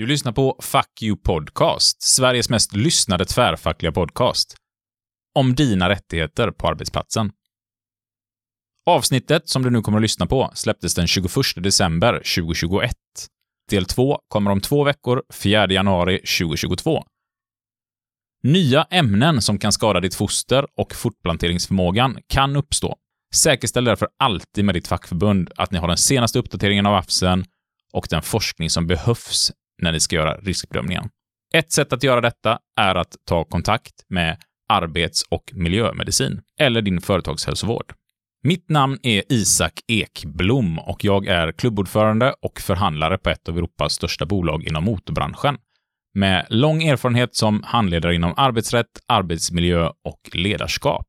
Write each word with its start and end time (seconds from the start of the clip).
Du 0.00 0.06
lyssnar 0.06 0.32
på 0.32 0.56
Fuck 0.62 1.02
You 1.02 1.16
Podcast, 1.16 2.02
Sveriges 2.02 2.50
mest 2.50 2.74
lyssnade 2.74 3.24
tvärfackliga 3.24 3.92
podcast. 3.92 4.56
Om 5.34 5.54
dina 5.54 5.88
rättigheter 5.88 6.50
på 6.50 6.68
arbetsplatsen. 6.68 7.32
Avsnittet 8.86 9.48
som 9.48 9.62
du 9.62 9.70
nu 9.70 9.82
kommer 9.82 9.98
att 9.98 10.02
lyssna 10.02 10.26
på 10.26 10.50
släpptes 10.54 10.94
den 10.94 11.06
21 11.06 11.32
december 11.56 12.12
2021. 12.12 12.92
Del 13.70 13.84
2 13.84 14.18
kommer 14.28 14.50
om 14.50 14.60
två 14.60 14.84
veckor, 14.84 15.22
4 15.32 15.72
januari 15.72 16.18
2022. 16.18 17.04
Nya 18.42 18.82
ämnen 18.82 19.42
som 19.42 19.58
kan 19.58 19.72
skada 19.72 20.00
ditt 20.00 20.14
foster 20.14 20.66
och 20.76 20.94
fortplanteringsförmågan 20.94 22.18
kan 22.26 22.56
uppstå. 22.56 22.96
Säkerställ 23.34 23.84
därför 23.84 24.08
alltid 24.18 24.64
med 24.64 24.74
ditt 24.74 24.88
fackförbund 24.88 25.50
att 25.56 25.70
ni 25.70 25.78
har 25.78 25.88
den 25.88 25.96
senaste 25.96 26.38
uppdateringen 26.38 26.86
av 26.86 26.94
AFSen 26.94 27.44
och 27.92 28.06
den 28.10 28.22
forskning 28.22 28.70
som 28.70 28.86
behövs 28.86 29.52
när 29.82 29.92
ni 29.92 30.00
ska 30.00 30.16
göra 30.16 30.36
riskbedömningen. 30.36 31.08
Ett 31.54 31.72
sätt 31.72 31.92
att 31.92 32.02
göra 32.02 32.20
detta 32.20 32.58
är 32.80 32.94
att 32.94 33.16
ta 33.26 33.44
kontakt 33.44 33.94
med 34.08 34.36
arbets 34.68 35.22
och 35.22 35.50
miljömedicin 35.54 36.40
eller 36.60 36.82
din 36.82 37.00
företagshälsovård. 37.00 37.92
Mitt 38.42 38.68
namn 38.68 38.98
är 39.02 39.22
Isak 39.28 39.72
Ekblom 39.86 40.78
och 40.78 41.04
jag 41.04 41.26
är 41.26 41.52
klubbordförande 41.52 42.34
och 42.42 42.60
förhandlare 42.60 43.18
på 43.18 43.30
ett 43.30 43.48
av 43.48 43.58
Europas 43.58 43.92
största 43.92 44.26
bolag 44.26 44.64
inom 44.64 44.84
motorbranschen 44.84 45.58
med 46.14 46.46
lång 46.48 46.82
erfarenhet 46.82 47.34
som 47.36 47.62
handledare 47.62 48.14
inom 48.14 48.34
arbetsrätt, 48.36 49.00
arbetsmiljö 49.08 49.88
och 49.88 50.30
ledarskap. 50.32 51.06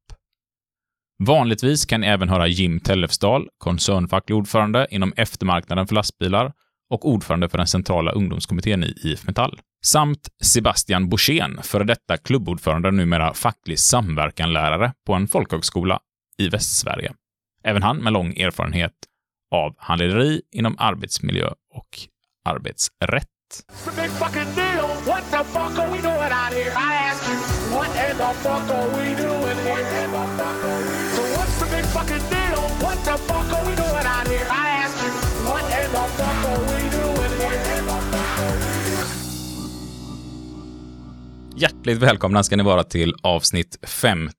Vanligtvis 1.23 1.85
kan 1.85 2.01
ni 2.01 2.07
även 2.07 2.29
höra 2.29 2.47
Jim 2.47 2.79
Tellefsdal, 2.79 3.49
koncernfacklig 3.57 4.37
ordförande 4.37 4.87
inom 4.91 5.13
eftermarknaden 5.17 5.87
för 5.87 5.95
lastbilar 5.95 6.53
och 6.91 7.09
ordförande 7.09 7.49
för 7.49 7.57
den 7.57 7.67
centrala 7.67 8.11
ungdomskommittén 8.11 8.83
i 8.83 8.93
IF 9.03 9.27
Metall. 9.27 9.59
Samt 9.85 10.29
Sebastian 10.43 11.09
Borssén, 11.09 11.59
före 11.63 11.83
detta 11.83 12.17
klubbordförande 12.17 12.87
och 12.87 12.93
numera 12.93 13.33
facklig 13.33 13.79
samverkanlärare 13.79 14.93
på 15.05 15.13
en 15.13 15.27
folkhögskola 15.27 15.99
i 16.37 16.49
Västsverige. 16.49 17.13
Även 17.63 17.83
han 17.83 17.97
med 17.97 18.13
lång 18.13 18.37
erfarenhet 18.37 18.91
av 19.51 19.75
handlederi 19.77 20.41
inom 20.51 20.75
arbetsmiljö 20.79 21.47
och 21.73 21.89
arbetsrätt. 22.45 23.27
Hjärtligt 41.61 41.97
välkomna 41.97 42.43
ska 42.43 42.55
ni 42.55 42.63
vara 42.63 42.83
till 42.83 43.15
avsnitt 43.21 43.79
50 43.87 44.33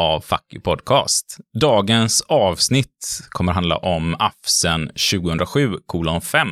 av 0.00 0.20
Fuck 0.20 0.52
You 0.52 0.62
Podcast. 0.62 1.36
Dagens 1.60 2.22
avsnitt 2.28 3.20
kommer 3.28 3.52
handla 3.52 3.76
om 3.76 4.16
AFSen 4.18 4.88
2007 4.88 5.74
kolon 5.86 6.20
5, 6.20 6.48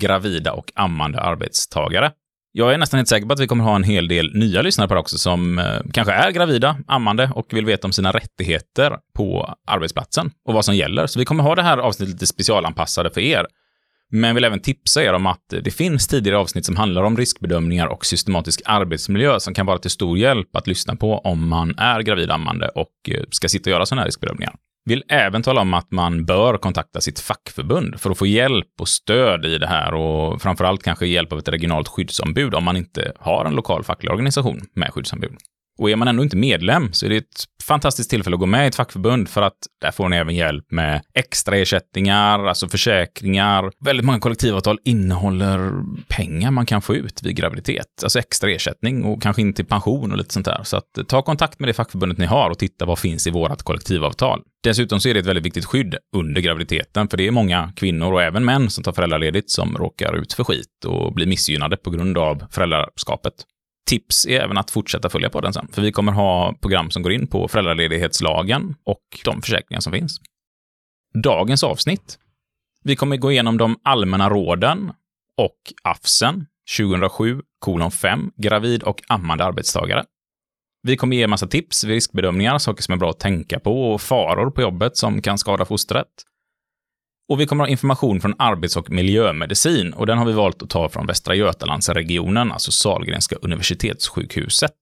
gravida 0.00 0.52
och 0.52 0.72
ammande 0.74 1.20
arbetstagare. 1.20 2.12
Jag 2.52 2.74
är 2.74 2.78
nästan 2.78 2.98
helt 2.98 3.08
säker 3.08 3.26
på 3.26 3.32
att 3.32 3.40
vi 3.40 3.46
kommer 3.46 3.64
ha 3.64 3.76
en 3.76 3.84
hel 3.84 4.08
del 4.08 4.34
nya 4.34 4.62
lyssnare 4.62 4.88
på 4.88 4.94
det 4.94 5.00
också 5.00 5.18
som 5.18 5.58
eh, 5.58 5.80
kanske 5.92 6.12
är 6.12 6.30
gravida, 6.30 6.76
ammande 6.86 7.30
och 7.34 7.46
vill 7.50 7.66
veta 7.66 7.86
om 7.86 7.92
sina 7.92 8.12
rättigheter 8.12 8.98
på 9.14 9.54
arbetsplatsen 9.66 10.30
och 10.44 10.54
vad 10.54 10.64
som 10.64 10.76
gäller. 10.76 11.06
Så 11.06 11.18
vi 11.18 11.24
kommer 11.24 11.42
ha 11.42 11.54
det 11.54 11.62
här 11.62 11.78
avsnittet 11.78 12.12
lite 12.12 12.26
specialanpassade 12.26 13.10
för 13.10 13.20
er. 13.20 13.46
Men 14.10 14.34
vill 14.34 14.44
även 14.44 14.60
tipsa 14.60 15.02
er 15.04 15.12
om 15.12 15.26
att 15.26 15.44
det 15.48 15.70
finns 15.70 16.08
tidigare 16.08 16.38
avsnitt 16.38 16.66
som 16.66 16.76
handlar 16.76 17.02
om 17.02 17.16
riskbedömningar 17.16 17.86
och 17.86 18.06
systematisk 18.06 18.62
arbetsmiljö 18.64 19.40
som 19.40 19.54
kan 19.54 19.66
vara 19.66 19.78
till 19.78 19.90
stor 19.90 20.18
hjälp 20.18 20.56
att 20.56 20.66
lyssna 20.66 20.96
på 20.96 21.18
om 21.18 21.48
man 21.48 21.78
är 21.78 22.00
gravidammande 22.00 22.68
och 22.68 22.92
eh, 23.08 23.24
ska 23.30 23.48
sitta 23.48 23.70
och 23.70 23.72
göra 23.72 23.86
sådana 23.86 24.02
här 24.02 24.06
riskbedömningar. 24.06 24.54
Vill 24.84 25.04
även 25.08 25.42
tala 25.42 25.60
om 25.60 25.74
att 25.74 25.90
man 25.90 26.24
bör 26.24 26.58
kontakta 26.58 27.00
sitt 27.00 27.20
fackförbund 27.20 28.00
för 28.00 28.10
att 28.10 28.18
få 28.18 28.26
hjälp 28.26 28.66
och 28.80 28.88
stöd 28.88 29.44
i 29.44 29.58
det 29.58 29.66
här 29.66 29.94
och 29.94 30.42
framförallt 30.42 30.82
kanske 30.82 31.06
hjälp 31.06 31.32
av 31.32 31.38
ett 31.38 31.48
regionalt 31.48 31.88
skyddsombud 31.88 32.54
om 32.54 32.64
man 32.64 32.76
inte 32.76 33.12
har 33.18 33.44
en 33.44 33.54
lokal 33.54 33.84
facklig 33.84 34.10
organisation 34.10 34.60
med 34.74 34.92
skyddsombud. 34.94 35.32
Och 35.80 35.90
är 35.90 35.96
man 35.96 36.08
ändå 36.08 36.22
inte 36.22 36.36
medlem 36.36 36.92
så 36.92 37.06
är 37.06 37.10
det 37.10 37.16
ett 37.16 37.44
fantastiskt 37.62 38.10
tillfälle 38.10 38.34
att 38.34 38.40
gå 38.40 38.46
med 38.46 38.64
i 38.64 38.68
ett 38.68 38.74
fackförbund 38.74 39.28
för 39.28 39.42
att 39.42 39.58
där 39.80 39.90
får 39.90 40.08
ni 40.08 40.16
även 40.16 40.34
hjälp 40.34 40.70
med 40.70 41.02
extra 41.14 41.56
ersättningar, 41.56 42.46
alltså 42.46 42.68
försäkringar. 42.68 43.70
Väldigt 43.84 44.06
många 44.06 44.18
kollektivavtal 44.18 44.78
innehåller 44.84 45.72
pengar 46.08 46.50
man 46.50 46.66
kan 46.66 46.82
få 46.82 46.94
ut 46.94 47.22
vid 47.22 47.36
graviditet, 47.36 47.86
alltså 48.02 48.18
extra 48.18 48.50
ersättning 48.50 49.04
och 49.04 49.22
kanske 49.22 49.42
in 49.42 49.52
till 49.52 49.64
pension 49.64 50.12
och 50.12 50.18
lite 50.18 50.34
sånt 50.34 50.46
där. 50.46 50.60
Så 50.64 50.76
att 50.76 50.98
eh, 50.98 51.04
ta 51.04 51.22
kontakt 51.22 51.60
med 51.60 51.68
det 51.68 51.72
fackförbundet 51.72 52.18
ni 52.18 52.26
har 52.26 52.50
och 52.50 52.58
titta 52.58 52.84
vad 52.84 52.98
finns 52.98 53.26
i 53.26 53.30
vårt 53.30 53.62
kollektivavtal. 53.62 54.42
Dessutom 54.62 55.00
så 55.00 55.08
är 55.08 55.14
det 55.14 55.20
ett 55.20 55.26
väldigt 55.26 55.44
viktigt 55.44 55.64
skydd 55.64 55.94
under 56.16 56.40
graviditeten, 56.40 57.08
för 57.08 57.16
det 57.16 57.26
är 57.26 57.30
många 57.30 57.72
kvinnor 57.76 58.12
och 58.12 58.22
även 58.22 58.44
män 58.44 58.70
som 58.70 58.84
tar 58.84 58.92
föräldraledigt 58.92 59.50
som 59.50 59.76
råkar 59.76 60.16
ut 60.16 60.32
för 60.32 60.44
skit 60.44 60.84
och 60.86 61.14
blir 61.14 61.26
missgynnade 61.26 61.76
på 61.76 61.90
grund 61.90 62.18
av 62.18 62.44
föräldraskapet 62.50 63.34
tips 63.90 64.26
är 64.26 64.40
även 64.40 64.58
att 64.58 64.70
fortsätta 64.70 65.08
följa 65.08 65.30
podden 65.30 65.52
sen, 65.52 65.68
för 65.72 65.82
vi 65.82 65.92
kommer 65.92 66.12
ha 66.12 66.54
program 66.60 66.90
som 66.90 67.02
går 67.02 67.12
in 67.12 67.26
på 67.26 67.48
föräldraledighetslagen 67.48 68.74
och 68.84 69.02
de 69.24 69.42
försäkringar 69.42 69.80
som 69.80 69.92
finns. 69.92 70.20
Dagens 71.22 71.64
avsnitt. 71.64 72.18
Vi 72.84 72.96
kommer 72.96 73.16
gå 73.16 73.32
igenom 73.32 73.58
de 73.58 73.76
allmänna 73.82 74.30
råden 74.30 74.92
och 75.36 75.58
AFSen 75.82 76.46
2007 76.78 77.40
5, 77.92 78.30
gravid 78.36 78.82
och 78.82 79.02
ammande 79.08 79.44
arbetstagare. 79.44 80.04
Vi 80.82 80.96
kommer 80.96 81.16
ge 81.16 81.26
massa 81.26 81.46
tips 81.46 81.84
riskbedömningar, 81.84 82.58
saker 82.58 82.82
som 82.82 82.94
är 82.94 82.98
bra 82.98 83.10
att 83.10 83.20
tänka 83.20 83.60
på 83.60 83.92
och 83.92 84.00
faror 84.00 84.50
på 84.50 84.62
jobbet 84.62 84.96
som 84.96 85.22
kan 85.22 85.38
skada 85.38 85.64
fostret. 85.64 86.06
Och 87.30 87.40
vi 87.40 87.46
kommer 87.46 87.64
ha 87.64 87.68
information 87.68 88.20
från 88.20 88.34
arbets 88.38 88.76
och 88.76 88.90
miljömedicin 88.90 89.92
och 89.92 90.06
den 90.06 90.18
har 90.18 90.24
vi 90.24 90.32
valt 90.32 90.62
att 90.62 90.70
ta 90.70 90.88
från 90.88 91.06
Västra 91.06 91.34
Götalandsregionen, 91.34 92.52
alltså 92.52 92.70
Salgrenska 92.70 93.36
universitetssjukhuset. 93.42 94.72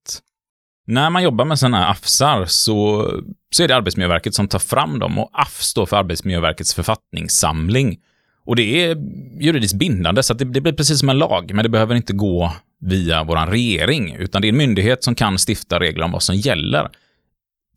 När 0.87 1.11
man 1.11 1.23
jobbar 1.23 1.45
med 1.45 1.59
sådana 1.59 1.77
här 1.77 1.91
AFSar 1.91 2.45
så, 2.47 3.11
så 3.51 3.63
är 3.63 3.69
det 3.69 3.77
Arbetsmiljöverket 3.77 4.35
som 4.35 4.49
tar 4.49 4.59
fram 4.59 4.99
dem 4.99 5.19
och 5.19 5.31
AFS 5.33 5.67
står 5.67 5.87
för 5.87 5.97
Arbetsmiljöverkets 5.97 6.75
författningssamling. 6.75 7.99
Och 8.45 8.57
det 8.57 8.85
är 8.85 8.97
juridiskt 9.41 9.75
bindande, 9.75 10.23
så 10.23 10.35
det, 10.35 10.45
det 10.45 10.61
blir 10.61 10.73
precis 10.73 10.99
som 11.01 11.09
en 11.09 11.19
lag, 11.19 11.51
men 11.55 11.63
det 11.63 11.69
behöver 11.69 11.95
inte 11.95 12.13
gå 12.13 12.53
via 12.81 13.25
vår 13.25 13.47
regering, 13.47 14.15
utan 14.15 14.43
det 14.43 14.49
är 14.49 14.53
en 14.53 14.59
myndighet 14.59 15.05
som 15.05 15.15
kan 15.15 15.39
stifta 15.49 15.81
regler 15.81 16.05
om 16.05 16.13
vad 16.13 16.23
som 16.23 16.37
gäller 16.37 16.91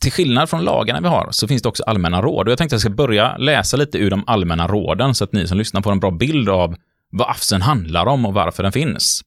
till 0.02 0.12
skillnad 0.12 0.50
från 0.50 0.64
lagarna 0.64 1.02
vi 1.02 1.08
har 1.08 1.28
så 1.32 1.48
finns 1.48 1.62
det 1.62 1.70
också 1.70 1.84
allmänna 1.84 2.22
råd. 2.22 2.48
Och 2.48 2.52
jag 2.52 2.58
tänkte 2.58 2.76
att 2.76 2.84
jag 2.84 2.92
ska 2.92 2.96
börja 2.96 3.38
läsa 3.38 3.78
lite 3.78 3.98
ur 3.98 4.10
de 4.10 4.24
allmänna 4.28 4.68
råden 4.68 5.16
så 5.16 5.24
att 5.24 5.34
ni 5.34 5.48
som 5.48 5.58
lyssnar 5.58 5.82
får 5.82 5.92
en 5.92 6.00
bra 6.00 6.12
bild 6.12 6.50
av 6.50 6.76
vad 7.10 7.30
AFSen 7.30 7.62
handlar 7.62 8.06
om 8.06 8.26
och 8.26 8.34
varför 8.34 8.64
den 8.64 8.72
finns. 8.72 9.22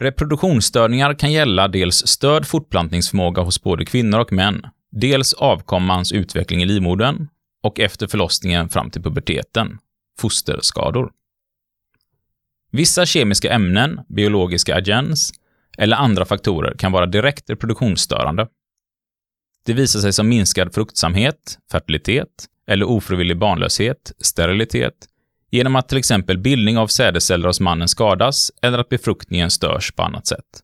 Reproduktionsstörningar 0.00 1.14
kan 1.14 1.32
gälla 1.32 1.68
dels 1.68 2.06
störd 2.06 2.46
fortplantningsförmåga 2.46 3.42
hos 3.42 3.62
både 3.62 3.84
kvinnor 3.84 4.18
och 4.18 4.32
män, 4.32 4.66
dels 4.90 5.34
avkommans 5.34 6.12
utveckling 6.12 6.62
i 6.62 6.64
livmodern 6.64 7.28
och 7.62 7.80
efter 7.80 8.06
förlossningen 8.06 8.68
fram 8.68 8.90
till 8.90 9.02
puberteten, 9.02 9.78
fosterskador. 10.18 11.10
Vissa 12.72 13.06
kemiska 13.06 13.52
ämnen, 13.52 14.00
biologiska 14.08 14.76
agens, 14.76 15.32
eller 15.78 15.96
andra 15.96 16.24
faktorer 16.24 16.74
kan 16.78 16.92
vara 16.92 17.06
direkt 17.06 17.50
reproduktionsstörande. 17.50 18.46
Det 19.66 19.72
visar 19.72 20.00
sig 20.00 20.12
som 20.12 20.28
minskad 20.28 20.74
fruktsamhet, 20.74 21.58
fertilitet 21.72 22.46
eller 22.66 22.88
ofrivillig 22.88 23.38
barnlöshet, 23.38 24.12
sterilitet, 24.18 24.94
genom 25.50 25.76
att 25.76 25.88
till 25.88 25.98
exempel 25.98 26.38
bildning 26.38 26.78
av 26.78 26.86
sädesceller 26.86 27.46
hos 27.46 27.60
mannen 27.60 27.88
skadas 27.88 28.52
eller 28.62 28.78
att 28.78 28.88
befruktningen 28.88 29.50
störs 29.50 29.92
på 29.92 30.02
annat 30.02 30.26
sätt. 30.26 30.62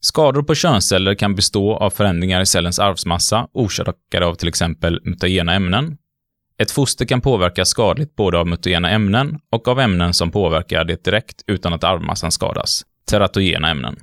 Skador 0.00 0.42
på 0.42 0.54
könsceller 0.54 1.14
kan 1.14 1.34
bestå 1.34 1.74
av 1.76 1.90
förändringar 1.90 2.40
i 2.40 2.46
cellens 2.46 2.78
arvsmassa 2.78 3.48
orsakade 3.52 4.26
av 4.26 4.34
till 4.34 4.48
exempel 4.48 5.00
mutagena 5.04 5.54
ämnen. 5.54 5.96
Ett 6.58 6.70
foster 6.70 7.04
kan 7.04 7.20
påverkas 7.20 7.68
skadligt 7.68 8.16
både 8.16 8.38
av 8.38 8.46
mutagena 8.46 8.90
ämnen 8.90 9.38
och 9.50 9.68
av 9.68 9.80
ämnen 9.80 10.14
som 10.14 10.30
påverkar 10.30 10.84
det 10.84 11.04
direkt 11.04 11.42
utan 11.46 11.72
att 11.72 11.84
arvmassan 11.84 12.32
skadas, 12.32 12.82
teratogena 13.10 13.70
ämnen. 13.70 13.96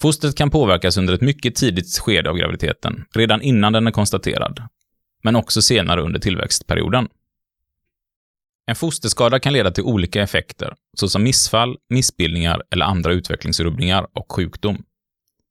Fostret 0.00 0.36
kan 0.36 0.50
påverkas 0.50 0.96
under 0.96 1.14
ett 1.14 1.20
mycket 1.20 1.54
tidigt 1.54 1.98
skede 1.98 2.30
av 2.30 2.36
graviditeten, 2.36 3.04
redan 3.14 3.42
innan 3.42 3.72
den 3.72 3.86
är 3.86 3.90
konstaterad, 3.90 4.62
men 5.22 5.36
också 5.36 5.62
senare 5.62 6.02
under 6.02 6.20
tillväxtperioden. 6.20 7.08
En 8.66 8.76
fosterskada 8.76 9.38
kan 9.38 9.52
leda 9.52 9.70
till 9.70 9.84
olika 9.84 10.22
effekter, 10.22 10.74
såsom 10.96 11.22
missfall, 11.22 11.76
missbildningar 11.88 12.62
eller 12.70 12.86
andra 12.86 13.12
utvecklingsrubbningar 13.12 14.06
och 14.12 14.32
sjukdom. 14.32 14.84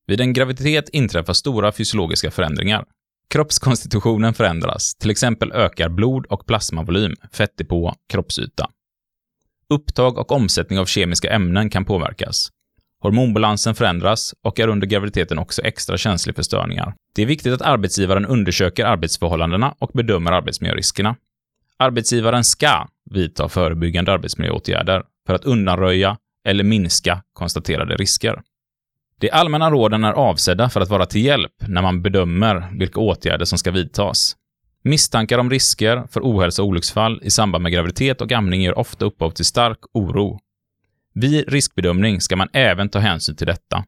Vid 0.08 0.22
en 0.22 0.34
graviditet 0.34 0.90
inträffar 0.90 1.34
stora 1.34 1.72
fysiologiska 1.72 2.32
förändringar. 2.32 2.86
Kroppskonstitutionen 3.28 4.34
förändras, 4.34 4.96
till 4.96 5.10
exempel 5.10 5.52
ökar 5.52 5.90
blod 5.90 6.26
och 6.26 6.46
plasmavolym, 6.46 7.16
fettdepå, 7.32 7.96
kroppsyta. 8.10 8.70
Upptag 9.70 10.18
och 10.18 10.32
omsättning 10.32 10.80
av 10.80 10.86
kemiska 10.86 11.32
ämnen 11.32 11.70
kan 11.70 11.86
påverkas. 11.86 12.50
Hormonbalansen 13.02 13.76
förändras 13.76 14.34
och 14.44 14.60
är 14.60 14.68
under 14.68 14.88
graviditeten 14.88 15.40
också 15.40 15.62
extra 15.62 15.98
känslig 15.98 16.36
för 16.36 16.44
störningar. 16.44 16.96
Det 17.16 17.22
är 17.22 17.26
viktigt 17.26 17.54
att 17.54 17.62
arbetsgivaren 17.62 18.26
undersöker 18.26 18.86
arbetsförhållandena 18.86 19.76
och 19.80 19.92
bedömer 19.94 20.32
arbetsmiljöriskerna. 20.32 21.16
Arbetsgivaren 21.80 22.44
ska 22.44 22.88
vidta 23.12 23.50
förebyggande 23.50 24.12
arbetsmiljöåtgärder 24.12 25.04
för 25.28 25.34
att 25.34 25.46
undanröja 25.46 26.18
eller 26.48 26.64
minska 26.64 27.22
konstaterade 27.34 27.96
risker. 27.96 28.42
De 29.20 29.30
allmänna 29.32 29.72
råden 29.72 30.04
är 30.04 30.14
avsedda 30.14 30.70
för 30.70 30.82
att 30.82 30.90
vara 30.90 31.06
till 31.06 31.26
hjälp 31.26 31.54
när 31.68 31.82
man 31.82 32.02
bedömer 32.02 32.68
vilka 32.80 33.00
åtgärder 33.00 33.46
som 33.46 33.58
ska 33.58 33.72
vidtas. 33.72 34.36
Misstankar 34.88 35.38
om 35.38 35.50
risker 35.50 36.08
för 36.12 36.22
ohälsa 36.22 36.62
och 36.62 36.68
olycksfall 36.68 37.20
i 37.24 37.32
samband 37.32 37.62
med 37.62 37.72
graviditet 37.72 38.22
och 38.22 38.32
amning 38.32 38.62
ger 38.62 38.78
ofta 38.78 39.06
upphov 39.06 39.32
till 39.32 39.46
stark 39.46 39.80
oro. 39.94 40.40
Vid 41.14 41.50
riskbedömning 41.50 42.22
ska 42.22 42.36
man 42.36 42.50
även 42.54 42.90
ta 42.90 43.00
hänsyn 43.00 43.36
till 43.36 43.48
detta. 43.48 43.86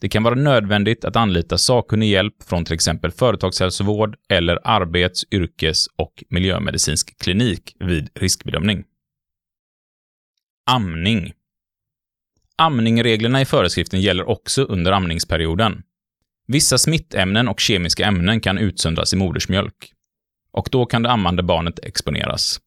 Det 0.00 0.08
kan 0.08 0.22
vara 0.22 0.34
nödvändigt 0.34 1.04
att 1.04 1.16
anlita 1.16 1.58
sakkunnig 1.58 2.10
hjälp 2.10 2.42
från 2.42 2.64
till 2.64 2.74
exempel 2.74 3.10
företagshälsovård 3.10 4.16
eller 4.28 4.58
arbets-, 4.64 5.24
yrkes 5.30 5.86
och 5.96 6.24
miljömedicinsk 6.28 7.18
klinik 7.18 7.76
vid 7.80 8.10
riskbedömning. 8.14 8.84
Amning. 10.70 11.32
Amningreglerna 12.56 13.40
i 13.40 13.44
föreskriften 13.44 14.00
gäller 14.00 14.28
också 14.28 14.62
under 14.62 14.92
amningsperioden. 14.92 15.82
Vissa 16.46 16.78
smittämnen 16.78 17.48
och 17.48 17.60
kemiska 17.60 18.06
ämnen 18.06 18.40
kan 18.40 18.58
utsöndras 18.58 19.12
i 19.12 19.16
modersmjölk. 19.16 19.91
Och 20.52 20.68
då 20.70 20.86
kan 20.86 21.02
det 21.02 21.10
ammande 21.10 21.42
barnet 21.42 21.78
exponeras. 21.78 22.60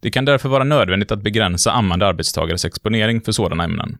Det 0.00 0.10
kan 0.10 0.24
därför 0.24 0.48
vara 0.48 0.64
nödvändigt 0.64 1.12
att 1.12 1.22
begränsa 1.22 1.72
ammande 1.72 2.06
arbetstagares 2.06 2.64
exponering 2.64 3.20
för 3.20 3.32
sådana 3.32 3.64
ämnen. 3.64 3.98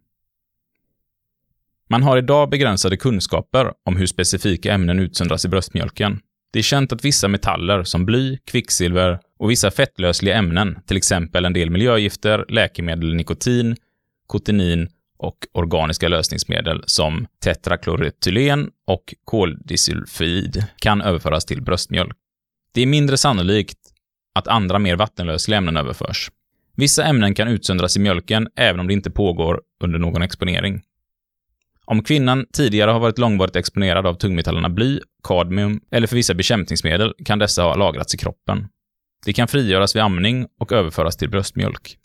Man 1.89 2.03
har 2.03 2.17
idag 2.17 2.51
begränsade 2.51 2.97
kunskaper 2.97 3.73
om 3.85 3.97
hur 3.97 4.07
specifika 4.07 4.73
ämnen 4.73 4.99
utsöndras 4.99 5.45
i 5.45 5.49
bröstmjölken. 5.49 6.21
Det 6.53 6.59
är 6.59 6.63
känt 6.63 6.93
att 6.93 7.05
vissa 7.05 7.29
metaller 7.29 7.85
som 7.85 8.07
bly, 8.07 8.39
kvicksilver 8.45 9.21
och 9.39 9.51
vissa 9.51 9.71
fettlösliga 9.71 10.37
ämnen, 10.37 10.79
till 10.87 10.97
exempel 10.97 11.45
en 11.45 11.53
del 11.53 11.71
miljögifter, 11.71 12.45
läkemedel, 12.49 13.15
nikotin, 13.15 13.77
kotenin 14.27 14.89
och 15.19 15.37
organiska 15.53 16.09
lösningsmedel 16.09 16.83
som 16.87 17.27
tetrakloretylen 17.45 18.71
och 18.87 19.15
koldisulfid 19.25 20.65
kan 20.79 21.03
överföras 21.03 21.45
till 21.45 21.63
bröstmjölk. 21.63 22.17
Det 22.73 22.81
är 22.81 22.87
mindre 22.87 23.17
sannolikt 23.17 23.79
att 24.35 24.49
andra 24.49 24.79
mer 24.79 24.97
vattenlösliga 24.97 25.59
ämnen 25.59 25.77
överförs. 25.77 26.31
Vissa 26.77 27.05
ämnen 27.05 27.35
kan 27.35 27.49
utsöndras 27.49 27.97
i 27.97 28.01
mjölken 28.01 28.49
även 28.57 28.81
om 28.81 28.87
det 28.87 28.93
inte 28.93 29.11
pågår 29.11 29.61
under 29.85 29.99
någon 29.99 30.23
exponering. 30.23 30.83
Om 31.85 32.03
kvinnan 32.03 32.47
tidigare 32.53 32.91
har 32.91 33.01
varit 33.01 33.19
långvarigt 33.19 33.57
exponerad 33.57 34.07
av 34.07 34.15
tungmetallerna 34.15 34.69
bly, 34.69 35.01
kadmium 35.29 35.81
eller 35.91 36.07
för 36.07 36.17
vissa 36.17 36.35
bekämpningsmedel 36.35 37.15
kan 37.25 37.39
dessa 37.39 37.63
ha 37.63 37.75
lagrats 37.75 38.15
i 38.15 38.19
kroppen. 38.19 38.69
Det 39.27 39.33
kan 39.33 39.49
frigöras 39.49 39.97
vid 39.97 40.03
amning 40.03 40.47
och 40.61 40.73
överföras 40.73 41.17
till 41.17 41.31
bröstmjölk. 41.31 41.97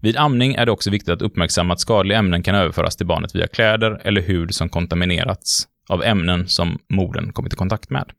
Vid 0.00 0.16
amning 0.16 0.54
är 0.54 0.66
det 0.66 0.72
också 0.72 0.90
viktigt 0.90 1.08
att 1.12 1.22
uppmärksamma 1.22 1.74
att 1.74 1.80
skadliga 1.80 2.18
ämnen 2.18 2.42
kan 2.42 2.54
överföras 2.54 2.96
till 2.96 3.06
barnet 3.06 3.34
via 3.34 3.46
kläder 3.46 4.00
eller 4.04 4.20
hud 4.20 4.54
som 4.54 4.68
kontaminerats 4.68 5.68
av 5.88 6.02
ämnen 6.02 6.48
som 6.48 6.78
modern 6.88 7.32
kommit 7.32 7.52
i 7.52 7.56
kontakt 7.56 7.90
med. 7.90 8.12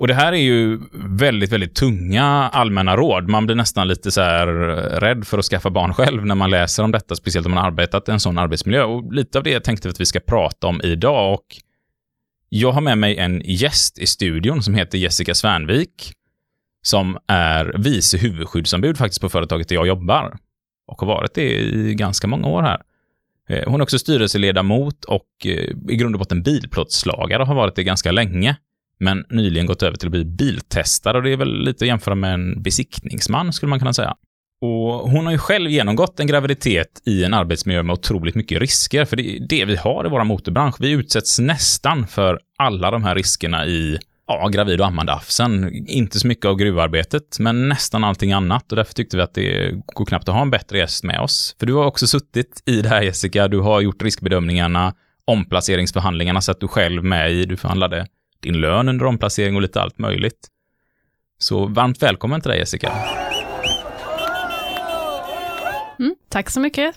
Och 0.00 0.08
det 0.08 0.14
här 0.14 0.32
är 0.32 0.36
ju 0.36 0.78
väldigt, 0.92 1.52
väldigt 1.52 1.74
tunga 1.74 2.24
allmänna 2.52 2.96
råd. 2.96 3.28
Man 3.28 3.46
blir 3.46 3.56
nästan 3.56 3.88
lite 3.88 4.10
så 4.10 4.20
här 4.20 4.48
eh, 4.48 5.00
rädd 5.00 5.26
för 5.26 5.38
att 5.38 5.44
skaffa 5.44 5.70
barn 5.70 5.94
själv 5.94 6.26
när 6.26 6.34
man 6.34 6.50
läser 6.50 6.82
om 6.82 6.90
detta, 6.92 7.16
speciellt 7.16 7.46
om 7.46 7.52
man 7.54 7.64
arbetat 7.64 8.08
i 8.08 8.12
en 8.12 8.20
sån 8.20 8.38
arbetsmiljö. 8.38 8.82
Och 8.82 9.12
lite 9.12 9.38
av 9.38 9.44
det 9.44 9.60
tänkte 9.60 9.88
vi 9.88 9.92
att 9.92 10.00
vi 10.00 10.06
ska 10.06 10.20
prata 10.20 10.66
om 10.66 10.80
idag. 10.84 11.34
Och 11.34 11.46
jag 12.48 12.72
har 12.72 12.80
med 12.80 12.98
mig 12.98 13.16
en 13.16 13.42
gäst 13.44 13.98
i 13.98 14.06
studion 14.06 14.62
som 14.62 14.74
heter 14.74 14.98
Jessica 14.98 15.34
Svärnvik, 15.34 16.12
som 16.82 17.18
är 17.26 17.74
vice 17.78 18.18
huvudskyddsombud 18.18 18.98
faktiskt 18.98 19.20
på 19.20 19.28
företaget 19.28 19.68
där 19.68 19.76
jag 19.76 19.86
jobbar 19.86 20.36
och 20.86 21.00
har 21.00 21.06
varit 21.06 21.34
det 21.34 21.58
i 21.60 21.94
ganska 21.94 22.26
många 22.26 22.48
år 22.48 22.62
här. 22.62 22.82
Eh, 23.48 23.70
hon 23.70 23.80
är 23.80 23.84
också 23.84 23.98
styrelseledamot 23.98 25.04
och 25.04 25.28
eh, 25.44 25.50
i 25.88 25.96
grund 25.96 26.14
och 26.14 26.18
botten 26.18 26.42
bilplåtslagare 26.42 27.42
och 27.42 27.48
har 27.48 27.54
varit 27.54 27.74
det 27.74 27.84
ganska 27.84 28.12
länge 28.12 28.56
men 29.00 29.24
nyligen 29.30 29.66
gått 29.66 29.82
över 29.82 29.96
till 29.96 30.08
att 30.08 30.12
bli 30.12 30.24
biltestare 30.24 31.16
och 31.16 31.22
det 31.22 31.32
är 31.32 31.36
väl 31.36 31.64
lite 31.64 31.84
att 31.84 31.88
jämföra 31.88 32.14
med 32.14 32.34
en 32.34 32.62
besiktningsman 32.62 33.52
skulle 33.52 33.70
man 33.70 33.78
kunna 33.78 33.92
säga. 33.92 34.14
Och 34.62 35.10
hon 35.10 35.24
har 35.24 35.32
ju 35.32 35.38
själv 35.38 35.70
genomgått 35.70 36.20
en 36.20 36.26
graviditet 36.26 37.02
i 37.06 37.24
en 37.24 37.34
arbetsmiljö 37.34 37.82
med 37.82 37.94
otroligt 37.94 38.34
mycket 38.34 38.60
risker, 38.60 39.04
för 39.04 39.16
det 39.16 39.36
är 39.36 39.40
det 39.40 39.64
vi 39.64 39.76
har 39.76 40.06
i 40.06 40.08
vår 40.08 40.24
motorbransch. 40.24 40.76
Vi 40.80 40.90
utsätts 40.90 41.38
nästan 41.38 42.06
för 42.06 42.40
alla 42.58 42.90
de 42.90 43.04
här 43.04 43.14
riskerna 43.14 43.66
i 43.66 43.98
ja, 44.26 44.48
gravid 44.48 44.80
och 44.80 44.86
ammande 44.86 45.12
afsen. 45.12 45.72
Inte 45.88 46.20
så 46.20 46.26
mycket 46.26 46.44
av 46.44 46.56
gruvarbetet, 46.56 47.38
men 47.38 47.68
nästan 47.68 48.04
allting 48.04 48.32
annat 48.32 48.72
och 48.72 48.76
därför 48.76 48.94
tyckte 48.94 49.16
vi 49.16 49.22
att 49.22 49.34
det 49.34 49.74
går 49.86 50.04
knappt 50.04 50.28
att 50.28 50.34
ha 50.34 50.42
en 50.42 50.50
bättre 50.50 50.78
gäst 50.78 51.04
med 51.04 51.20
oss. 51.20 51.56
För 51.58 51.66
du 51.66 51.74
har 51.74 51.84
också 51.84 52.06
suttit 52.06 52.62
i 52.66 52.82
det 52.82 52.88
här 52.88 53.02
Jessica, 53.02 53.48
du 53.48 53.60
har 53.60 53.80
gjort 53.80 54.02
riskbedömningarna, 54.02 54.94
omplaceringsförhandlingarna 55.24 56.40
satt 56.40 56.60
du 56.60 56.68
själv 56.68 57.04
med 57.04 57.32
i, 57.32 57.44
du 57.44 57.56
förhandlade 57.56 58.06
din 58.40 58.60
lön 58.60 58.88
under 58.88 59.06
omplacering 59.06 59.56
och 59.56 59.62
lite 59.62 59.80
allt 59.80 59.98
möjligt. 59.98 60.48
Så 61.38 61.66
varmt 61.66 62.02
välkommen 62.02 62.40
till 62.40 62.50
dig 62.50 62.58
Jessica. 62.58 62.92
Mm, 65.98 66.14
tack 66.28 66.50
så 66.50 66.60
mycket. 66.60 66.96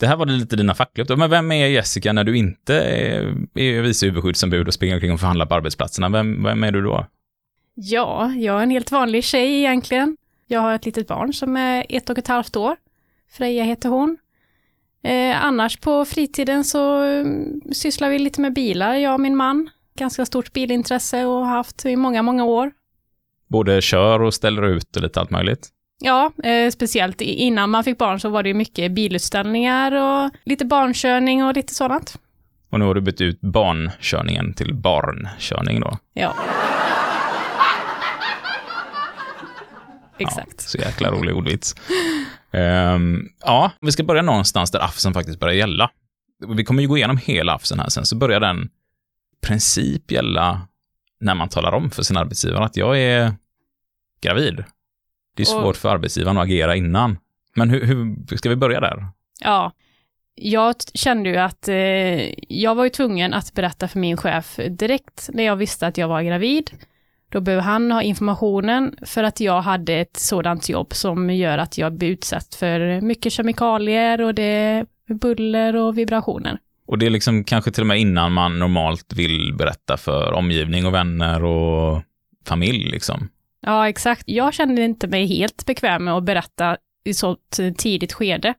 Det 0.00 0.06
här 0.06 0.16
var 0.16 0.26
det 0.26 0.32
lite 0.32 0.56
dina 0.56 0.72
uppdrag. 0.72 1.18
Men 1.18 1.30
vem 1.30 1.52
är 1.52 1.66
Jessica 1.66 2.12
när 2.12 2.24
du 2.24 2.36
inte 2.36 2.74
är, 2.74 3.34
är 3.54 3.82
vice 3.82 4.06
huvudskyddsombud 4.06 4.68
och 4.68 4.74
springer 4.74 4.94
omkring 4.94 5.12
och 5.12 5.20
förhandlar 5.20 5.46
på 5.46 5.54
arbetsplatserna? 5.54 6.08
Vem, 6.08 6.42
vem 6.42 6.64
är 6.64 6.72
du 6.72 6.82
då? 6.82 7.06
Ja, 7.74 8.32
jag 8.32 8.58
är 8.58 8.62
en 8.62 8.70
helt 8.70 8.90
vanlig 8.90 9.24
tjej 9.24 9.58
egentligen. 9.58 10.16
Jag 10.46 10.60
har 10.60 10.74
ett 10.74 10.86
litet 10.86 11.08
barn 11.08 11.32
som 11.32 11.56
är 11.56 11.86
ett 11.88 12.10
och 12.10 12.18
ett 12.18 12.28
halvt 12.28 12.56
år. 12.56 12.76
Freja 13.30 13.64
heter 13.64 13.88
hon. 13.88 14.18
Eh, 15.04 15.44
annars 15.44 15.76
på 15.76 16.04
fritiden 16.04 16.64
så 16.64 17.02
mm, 17.02 17.60
sysslar 17.72 18.10
vi 18.10 18.18
lite 18.18 18.40
med 18.40 18.52
bilar, 18.52 18.94
jag 18.94 19.14
och 19.14 19.20
min 19.20 19.36
man 19.36 19.70
ganska 19.98 20.26
stort 20.26 20.52
bilintresse 20.52 21.24
och 21.24 21.46
har 21.46 21.56
haft 21.56 21.84
i 21.84 21.96
många, 21.96 22.22
många 22.22 22.44
år. 22.44 22.72
Både 23.48 23.80
kör 23.82 24.22
och 24.22 24.34
ställer 24.34 24.62
ut 24.62 24.96
och 24.96 25.02
lite 25.02 25.20
allt 25.20 25.30
möjligt? 25.30 25.68
Ja, 25.98 26.32
eh, 26.44 26.70
speciellt 26.70 27.20
innan 27.20 27.70
man 27.70 27.84
fick 27.84 27.98
barn 27.98 28.20
så 28.20 28.28
var 28.28 28.42
det 28.42 28.54
mycket 28.54 28.92
bilutställningar 28.92 29.92
och 29.92 30.30
lite 30.44 30.64
barnkörning 30.64 31.44
och 31.44 31.54
lite 31.54 31.74
sådant. 31.74 32.18
Och 32.70 32.78
nu 32.78 32.84
har 32.84 32.94
du 32.94 33.00
bytt 33.00 33.20
ut 33.20 33.40
barnkörningen 33.40 34.54
till 34.54 34.74
barnkörning 34.74 35.80
då? 35.80 35.98
Ja. 36.12 36.34
Exakt. 40.18 40.54
Ja, 40.56 40.58
så 40.58 40.78
jäkla 40.78 41.10
rolig 41.10 41.36
ordvits. 41.36 41.74
um, 42.94 43.28
ja, 43.44 43.70
vi 43.80 43.92
ska 43.92 44.02
börja 44.02 44.22
någonstans 44.22 44.70
där 44.70 44.80
AFSen 44.84 45.14
faktiskt 45.14 45.40
börjar 45.40 45.54
gälla. 45.54 45.90
Vi 46.48 46.64
kommer 46.64 46.82
ju 46.82 46.88
gå 46.88 46.96
igenom 46.96 47.16
hela 47.16 47.54
AFSen 47.54 47.80
här 47.80 47.88
sen, 47.88 48.06
så 48.06 48.16
börjar 48.16 48.40
den 48.40 48.68
princip 49.46 50.10
gälla 50.10 50.60
när 51.20 51.34
man 51.34 51.48
talar 51.48 51.72
om 51.72 51.90
för 51.90 52.02
sin 52.02 52.16
arbetsgivare 52.16 52.64
att 52.64 52.76
jag 52.76 53.00
är 53.00 53.32
gravid. 54.20 54.64
Det 55.36 55.42
är 55.42 55.46
svårt 55.46 55.64
och, 55.64 55.76
för 55.76 55.88
arbetsgivaren 55.88 56.38
att 56.38 56.44
agera 56.44 56.76
innan. 56.76 57.18
Men 57.54 57.70
hur, 57.70 57.86
hur, 57.86 58.36
ska 58.36 58.48
vi 58.48 58.56
börja 58.56 58.80
där? 58.80 59.06
Ja, 59.40 59.72
jag 60.34 60.74
kände 60.94 61.30
ju 61.30 61.36
att 61.36 61.68
eh, 61.68 61.74
jag 62.52 62.74
var 62.74 62.84
ju 62.84 62.90
tvungen 62.90 63.34
att 63.34 63.54
berätta 63.54 63.88
för 63.88 63.98
min 63.98 64.16
chef 64.16 64.60
direkt 64.70 65.30
när 65.32 65.42
jag 65.42 65.56
visste 65.56 65.86
att 65.86 65.98
jag 65.98 66.08
var 66.08 66.22
gravid. 66.22 66.70
Då 67.28 67.40
behöver 67.40 67.62
han 67.62 67.92
ha 67.92 68.02
informationen 68.02 68.96
för 69.06 69.24
att 69.24 69.40
jag 69.40 69.60
hade 69.60 69.94
ett 69.94 70.16
sådant 70.16 70.68
jobb 70.68 70.94
som 70.94 71.30
gör 71.30 71.58
att 71.58 71.78
jag 71.78 71.92
blir 71.92 72.08
utsatt 72.08 72.54
för 72.54 73.00
mycket 73.00 73.32
kemikalier 73.32 74.20
och 74.20 74.34
det 74.34 74.86
buller 75.06 75.76
och 75.76 75.98
vibrationer. 75.98 76.58
Och 76.92 76.98
det 76.98 77.06
är 77.06 77.10
liksom 77.10 77.44
kanske 77.44 77.70
till 77.70 77.82
och 77.82 77.86
med 77.86 78.00
innan 78.00 78.32
man 78.32 78.58
normalt 78.58 79.12
vill 79.12 79.54
berätta 79.54 79.96
för 79.96 80.32
omgivning 80.32 80.86
och 80.86 80.94
vänner 80.94 81.44
och 81.44 82.02
familj 82.46 82.90
liksom. 82.90 83.28
Ja, 83.60 83.88
exakt. 83.88 84.22
Jag 84.26 84.54
kände 84.54 84.82
inte 84.82 85.06
mig 85.06 85.26
helt 85.26 85.66
bekväm 85.66 86.04
med 86.04 86.14
att 86.14 86.24
berätta 86.24 86.76
i 87.04 87.14
så 87.14 87.36
tidigt 87.78 88.12
skede. 88.12 88.54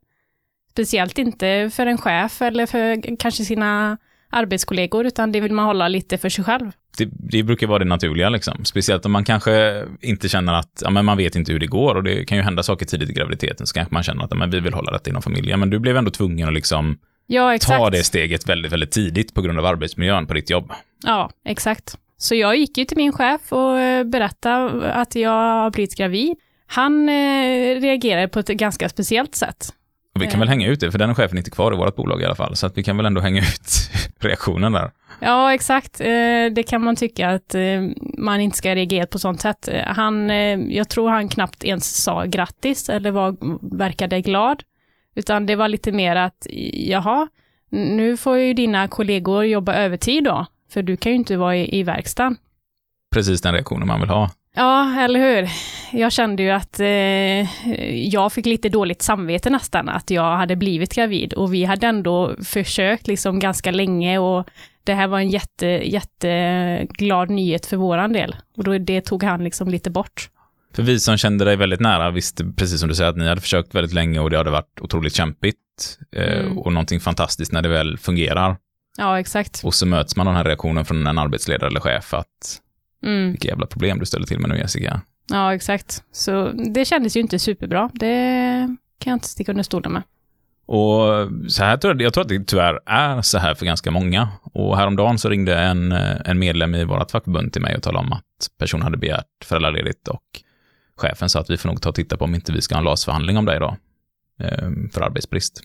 Speciellt 0.72 1.18
inte 1.18 1.70
för 1.74 1.86
en 1.86 1.98
chef 1.98 2.42
eller 2.42 2.66
för 2.66 3.18
kanske 3.18 3.46
sina 3.46 3.98
arbetskollegor, 4.30 5.06
utan 5.06 5.32
det 5.32 5.40
vill 5.40 5.54
man 5.54 5.66
hålla 5.66 5.88
lite 5.88 6.18
för 6.18 6.30
sig 6.30 6.44
själv. 6.44 6.72
Det, 6.98 7.10
det, 7.12 7.44
brukar 7.44 7.68
vara 7.68 7.80
det 7.80 7.86
naturliga, 7.86 8.30
liksom. 8.30 8.66
speciellt 8.66 9.06
om 9.06 9.12
man 9.12 9.24
kanske 9.24 9.86
inte 10.02 10.30
känner 10.30 10.54
att 10.54 10.82
ja, 10.84 10.90
men 10.90 11.06
man 11.06 11.18
vet 11.18 11.36
inte 11.36 11.52
hur 11.52 11.60
det 11.60 11.68
går 11.68 11.96
och 11.96 12.04
det 12.04 12.25
kan 12.25 12.38
ju 12.38 12.44
hända 12.44 12.63
saker 12.63 12.86
tidigt 12.86 13.10
i 13.10 13.13
graviditeten, 13.13 13.68
så 13.68 13.74
kanske 13.74 13.94
man 13.94 14.04
känner 14.04 14.24
att 14.24 14.32
ja, 14.32 14.38
men 14.38 14.50
vi 14.50 14.60
vill 14.60 14.74
hålla 14.74 14.92
detta 14.92 15.10
inom 15.10 15.22
familjen, 15.22 15.60
men 15.60 15.70
du 15.70 15.80
blev 15.80 15.98
ändå 15.98 16.12
tvungen 16.12 16.48
att 16.48 16.54
liksom 16.54 16.98
ja, 17.27 17.58
ta 17.58 17.89
det 17.89 18.03
steget 18.03 18.50
väldigt, 18.50 18.72
väldigt 18.72 18.92
tidigt 18.92 19.34
på 19.34 19.42
grund 19.42 19.60
av 19.60 19.65
arbetsmiljön 19.65 20.27
på 20.27 20.34
ditt 20.34 20.50
jobb. 20.50 20.72
Ja, 21.03 21.30
exakt. 21.46 21.98
Så 22.18 22.36
jag 22.36 22.58
gick 22.58 22.77
ju 22.77 22.86
till 22.86 22.98
min 22.98 23.12
chef 23.12 23.42
och 23.53 23.80
eh, 23.80 24.03
berättade 24.03 24.94
att 24.94 25.15
jag 25.15 25.32
har 25.32 25.72
blivit 25.72 25.96
gravid. 25.96 26.36
Han 26.68 27.10
eh, 27.10 27.82
reagerade 27.82 28.27
på 28.27 28.39
ett 28.39 28.48
ganska 28.48 28.89
speciellt 28.89 29.36
sätt. 29.36 29.74
Och 30.15 30.22
vi 30.22 30.27
kan 30.27 30.39
väl 30.39 30.50
hänga 30.50 30.68
ut 30.68 30.80
det, 30.80 30.92
för 30.92 31.00
den 31.00 31.15
chefen 31.15 31.38
är 31.38 31.39
inte 31.39 31.51
kvar 31.51 31.74
i 31.74 31.75
vårt 31.75 31.96
bolag 31.96 32.22
i 32.22 32.25
alla 32.25 32.36
fall, 32.36 32.56
så 32.56 32.68
att 32.68 32.77
vi 32.77 32.84
kan 32.84 32.98
väl 32.98 33.06
ändå 33.06 33.22
hänga 33.22 33.42
ut 33.42 33.89
reaktionen 34.20 34.72
där. 34.72 34.92
Ja, 35.20 35.53
exakt. 35.53 36.01
Eh, 36.01 36.06
det 36.51 36.63
kan 36.68 36.84
man 36.84 36.96
tycka 36.96 37.30
att 37.30 37.56
eh, 37.56 37.62
man 38.18 38.42
inte 38.42 38.58
ska 38.58 38.75
reagera 38.75 39.06
på 39.06 39.20
sånt 39.20 39.42
sätt. 39.42 39.68
Eh, 39.68 39.86
han, 39.86 40.30
jag 40.70 40.89
tror 40.89 41.10
han 41.10 41.30
knappt 41.30 41.63
ens 41.63 42.03
sa 42.03 42.25
grattis 42.25 42.89
eller 42.89 43.12
var, 43.12 43.36
verkade 43.77 44.22
glad, 44.22 44.63
utan 45.15 45.46
det 45.46 45.55
var 45.55 45.67
lite 45.67 45.91
mer 45.91 46.15
att, 46.15 46.48
jaha, 46.74 47.27
nu 47.70 48.17
får 48.17 48.38
ju 48.38 48.53
dina 48.53 48.88
kollegor 48.88 49.46
jobba 49.46 49.74
övertid 49.74 50.24
då, 50.24 50.46
för 50.70 50.84
du 50.84 50.98
kan 50.98 51.12
ju 51.12 51.15
inte 51.15 51.38
vara 51.38 51.58
i, 51.58 51.79
i 51.79 51.84
verkstaden. 51.84 52.38
Precis 53.13 53.41
den 53.41 53.53
reaktionen 53.53 53.88
man 53.88 54.00
vill 54.00 54.10
ha. 54.10 54.29
Ja, 54.55 55.01
eller 55.01 55.20
hur. 55.20 55.50
Jag 56.00 56.12
kände 56.12 56.43
ju 56.43 56.50
att 56.50 56.79
eh, 56.79 56.88
jag 58.08 58.34
fick 58.34 58.46
lite 58.46 58.70
dåligt 58.70 59.01
samvete 59.01 59.50
nästan, 59.50 59.89
att 59.89 60.10
jag 60.10 60.38
hade 60.38 60.55
blivit 60.55 60.96
gravid 60.96 61.34
och 61.34 61.53
vi 61.53 61.63
hade 61.63 61.88
ändå 61.88 62.36
försökt 62.43 63.08
liksom 63.08 63.39
ganska 63.39 63.72
länge 63.72 64.17
och 64.17 64.48
det 64.84 64.93
här 64.93 65.08
var 65.08 65.20
en 65.20 65.29
jätte, 65.29 65.67
jätteglad 65.67 67.29
nyhet 67.29 67.65
för 67.65 67.77
våran 67.77 68.13
del. 68.13 68.36
Och 68.58 68.63
då, 68.63 68.77
det 68.77 69.01
tog 69.01 69.24
han 69.24 69.43
liksom 69.43 69.70
lite 69.70 69.89
bort. 69.89 70.29
För 70.75 70.84
vi 70.84 71.00
som 71.00 71.18
kände 71.18 71.46
dig 71.46 71.56
väldigt 71.56 71.80
nära 71.80 72.12
visste, 72.12 72.46
precis 72.46 72.80
som 72.80 72.89
du 72.89 72.96
säger, 72.96 73.10
att 73.10 73.18
ni 73.18 73.27
hade 73.27 73.42
försökt 73.42 73.75
väldigt 73.75 73.94
länge 73.94 74.20
och 74.20 74.30
det 74.30 74.38
hade 74.38 74.50
varit 74.50 74.82
otroligt 74.82 75.15
kämpigt. 75.15 75.58
Eh, 76.15 76.39
mm. 76.39 76.58
Och 76.58 76.74
någonting 76.74 77.00
fantastiskt 77.00 77.51
när 77.51 77.62
det 77.62 77.70
väl 77.70 77.98
fungerar. 77.98 78.58
Ja, 78.98 79.20
exakt. 79.20 79.62
Och 79.63 79.74
så 79.74 79.86
möts 79.86 80.15
man 80.15 80.27
av 80.27 80.34
den 80.34 80.38
här 80.38 80.46
reaktionen 80.46 80.86
från 80.86 81.08
en 81.08 81.18
arbetsledare 81.18 81.68
eller 81.68 81.80
chef 81.80 82.13
att 82.13 82.62
mm. 83.03 83.32
vilka 83.32 83.48
jävla 83.48 83.65
problem 83.65 84.00
du 84.00 84.06
ställer 84.06 84.25
till 84.25 84.39
med 84.39 84.50
nu 84.50 84.58
Jessica. 84.58 85.01
Ja, 85.30 85.53
exakt. 85.53 86.03
Så 86.12 86.51
det 86.51 86.86
kändes 86.86 87.18
ju 87.18 87.22
inte 87.22 87.39
superbra. 87.39 87.89
Det 87.94 88.15
kan 89.00 89.12
jag 89.12 89.15
inte 89.15 89.27
sticka 89.27 89.51
under 89.51 89.63
stolen 89.63 89.94
med. 89.94 90.03
Och 90.65 91.30
så 91.48 91.63
här 91.63 91.77
tror 91.77 91.94
jag, 91.94 92.01
jag 92.01 92.13
tror 92.13 92.22
att 92.22 92.30
det 92.30 92.48
tyvärr 92.48 92.80
är 92.86 93.22
så 93.22 93.38
här 93.38 93.56
för 93.56 93.65
ganska 93.65 93.92
många. 93.92 94.30
Och 94.44 94.77
häromdagen 94.77 95.18
så 95.18 95.30
ringde 95.30 95.56
en, 95.56 95.92
en 95.92 96.39
medlem 96.39 96.75
i 96.75 96.84
vårt 96.84 97.12
fackförbund 97.12 97.53
till 97.53 97.62
mig 97.62 97.75
och 97.75 97.84
talade 97.84 98.06
om 98.06 98.13
att 98.13 98.24
personen 98.60 98.84
hade 98.84 98.98
begärt 98.98 99.46
föräldraledigt 99.46 100.08
och 100.08 100.22
chefen 100.98 101.30
sa 101.30 101.40
att 101.40 101.50
vi 101.50 101.58
får 101.58 101.70
nog 101.70 101.82
ta 101.82 101.90
och 101.90 101.96
titta 101.96 102.18
på 102.18 102.26
om 102.26 102.36
inte 102.36 102.52
vi 102.52 102.62
ska 102.62 102.76
ha 102.76 102.80
en 102.80 102.86
LAS-förhandling 102.86 103.38
om 103.38 103.46
det 103.46 103.56
idag. 103.56 103.78
Ehm, 104.40 104.90
för 104.90 105.02
arbetsbrist. 105.02 105.62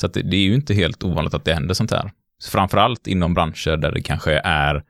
Så 0.00 0.06
att 0.06 0.14
det, 0.14 0.22
det, 0.22 0.36
är 0.36 0.44
ju 0.44 0.54
inte 0.54 0.74
helt 0.74 1.04
ovanligt 1.04 1.34
att 1.34 1.44
det 1.44 1.54
händer 1.54 1.74
sånt 1.74 1.90
här. 1.90 2.12
Framförallt 2.50 3.06
inom 3.06 3.34
branscher 3.34 3.76
där 3.76 3.92
det 3.92 4.02
kanske 4.02 4.32
är 4.44 4.84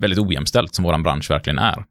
väldigt 0.00 0.18
ojämställt, 0.18 0.74
som 0.74 0.84
våran 0.84 1.02
bransch 1.02 1.30
verkligen 1.30 1.58
är. 1.58 1.84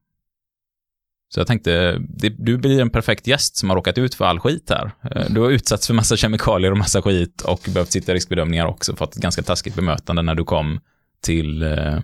Så 1.30 1.40
jag 1.40 1.48
tänkte, 1.48 1.98
det, 2.00 2.30
du 2.30 2.58
blir 2.58 2.82
en 2.82 2.90
perfekt 2.90 3.28
gäst 3.28 3.58
som 3.58 3.70
har 3.70 3.76
råkat 3.76 3.98
ut 3.98 4.16
för 4.16 4.26
all 4.26 4.40
skit 4.40 4.70
här. 4.70 4.92
Eh, 5.12 5.26
du 5.30 5.42
har 5.42 5.50
utsatts 5.50 5.88
för 5.88 5.94
massa 5.94 6.18
kemikalier 6.18 6.72
och 6.72 6.78
massa 6.78 7.02
skit 7.02 7.42
och 7.42 7.62
behövt 7.74 7.92
sitta 7.92 8.12
i 8.12 8.16
riskbedömningar 8.16 8.66
också, 8.66 8.96
fått 8.96 9.16
ett 9.16 9.22
ganska 9.22 9.44
taskigt 9.44 9.76
bemötande 9.76 10.22
när 10.22 10.36
du 10.36 10.44
kom 10.44 10.80
till, 11.22 11.64
eh, 11.64 12.00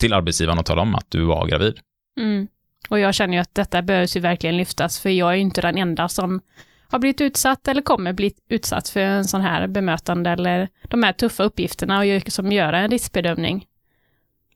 till 0.00 0.12
arbetsgivaren 0.12 0.58
och 0.58 0.66
talade 0.66 0.88
om 0.88 0.94
att 0.94 1.10
du 1.10 1.24
var 1.24 1.46
gravid. 1.46 1.78
Mm. 2.20 2.48
Och 2.88 2.98
jag 2.98 3.14
känner 3.14 3.34
ju 3.34 3.40
att 3.40 3.54
detta 3.54 3.82
behövs 3.82 4.16
ju 4.16 4.20
verkligen 4.20 4.56
lyftas, 4.56 5.00
för 5.00 5.10
jag 5.10 5.30
är 5.30 5.34
ju 5.34 5.40
inte 5.40 5.60
den 5.60 5.78
enda 5.78 6.08
som 6.08 6.40
har 6.88 6.98
blivit 6.98 7.20
utsatt 7.20 7.68
eller 7.68 7.82
kommer 7.82 8.12
bli 8.12 8.32
utsatt 8.48 8.88
för 8.88 9.00
en 9.00 9.24
sån 9.24 9.40
här 9.40 9.66
bemötande 9.66 10.30
eller 10.30 10.68
de 10.88 11.02
här 11.02 11.12
tuffa 11.12 11.42
uppgifterna 11.42 12.00
och 12.00 12.32
som 12.32 12.52
gör 12.52 12.72
en 12.72 12.90
riskbedömning. 12.90 13.66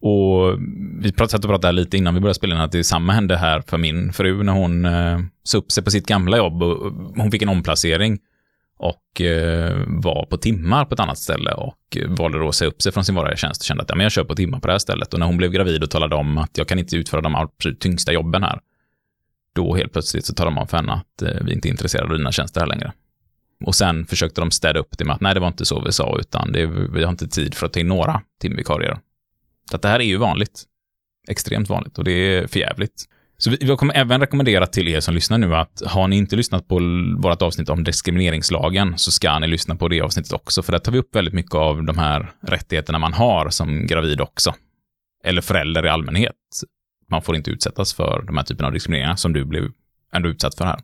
Och 0.01 0.59
vi 1.03 1.13
satt 1.19 1.35
och 1.35 1.51
pratade 1.51 1.73
lite 1.73 1.97
innan 1.97 2.15
vi 2.15 2.21
började 2.21 2.35
spela 2.35 2.55
in 2.55 2.61
att 2.61 2.73
det 2.73 2.85
samma 2.85 3.13
hände 3.13 3.37
här 3.37 3.61
för 3.61 3.79
min 3.79 4.13
fru 4.13 4.43
när 4.43 4.53
hon 4.53 4.85
eh, 4.85 5.19
sa 5.43 5.59
upp 5.59 5.73
sig 5.73 5.85
på 5.85 5.91
sitt 5.91 6.07
gamla 6.07 6.37
jobb 6.37 6.63
och 6.63 6.93
hon 7.17 7.31
fick 7.31 7.43
en 7.43 7.49
omplacering 7.49 8.19
och 8.79 9.21
eh, 9.21 9.83
var 9.87 10.27
på 10.27 10.37
timmar 10.37 10.85
på 10.85 10.95
ett 10.95 11.01
annat 11.01 11.19
ställe 11.19 11.53
och 11.53 11.99
valde 12.09 12.39
då 12.39 12.49
att 12.49 12.55
säga 12.55 12.69
upp 12.69 12.83
sig 12.83 12.93
från 12.93 13.05
sin 13.05 13.15
vanliga 13.15 13.37
tjänst 13.37 13.63
och 13.63 13.65
kände 13.65 13.83
att 13.83 13.89
ja, 13.89 13.97
men 13.97 14.03
jag 14.03 14.13
kör 14.13 14.25
på 14.25 14.35
timmar 14.35 14.61
på 14.61 14.67
det 14.67 14.73
här 14.73 14.79
stället. 14.79 15.15
Och 15.15 15.21
när 15.21 15.27
hon 15.27 15.37
blev 15.37 15.51
gravid 15.51 15.83
och 15.83 15.91
talade 15.91 16.15
om 16.15 16.39
att 16.39 16.59
jag 16.59 16.69
kan 16.69 16.79
inte 16.79 16.97
utföra 16.97 17.21
de 17.21 17.35
absolut 17.35 17.81
tyngsta 17.81 18.13
jobben 18.13 18.43
här, 18.43 18.61
då 19.55 19.75
helt 19.75 19.93
plötsligt 19.93 20.27
så 20.27 20.35
talade 20.35 20.57
de 20.57 20.61
om 20.61 20.69
för 20.69 20.77
henne 20.77 20.93
att 20.93 21.23
eh, 21.23 21.45
vi 21.45 21.53
inte 21.53 21.69
är 21.69 21.71
intresserade 21.71 22.13
av 22.13 22.19
dina 22.19 22.33
tjänster 22.33 22.61
här 22.61 22.69
längre. 22.69 22.93
Och 23.65 23.75
sen 23.75 24.07
försökte 24.07 24.41
de 24.41 24.51
städa 24.51 24.81
upp 24.81 24.99
det 24.99 25.05
med 25.05 25.15
att 25.15 25.21
nej, 25.21 25.35
det 25.35 25.41
var 25.41 25.49
inte 25.49 25.65
så 25.65 25.81
vi 25.81 25.93
sa, 25.93 26.17
utan 26.21 26.53
det, 26.53 26.67
vi 26.67 27.05
har 27.05 27.11
inte 27.11 27.29
tid 27.29 27.55
för 27.55 27.67
att 27.67 27.73
ta 27.73 27.81
in 27.81 27.89
några 27.89 28.23
timvikarier. 28.41 28.99
Så 29.71 29.77
att 29.77 29.83
det 29.83 29.89
här 29.89 30.01
är 30.01 30.05
ju 30.05 30.17
vanligt. 30.17 30.65
Extremt 31.29 31.69
vanligt 31.69 31.99
och 31.99 32.05
det 32.05 32.13
är 32.13 32.47
förjävligt. 32.47 33.05
Så 33.39 33.51
vi, 33.51 33.57
jag 33.61 33.79
kommer 33.79 33.97
även 33.97 34.21
rekommendera 34.21 34.67
till 34.67 34.89
er 34.89 35.01
som 35.01 35.15
lyssnar 35.15 35.39
nu 35.39 35.55
att 35.55 35.83
har 35.87 36.09
ni 36.09 36.17
inte 36.17 36.37
lyssnat 36.37 36.69
på 36.69 36.81
vårt 37.19 37.43
avsnitt 37.43 37.69
om 37.69 37.85
diskrimineringslagen 37.85 38.99
så 38.99 39.13
ska 39.13 39.39
ni 39.39 39.47
lyssna 39.47 39.77
på 39.77 39.89
det 39.89 40.01
avsnittet 40.01 40.33
också, 40.33 40.63
för 40.63 40.73
där 40.73 40.79
tar 40.79 40.93
vi 40.93 40.99
upp 40.99 41.15
väldigt 41.15 41.35
mycket 41.35 41.55
av 41.55 41.85
de 41.85 41.99
här 41.99 42.31
rättigheterna 42.41 42.99
man 42.99 43.13
har 43.13 43.51
som 43.51 43.87
gravid 43.87 44.21
också. 44.21 44.55
Eller 45.25 45.43
förälder 45.43 45.87
i 45.87 45.89
allmänhet. 45.89 46.33
Man 47.11 47.23
får 47.23 47.37
inte 47.37 47.51
utsättas 47.51 47.95
för 47.95 48.23
de 48.27 48.37
här 48.37 48.45
typerna 48.45 48.67
av 48.67 48.73
diskrimineringar 48.73 49.17
som 49.17 49.33
du 49.33 49.45
blev 49.45 49.71
ändå 50.13 50.29
utsatt 50.29 50.55
för 50.55 50.65
här. 50.65 50.81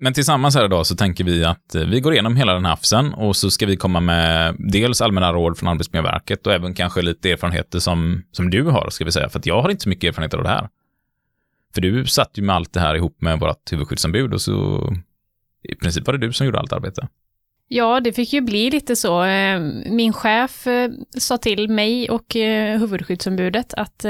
Men 0.00 0.12
tillsammans 0.12 0.54
här 0.54 0.64
idag 0.64 0.86
så 0.86 0.96
tänker 0.96 1.24
vi 1.24 1.44
att 1.44 1.74
eh, 1.74 1.82
vi 1.82 2.00
går 2.00 2.12
igenom 2.12 2.36
hela 2.36 2.54
den 2.54 2.64
här 2.64 2.72
hafsen 2.72 3.14
och 3.14 3.36
så 3.36 3.50
ska 3.50 3.66
vi 3.66 3.76
komma 3.76 4.00
med 4.00 4.56
dels 4.58 5.00
allmänna 5.00 5.32
råd 5.32 5.58
från 5.58 5.68
Arbetsmiljöverket 5.68 6.46
och 6.46 6.52
även 6.52 6.74
kanske 6.74 7.02
lite 7.02 7.30
erfarenheter 7.30 7.78
som, 7.78 8.22
som 8.32 8.50
du 8.50 8.62
har, 8.62 8.90
ska 8.90 9.04
vi 9.04 9.12
säga, 9.12 9.28
för 9.28 9.38
att 9.38 9.46
jag 9.46 9.62
har 9.62 9.70
inte 9.70 9.82
så 9.82 9.88
mycket 9.88 10.08
erfarenhet 10.08 10.34
av 10.34 10.42
det 10.42 10.48
här. 10.48 10.68
För 11.74 11.80
du 11.80 12.06
satt 12.06 12.38
ju 12.38 12.42
med 12.42 12.56
allt 12.56 12.72
det 12.72 12.80
här 12.80 12.94
ihop 12.94 13.22
med 13.22 13.40
vårt 13.40 13.72
huvudskyddsombud 13.72 14.34
och 14.34 14.40
så 14.40 14.88
i 15.62 15.74
princip 15.74 16.06
var 16.06 16.14
det 16.14 16.26
du 16.26 16.32
som 16.32 16.46
gjorde 16.46 16.58
allt 16.58 16.72
arbete. 16.72 17.08
Ja, 17.68 18.00
det 18.00 18.12
fick 18.12 18.32
ju 18.32 18.40
bli 18.40 18.70
lite 18.70 18.96
så. 18.96 19.24
Eh, 19.24 19.60
min 19.90 20.12
chef 20.12 20.66
eh, 20.66 20.90
sa 21.18 21.38
till 21.38 21.68
mig 21.68 22.10
och 22.10 22.34
huvudskyddsombudet 22.78 23.74
att 23.74 24.04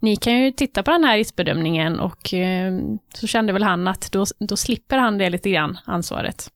ni 0.00 0.16
kan 0.16 0.40
ju 0.40 0.50
titta 0.50 0.82
på 0.82 0.90
den 0.90 1.04
här 1.04 1.16
riskbedömningen 1.16 2.00
och 2.00 2.34
eh, 2.34 2.78
så 3.14 3.26
kände 3.26 3.52
väl 3.52 3.62
han 3.62 3.88
att 3.88 4.12
då, 4.12 4.24
då 4.38 4.56
slipper 4.56 4.98
han 4.98 5.18
det 5.18 5.30
lite 5.30 5.50
grann, 5.50 5.78
ansvaret. 5.84 6.50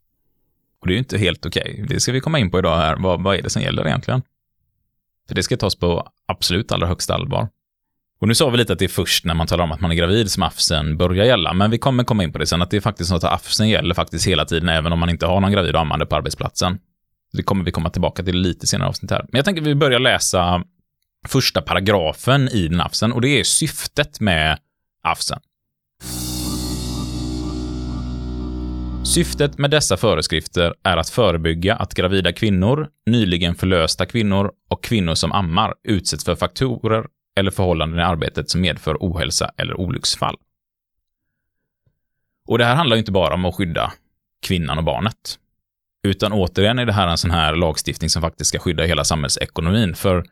Och 0.80 0.86
det 0.86 0.92
är 0.92 0.94
ju 0.94 0.98
inte 0.98 1.18
helt 1.18 1.46
okej. 1.46 1.70
Okay. 1.72 1.86
Det 1.86 2.00
ska 2.00 2.12
vi 2.12 2.20
komma 2.20 2.38
in 2.38 2.50
på 2.50 2.58
idag 2.58 2.76
här. 2.76 2.96
Vad, 2.96 3.22
vad 3.22 3.36
är 3.36 3.42
det 3.42 3.50
som 3.50 3.62
gäller 3.62 3.86
egentligen? 3.86 4.22
För 5.28 5.34
det 5.34 5.42
ska 5.42 5.56
tas 5.56 5.76
på 5.76 6.08
absolut 6.26 6.72
allra 6.72 6.86
högsta 6.86 7.14
allvar. 7.14 7.48
Och 8.24 8.28
nu 8.28 8.34
sa 8.34 8.50
vi 8.50 8.58
lite 8.58 8.72
att 8.72 8.78
det 8.78 8.84
är 8.84 8.88
först 8.88 9.24
när 9.24 9.34
man 9.34 9.46
talar 9.46 9.64
om 9.64 9.72
att 9.72 9.80
man 9.80 9.90
är 9.90 9.94
gravid 9.94 10.30
som 10.30 10.42
AFSen 10.42 10.96
börjar 10.96 11.24
gälla, 11.24 11.52
men 11.52 11.70
vi 11.70 11.78
kommer 11.78 12.04
komma 12.04 12.24
in 12.24 12.32
på 12.32 12.38
det 12.38 12.46
sen, 12.46 12.62
att 12.62 12.70
det 12.70 12.76
är 12.76 12.80
faktiskt 12.80 13.10
så 13.10 13.16
att 13.16 13.24
AFSen 13.24 13.68
gäller 13.68 13.94
faktiskt 13.94 14.26
hela 14.26 14.44
tiden, 14.44 14.68
även 14.68 14.92
om 14.92 14.98
man 14.98 15.10
inte 15.10 15.26
har 15.26 15.40
någon 15.40 15.52
gravid 15.52 15.74
och 15.74 15.80
ammande 15.80 16.06
på 16.06 16.16
arbetsplatsen. 16.16 16.78
Det 17.32 17.42
kommer 17.42 17.64
vi 17.64 17.70
komma 17.70 17.90
tillbaka 17.90 18.22
till 18.22 18.36
lite 18.36 18.66
senare 18.66 18.88
avsnitt 18.88 19.10
här. 19.10 19.26
Men 19.28 19.38
jag 19.38 19.44
tänker 19.44 19.62
att 19.62 19.68
vi 19.68 19.74
börjar 19.74 19.98
läsa 19.98 20.64
första 21.28 21.62
paragrafen 21.62 22.48
i 22.48 22.68
den 22.68 22.80
AFSen 22.80 23.12
och 23.12 23.20
det 23.20 23.40
är 23.40 23.44
syftet 23.44 24.20
med 24.20 24.58
AFSen. 25.02 25.40
Syftet 29.04 29.58
med 29.58 29.70
dessa 29.70 29.96
föreskrifter 29.96 30.74
är 30.82 30.96
att 30.96 31.10
förebygga 31.10 31.76
att 31.76 31.94
gravida 31.94 32.32
kvinnor, 32.32 32.88
nyligen 33.06 33.54
förlösta 33.54 34.06
kvinnor 34.06 34.50
och 34.70 34.84
kvinnor 34.84 35.14
som 35.14 35.32
ammar 35.32 35.74
utsätts 35.88 36.24
för 36.24 36.34
faktorer 36.34 37.04
eller 37.36 37.50
förhållanden 37.50 38.00
i 38.00 38.02
arbetet 38.02 38.50
som 38.50 38.60
medför 38.60 38.96
ohälsa 39.00 39.50
eller 39.56 39.80
olycksfall. 39.80 40.36
Och 42.46 42.58
det 42.58 42.64
här 42.64 42.74
handlar 42.74 42.96
ju 42.96 42.98
inte 42.98 43.12
bara 43.12 43.34
om 43.34 43.44
att 43.44 43.54
skydda 43.54 43.92
kvinnan 44.46 44.78
och 44.78 44.84
barnet. 44.84 45.38
Utan 46.02 46.32
återigen 46.32 46.78
är 46.78 46.86
det 46.86 46.92
här 46.92 47.08
en 47.08 47.18
sån 47.18 47.30
här 47.30 47.56
lagstiftning 47.56 48.10
som 48.10 48.22
faktiskt 48.22 48.48
ska 48.48 48.58
skydda 48.58 48.84
hela 48.84 49.04
samhällsekonomin. 49.04 49.94
För 49.94 50.24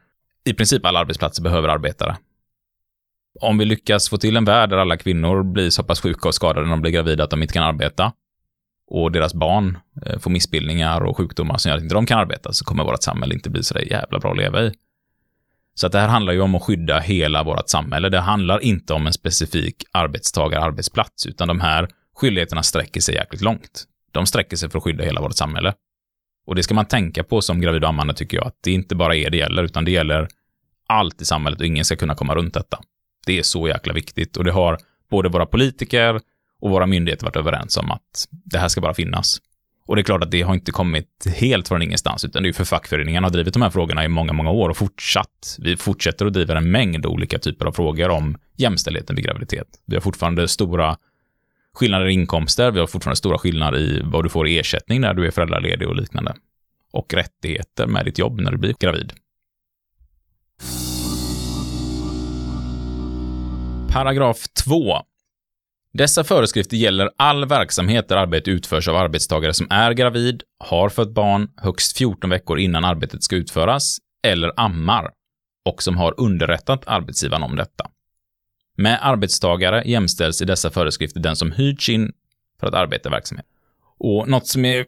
i 0.44 0.54
princip 0.54 0.86
alla 0.86 0.98
arbetsplatser 0.98 1.42
behöver 1.42 1.68
arbetare. 1.68 2.16
Om 3.40 3.58
vi 3.58 3.64
lyckas 3.64 4.08
få 4.08 4.16
till 4.16 4.36
en 4.36 4.44
värld 4.44 4.70
där 4.70 4.76
alla 4.76 4.96
kvinnor 4.96 5.42
blir 5.42 5.70
så 5.70 5.82
pass 5.82 6.00
sjuka 6.00 6.28
och 6.28 6.34
skadade 6.34 6.66
när 6.66 6.70
de 6.70 6.82
blir 6.82 6.92
gravida 6.92 7.24
att 7.24 7.30
de 7.30 7.42
inte 7.42 7.54
kan 7.54 7.64
arbeta 7.64 8.12
och 8.86 9.12
deras 9.12 9.34
barn 9.34 9.78
eh, 10.06 10.18
får 10.18 10.30
missbildningar 10.30 11.00
och 11.00 11.16
sjukdomar 11.16 11.58
som 11.58 11.68
gör 11.68 11.76
att 11.76 11.82
inte 11.82 11.94
de 11.94 12.06
kan 12.06 12.18
arbeta 12.18 12.52
så 12.52 12.64
kommer 12.64 12.84
vårt 12.84 13.02
samhälle 13.02 13.34
inte 13.34 13.50
bli 13.50 13.62
så 13.62 13.74
där 13.74 13.80
jävla 13.80 14.18
bra 14.18 14.30
att 14.30 14.36
leva 14.36 14.62
i. 14.62 14.72
Så 15.74 15.86
att 15.86 15.92
det 15.92 15.98
här 15.98 16.08
handlar 16.08 16.32
ju 16.32 16.40
om 16.40 16.54
att 16.54 16.62
skydda 16.62 16.98
hela 16.98 17.42
vårt 17.42 17.68
samhälle. 17.68 18.08
Det 18.08 18.20
handlar 18.20 18.58
inte 18.58 18.94
om 18.94 19.06
en 19.06 19.12
specifik 19.12 19.84
arbetstagare-arbetsplats, 19.92 21.26
utan 21.26 21.48
de 21.48 21.60
här 21.60 21.88
skyldigheterna 22.16 22.62
sträcker 22.62 23.00
sig 23.00 23.14
jäkligt 23.14 23.42
långt. 23.42 23.84
De 24.12 24.26
sträcker 24.26 24.56
sig 24.56 24.70
för 24.70 24.78
att 24.78 24.84
skydda 24.84 25.04
hela 25.04 25.20
vårt 25.20 25.36
samhälle. 25.36 25.74
Och 26.46 26.54
det 26.54 26.62
ska 26.62 26.74
man 26.74 26.86
tänka 26.86 27.24
på 27.24 27.40
som 27.40 27.60
gravid 27.60 27.82
och 27.82 27.88
ammande 27.88 28.14
tycker 28.14 28.36
jag, 28.36 28.46
att 28.46 28.58
det 28.60 28.72
inte 28.72 28.94
bara 28.94 29.16
är 29.16 29.30
det 29.30 29.36
gäller, 29.36 29.62
utan 29.62 29.84
det 29.84 29.90
gäller 29.90 30.28
allt 30.88 31.22
i 31.22 31.24
samhället 31.24 31.60
och 31.60 31.66
ingen 31.66 31.84
ska 31.84 31.96
kunna 31.96 32.14
komma 32.14 32.34
runt 32.34 32.54
detta. 32.54 32.78
Det 33.26 33.38
är 33.38 33.42
så 33.42 33.68
jäkla 33.68 33.92
viktigt 33.92 34.36
och 34.36 34.44
det 34.44 34.52
har 34.52 34.78
både 35.10 35.28
våra 35.28 35.46
politiker 35.46 36.20
och 36.60 36.70
våra 36.70 36.86
myndigheter 36.86 37.24
varit 37.24 37.36
överens 37.36 37.76
om 37.76 37.90
att 37.90 38.28
det 38.30 38.58
här 38.58 38.68
ska 38.68 38.80
bara 38.80 38.94
finnas. 38.94 39.38
Och 39.86 39.96
det 39.96 40.02
är 40.02 40.04
klart 40.04 40.22
att 40.22 40.30
det 40.30 40.42
har 40.42 40.54
inte 40.54 40.72
kommit 40.72 41.26
helt 41.36 41.68
från 41.68 41.82
ingenstans, 41.82 42.24
utan 42.24 42.42
det 42.42 42.46
är 42.46 42.48
ju 42.48 42.52
för 42.52 42.64
fackföreningarna 42.64 43.26
har 43.26 43.32
drivit 43.32 43.54
de 43.54 43.62
här 43.62 43.70
frågorna 43.70 44.04
i 44.04 44.08
många, 44.08 44.32
många 44.32 44.50
år 44.50 44.68
och 44.68 44.76
fortsatt. 44.76 45.56
Vi 45.58 45.76
fortsätter 45.76 46.26
att 46.26 46.32
driva 46.32 46.56
en 46.56 46.70
mängd 46.70 47.06
olika 47.06 47.38
typer 47.38 47.66
av 47.66 47.72
frågor 47.72 48.08
om 48.08 48.38
jämställdheten 48.56 49.16
vid 49.16 49.24
graviditet. 49.24 49.68
Vi 49.86 49.96
har 49.96 50.00
fortfarande 50.00 50.48
stora 50.48 50.96
skillnader 51.74 52.08
i 52.08 52.12
inkomster, 52.12 52.70
vi 52.70 52.80
har 52.80 52.86
fortfarande 52.86 53.16
stora 53.16 53.38
skillnader 53.38 53.78
i 53.78 54.02
vad 54.04 54.24
du 54.24 54.28
får 54.28 54.48
i 54.48 54.58
ersättning 54.58 55.00
när 55.00 55.14
du 55.14 55.26
är 55.26 55.30
föräldraledig 55.30 55.88
och 55.88 55.96
liknande. 55.96 56.34
Och 56.92 57.14
rättigheter 57.14 57.86
med 57.86 58.04
ditt 58.04 58.18
jobb 58.18 58.40
när 58.40 58.50
du 58.50 58.58
blir 58.58 58.74
gravid. 58.80 59.12
Paragraf 63.92 64.48
2. 64.64 64.96
Dessa 65.94 66.24
föreskrifter 66.24 66.76
gäller 66.76 67.10
all 67.16 67.44
verksamhet 67.44 68.08
där 68.08 68.16
arbete 68.16 68.50
utförs 68.50 68.88
av 68.88 68.96
arbetstagare 68.96 69.54
som 69.54 69.66
är 69.70 69.92
gravid, 69.92 70.42
har 70.58 70.88
fött 70.88 71.14
barn 71.14 71.50
högst 71.56 71.98
14 71.98 72.30
veckor 72.30 72.58
innan 72.58 72.84
arbetet 72.84 73.22
ska 73.22 73.36
utföras, 73.36 73.98
eller 74.26 74.52
ammar, 74.56 75.10
och 75.64 75.82
som 75.82 75.96
har 75.96 76.14
underrättat 76.20 76.86
arbetsgivaren 76.86 77.42
om 77.42 77.56
detta. 77.56 77.90
Med 78.76 78.98
arbetstagare 79.02 79.82
jämställs 79.86 80.42
i 80.42 80.44
dessa 80.44 80.70
föreskrifter 80.70 81.20
den 81.20 81.36
som 81.36 81.52
hyrts 81.52 81.88
in 81.88 82.12
för 82.60 82.66
att 82.66 82.74
arbeta 82.74 83.08
i 83.08 83.12
verksamheten.” 83.12 83.50
Och 83.98 84.28
något 84.28 84.46
som 84.46 84.64
är 84.64 84.86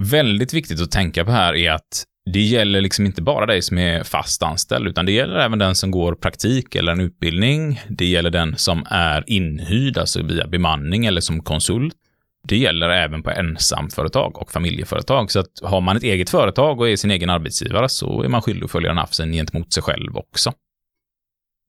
väldigt 0.00 0.54
viktigt 0.54 0.80
att 0.80 0.90
tänka 0.90 1.24
på 1.24 1.30
här 1.30 1.54
är 1.54 1.72
att 1.72 2.04
det 2.32 2.40
gäller 2.40 2.80
liksom 2.80 3.06
inte 3.06 3.22
bara 3.22 3.46
dig 3.46 3.62
som 3.62 3.78
är 3.78 4.04
fast 4.04 4.42
anställd, 4.42 4.88
utan 4.88 5.06
det 5.06 5.12
gäller 5.12 5.36
även 5.36 5.58
den 5.58 5.74
som 5.74 5.90
går 5.90 6.14
praktik 6.14 6.74
eller 6.74 6.92
en 6.92 7.00
utbildning. 7.00 7.80
Det 7.88 8.06
gäller 8.06 8.30
den 8.30 8.56
som 8.56 8.86
är 8.90 9.24
inhyrd, 9.26 9.98
alltså 9.98 10.22
via 10.22 10.46
bemanning 10.46 11.06
eller 11.06 11.20
som 11.20 11.42
konsult. 11.42 11.94
Det 12.48 12.56
gäller 12.56 12.88
även 12.88 13.22
på 13.22 13.30
ensamföretag 13.30 14.38
och 14.38 14.52
familjeföretag. 14.52 15.30
Så 15.30 15.40
att 15.40 15.50
har 15.62 15.80
man 15.80 15.96
ett 15.96 16.02
eget 16.02 16.30
företag 16.30 16.80
och 16.80 16.88
är 16.88 16.96
sin 16.96 17.10
egen 17.10 17.30
arbetsgivare 17.30 17.88
så 17.88 18.22
är 18.22 18.28
man 18.28 18.42
skyldig 18.42 18.64
att 18.64 18.70
följa 18.70 18.88
den 18.88 18.98
AFSen 18.98 19.32
gentemot 19.32 19.72
sig 19.72 19.82
själv 19.82 20.16
också. 20.16 20.52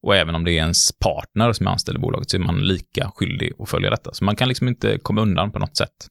Och 0.02 0.16
även 0.16 0.34
om 0.34 0.44
det 0.44 0.52
är 0.52 0.56
ens 0.56 0.98
partner 0.98 1.52
som 1.52 1.66
är 1.66 1.70
anställd 1.70 1.98
i 1.98 2.00
bolaget 2.00 2.30
så 2.30 2.36
är 2.36 2.40
man 2.40 2.60
lika 2.60 3.10
skyldig 3.14 3.52
att 3.58 3.68
följa 3.68 3.90
detta. 3.90 4.12
Så 4.12 4.24
man 4.24 4.36
kan 4.36 4.48
liksom 4.48 4.68
inte 4.68 4.98
komma 4.98 5.20
undan 5.20 5.52
på 5.52 5.58
något 5.58 5.76
sätt. 5.76 6.06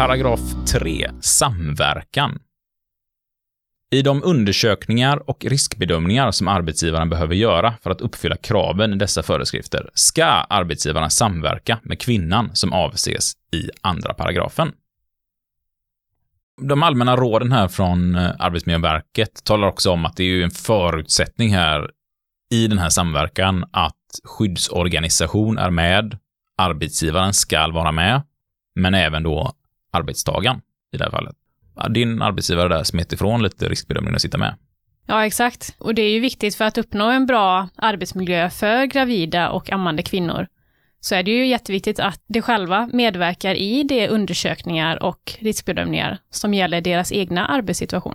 Paragraf 0.00 0.40
3. 0.66 1.10
Samverkan. 1.20 2.38
I 3.90 4.02
de 4.02 4.22
undersökningar 4.24 5.30
och 5.30 5.44
riskbedömningar 5.44 6.30
som 6.30 6.48
arbetsgivaren 6.48 7.08
behöver 7.08 7.34
göra 7.34 7.74
för 7.82 7.90
att 7.90 8.00
uppfylla 8.00 8.36
kraven 8.36 8.92
i 8.92 8.96
dessa 8.96 9.22
föreskrifter 9.22 9.90
ska 9.94 10.24
arbetsgivaren 10.24 11.10
samverka 11.10 11.80
med 11.82 12.00
kvinnan 12.00 12.50
som 12.52 12.72
avses 12.72 13.32
i 13.52 13.70
andra 13.80 14.14
paragrafen. 14.14 14.72
De 16.62 16.82
allmänna 16.82 17.16
råden 17.16 17.52
här 17.52 17.68
från 17.68 18.14
eh, 18.14 18.30
Arbetsmiljöverket 18.38 19.44
talar 19.44 19.68
också 19.68 19.90
om 19.90 20.06
att 20.06 20.16
det 20.16 20.22
är 20.22 20.28
ju 20.28 20.42
en 20.42 20.50
förutsättning 20.50 21.54
här 21.54 21.90
i 22.50 22.66
den 22.66 22.78
här 22.78 22.90
samverkan 22.90 23.64
att 23.72 23.96
skyddsorganisation 24.24 25.58
är 25.58 25.70
med, 25.70 26.18
arbetsgivaren 26.56 27.32
ska 27.34 27.68
vara 27.68 27.92
med, 27.92 28.22
men 28.74 28.94
även 28.94 29.22
då 29.22 29.54
arbetstagaren 29.90 30.60
i 30.92 30.96
det 30.96 31.04
här 31.04 31.10
fallet. 31.10 31.36
Din 31.90 32.22
arbetsgivare 32.22 32.68
där 32.68 32.84
smet 32.84 33.12
ifrån 33.12 33.42
lite 33.42 33.68
riskbedömning 33.68 34.14
att 34.14 34.22
sitta 34.22 34.38
med. 34.38 34.54
Ja, 35.06 35.26
exakt. 35.26 35.74
Och 35.78 35.94
det 35.94 36.02
är 36.02 36.10
ju 36.10 36.20
viktigt 36.20 36.54
för 36.54 36.64
att 36.64 36.78
uppnå 36.78 37.10
en 37.10 37.26
bra 37.26 37.68
arbetsmiljö 37.76 38.50
för 38.50 38.84
gravida 38.84 39.50
och 39.50 39.72
ammande 39.72 40.02
kvinnor. 40.02 40.46
Så 41.00 41.14
är 41.14 41.22
det 41.22 41.30
ju 41.30 41.46
jätteviktigt 41.46 42.00
att 42.00 42.22
de 42.26 42.42
själva 42.42 42.90
medverkar 42.92 43.54
i 43.54 43.82
de 43.82 44.08
undersökningar 44.08 45.02
och 45.02 45.32
riskbedömningar 45.38 46.18
som 46.30 46.54
gäller 46.54 46.80
deras 46.80 47.12
egna 47.12 47.46
arbetssituation. 47.46 48.14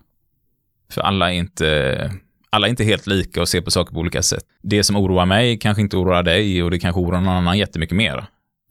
För 0.91 1.01
alla 1.01 1.33
är 1.33 1.35
inte 1.35 2.11
alla 2.49 2.67
är 2.67 2.69
inte 2.69 2.83
helt 2.83 3.07
lika 3.07 3.41
och 3.41 3.49
ser 3.49 3.61
på 3.61 3.71
saker 3.71 3.93
på 3.93 3.99
olika 3.99 4.21
sätt. 4.21 4.43
Det 4.61 4.83
som 4.83 4.95
oroar 4.95 5.25
mig 5.25 5.59
kanske 5.59 5.81
inte 5.81 5.97
oroar 5.97 6.23
dig 6.23 6.63
och 6.63 6.71
det 6.71 6.79
kanske 6.79 7.01
oroar 7.01 7.21
någon 7.21 7.35
annan 7.35 7.57
jättemycket 7.57 7.95
mer. 7.95 8.25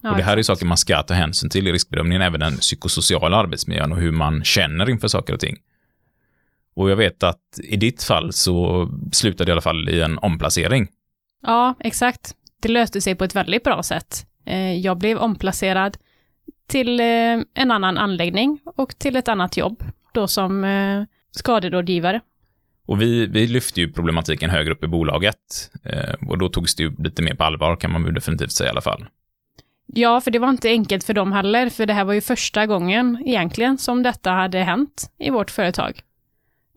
Ja, 0.05 0.11
och 0.11 0.17
det 0.17 0.23
här 0.23 0.37
är 0.37 0.43
saker 0.43 0.65
man 0.65 0.77
ska 0.77 1.03
ta 1.03 1.13
hänsyn 1.13 1.49
till 1.49 1.67
i 1.67 1.71
riskbedömningen, 1.71 2.21
även 2.21 2.39
den 2.39 2.57
psykosociala 2.57 3.37
arbetsmiljön 3.37 3.91
och 3.91 3.97
hur 3.97 4.11
man 4.11 4.43
känner 4.43 4.89
inför 4.89 5.07
saker 5.07 5.33
och 5.33 5.39
ting. 5.39 5.57
Och 6.75 6.89
jag 6.89 6.95
vet 6.95 7.23
att 7.23 7.59
i 7.63 7.75
ditt 7.75 8.03
fall 8.03 8.33
så 8.33 8.87
slutade 9.11 9.45
det 9.45 9.49
i 9.49 9.51
alla 9.51 9.61
fall 9.61 9.89
i 9.89 10.01
en 10.01 10.17
omplacering. 10.17 10.87
Ja, 11.43 11.75
exakt. 11.79 12.35
Det 12.61 12.69
löste 12.69 13.01
sig 13.01 13.15
på 13.15 13.23
ett 13.23 13.35
väldigt 13.35 13.63
bra 13.63 13.83
sätt. 13.83 14.25
Eh, 14.45 14.73
jag 14.73 14.97
blev 14.97 15.17
omplacerad 15.17 15.97
till 16.67 16.99
eh, 16.99 17.05
en 17.53 17.71
annan 17.71 17.97
anläggning 17.97 18.59
och 18.65 18.99
till 18.99 19.15
ett 19.15 19.27
annat 19.27 19.57
jobb, 19.57 19.83
då 20.13 20.27
som 20.27 20.63
eh, 20.63 21.03
skaderådgivare. 21.31 22.21
Och 22.85 23.01
vi, 23.01 23.25
vi 23.25 23.47
lyfte 23.47 23.81
ju 23.81 23.93
problematiken 23.93 24.49
högre 24.49 24.73
upp 24.73 24.83
i 24.83 24.87
bolaget 24.87 25.71
och 26.27 26.37
då 26.37 26.49
togs 26.49 26.75
det 26.75 26.83
ju 26.83 26.95
lite 26.97 27.21
mer 27.21 27.35
på 27.35 27.43
allvar 27.43 27.75
kan 27.75 27.91
man 27.91 28.13
definitivt 28.13 28.51
säga 28.51 28.67
i 28.67 28.71
alla 28.71 28.81
fall. 28.81 29.05
Ja, 29.85 30.21
för 30.21 30.31
det 30.31 30.39
var 30.39 30.49
inte 30.49 30.69
enkelt 30.69 31.03
för 31.03 31.13
dem 31.13 31.31
heller, 31.31 31.69
för 31.69 31.85
det 31.85 31.93
här 31.93 32.03
var 32.05 32.13
ju 32.13 32.21
första 32.21 32.65
gången 32.65 33.23
egentligen 33.25 33.77
som 33.77 34.03
detta 34.03 34.31
hade 34.31 34.59
hänt 34.59 35.11
i 35.19 35.29
vårt 35.29 35.51
företag. 35.51 36.01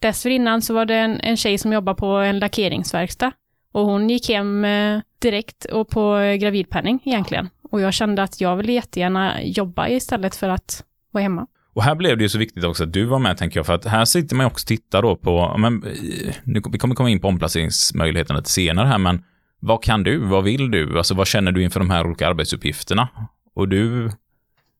Dessförinnan 0.00 0.62
så 0.62 0.74
var 0.74 0.84
det 0.84 0.94
en, 0.96 1.20
en 1.20 1.36
tjej 1.36 1.58
som 1.58 1.72
jobbade 1.72 1.96
på 1.96 2.06
en 2.06 2.38
lackeringsverkstad 2.38 3.32
och 3.72 3.84
hon 3.84 4.10
gick 4.10 4.28
hem 4.28 4.64
eh, 4.64 5.00
direkt 5.18 5.64
och 5.64 5.88
på 5.88 6.36
gravidpenning 6.40 7.00
egentligen. 7.04 7.48
Och 7.70 7.80
jag 7.80 7.94
kände 7.94 8.22
att 8.22 8.40
jag 8.40 8.56
ville 8.56 8.72
jättegärna 8.72 9.42
jobba 9.42 9.88
istället 9.88 10.36
för 10.36 10.48
att 10.48 10.84
vara 11.10 11.22
hemma. 11.22 11.46
Och 11.74 11.82
här 11.84 11.94
blev 11.94 12.18
det 12.18 12.22
ju 12.22 12.28
så 12.28 12.38
viktigt 12.38 12.64
också 12.64 12.84
att 12.84 12.92
du 12.92 13.04
var 13.04 13.18
med, 13.18 13.36
tänker 13.36 13.58
jag, 13.58 13.66
för 13.66 13.74
att 13.74 13.84
här 13.84 14.04
sitter 14.04 14.36
man 14.36 14.44
ju 14.44 14.50
också 14.50 14.64
och 14.64 14.68
tittar 14.68 15.02
då 15.02 15.16
på, 15.16 15.56
men, 15.58 15.82
eh, 15.82 16.34
nu, 16.44 16.62
vi 16.72 16.78
kommer 16.78 16.94
komma 16.94 17.10
in 17.10 17.20
på 17.20 17.28
omplaceringsmöjligheterna 17.28 18.38
lite 18.38 18.50
senare 18.50 18.86
här, 18.86 18.98
men 18.98 19.24
vad 19.60 19.82
kan 19.82 20.02
du? 20.02 20.18
Vad 20.18 20.44
vill 20.44 20.70
du? 20.70 20.98
Alltså 20.98 21.14
vad 21.14 21.26
känner 21.26 21.52
du 21.52 21.62
inför 21.62 21.80
de 21.80 21.90
här 21.90 22.06
olika 22.06 22.28
arbetsuppgifterna? 22.28 23.08
Och 23.54 23.68
du, 23.68 24.10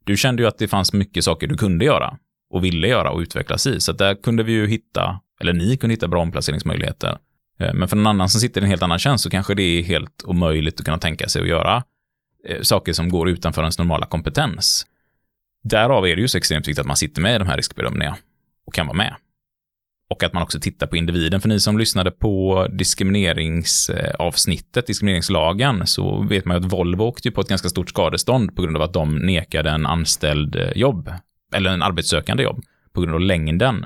du 0.04 0.16
kände 0.16 0.42
ju 0.42 0.48
att 0.48 0.58
det 0.58 0.68
fanns 0.68 0.92
mycket 0.92 1.24
saker 1.24 1.46
du 1.46 1.56
kunde 1.56 1.84
göra 1.84 2.18
och 2.50 2.64
ville 2.64 2.88
göra 2.88 3.10
och 3.10 3.18
utvecklas 3.18 3.66
i. 3.66 3.80
Så 3.80 3.92
där 3.92 4.14
kunde 4.14 4.42
vi 4.42 4.52
ju 4.52 4.66
hitta, 4.66 5.20
eller 5.40 5.52
ni 5.52 5.76
kunde 5.76 5.94
hitta 5.94 6.08
bra 6.08 6.22
omplaceringsmöjligheter. 6.22 7.18
Eh, 7.60 7.74
men 7.74 7.88
för 7.88 7.96
någon 7.96 8.06
annan 8.06 8.28
som 8.28 8.40
sitter 8.40 8.60
i 8.60 8.64
en 8.64 8.70
helt 8.70 8.82
annan 8.82 8.98
tjänst 8.98 9.24
så 9.24 9.30
kanske 9.30 9.54
det 9.54 9.62
är 9.62 9.82
helt 9.82 10.24
omöjligt 10.24 10.80
att 10.80 10.84
kunna 10.84 10.98
tänka 10.98 11.28
sig 11.28 11.42
att 11.42 11.48
göra 11.48 11.82
eh, 12.48 12.62
saker 12.62 12.92
som 12.92 13.08
går 13.08 13.28
utanför 13.28 13.62
ens 13.62 13.78
normala 13.78 14.06
kompetens. 14.06 14.86
Därav 15.62 16.06
är 16.06 16.16
det 16.16 16.22
ju 16.22 16.28
så 16.28 16.38
extremt 16.38 16.68
viktigt 16.68 16.80
att 16.80 16.86
man 16.86 16.96
sitter 16.96 17.22
med 17.22 17.34
i 17.34 17.38
de 17.38 17.48
här 17.48 17.56
riskbedömningarna 17.56 18.16
och 18.66 18.74
kan 18.74 18.86
vara 18.86 18.96
med. 18.96 19.14
Och 20.10 20.22
att 20.22 20.32
man 20.32 20.42
också 20.42 20.60
tittar 20.60 20.86
på 20.86 20.96
individen. 20.96 21.40
För 21.40 21.48
ni 21.48 21.60
som 21.60 21.78
lyssnade 21.78 22.10
på 22.10 22.66
diskrimineringsavsnittet, 22.70 24.86
diskrimineringslagen, 24.86 25.86
så 25.86 26.22
vet 26.22 26.44
man 26.44 26.56
ju 26.56 26.66
att 26.66 26.72
Volvo 26.72 27.02
åkte 27.02 27.30
på 27.30 27.40
ett 27.40 27.48
ganska 27.48 27.68
stort 27.68 27.88
skadestånd 27.88 28.56
på 28.56 28.62
grund 28.62 28.76
av 28.76 28.82
att 28.82 28.92
de 28.92 29.16
nekade 29.16 29.70
en 29.70 29.86
anställd 29.86 30.56
eh, 30.56 30.72
jobb, 30.74 31.12
eller 31.54 31.70
en 31.70 31.82
arbetssökande 31.82 32.42
jobb, 32.42 32.62
på 32.92 33.00
grund 33.00 33.14
av 33.14 33.20
längden. 33.20 33.84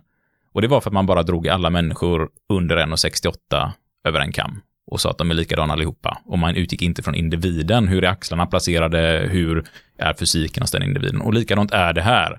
Och 0.52 0.62
det 0.62 0.68
var 0.68 0.80
för 0.80 0.90
att 0.90 0.94
man 0.94 1.06
bara 1.06 1.22
drog 1.22 1.48
alla 1.48 1.70
människor 1.70 2.28
under 2.48 2.76
1,68 2.76 3.70
över 4.04 4.20
en 4.20 4.32
kam 4.32 4.61
och 4.87 5.00
sa 5.00 5.11
att 5.11 5.18
de 5.18 5.30
är 5.30 5.35
likadana 5.35 5.72
allihopa. 5.72 6.18
Och 6.24 6.38
man 6.38 6.56
utgick 6.56 6.82
inte 6.82 7.02
från 7.02 7.14
individen. 7.14 7.88
Hur 7.88 8.04
är 8.04 8.08
axlarna 8.08 8.46
placerade? 8.46 9.28
Hur 9.30 9.64
är 9.98 10.14
fysiken 10.14 10.62
hos 10.62 10.70
den 10.70 10.82
individen? 10.82 11.20
Och 11.20 11.35
likadant 11.35 11.72
är 11.72 11.92
det 11.92 12.02
här. 12.02 12.38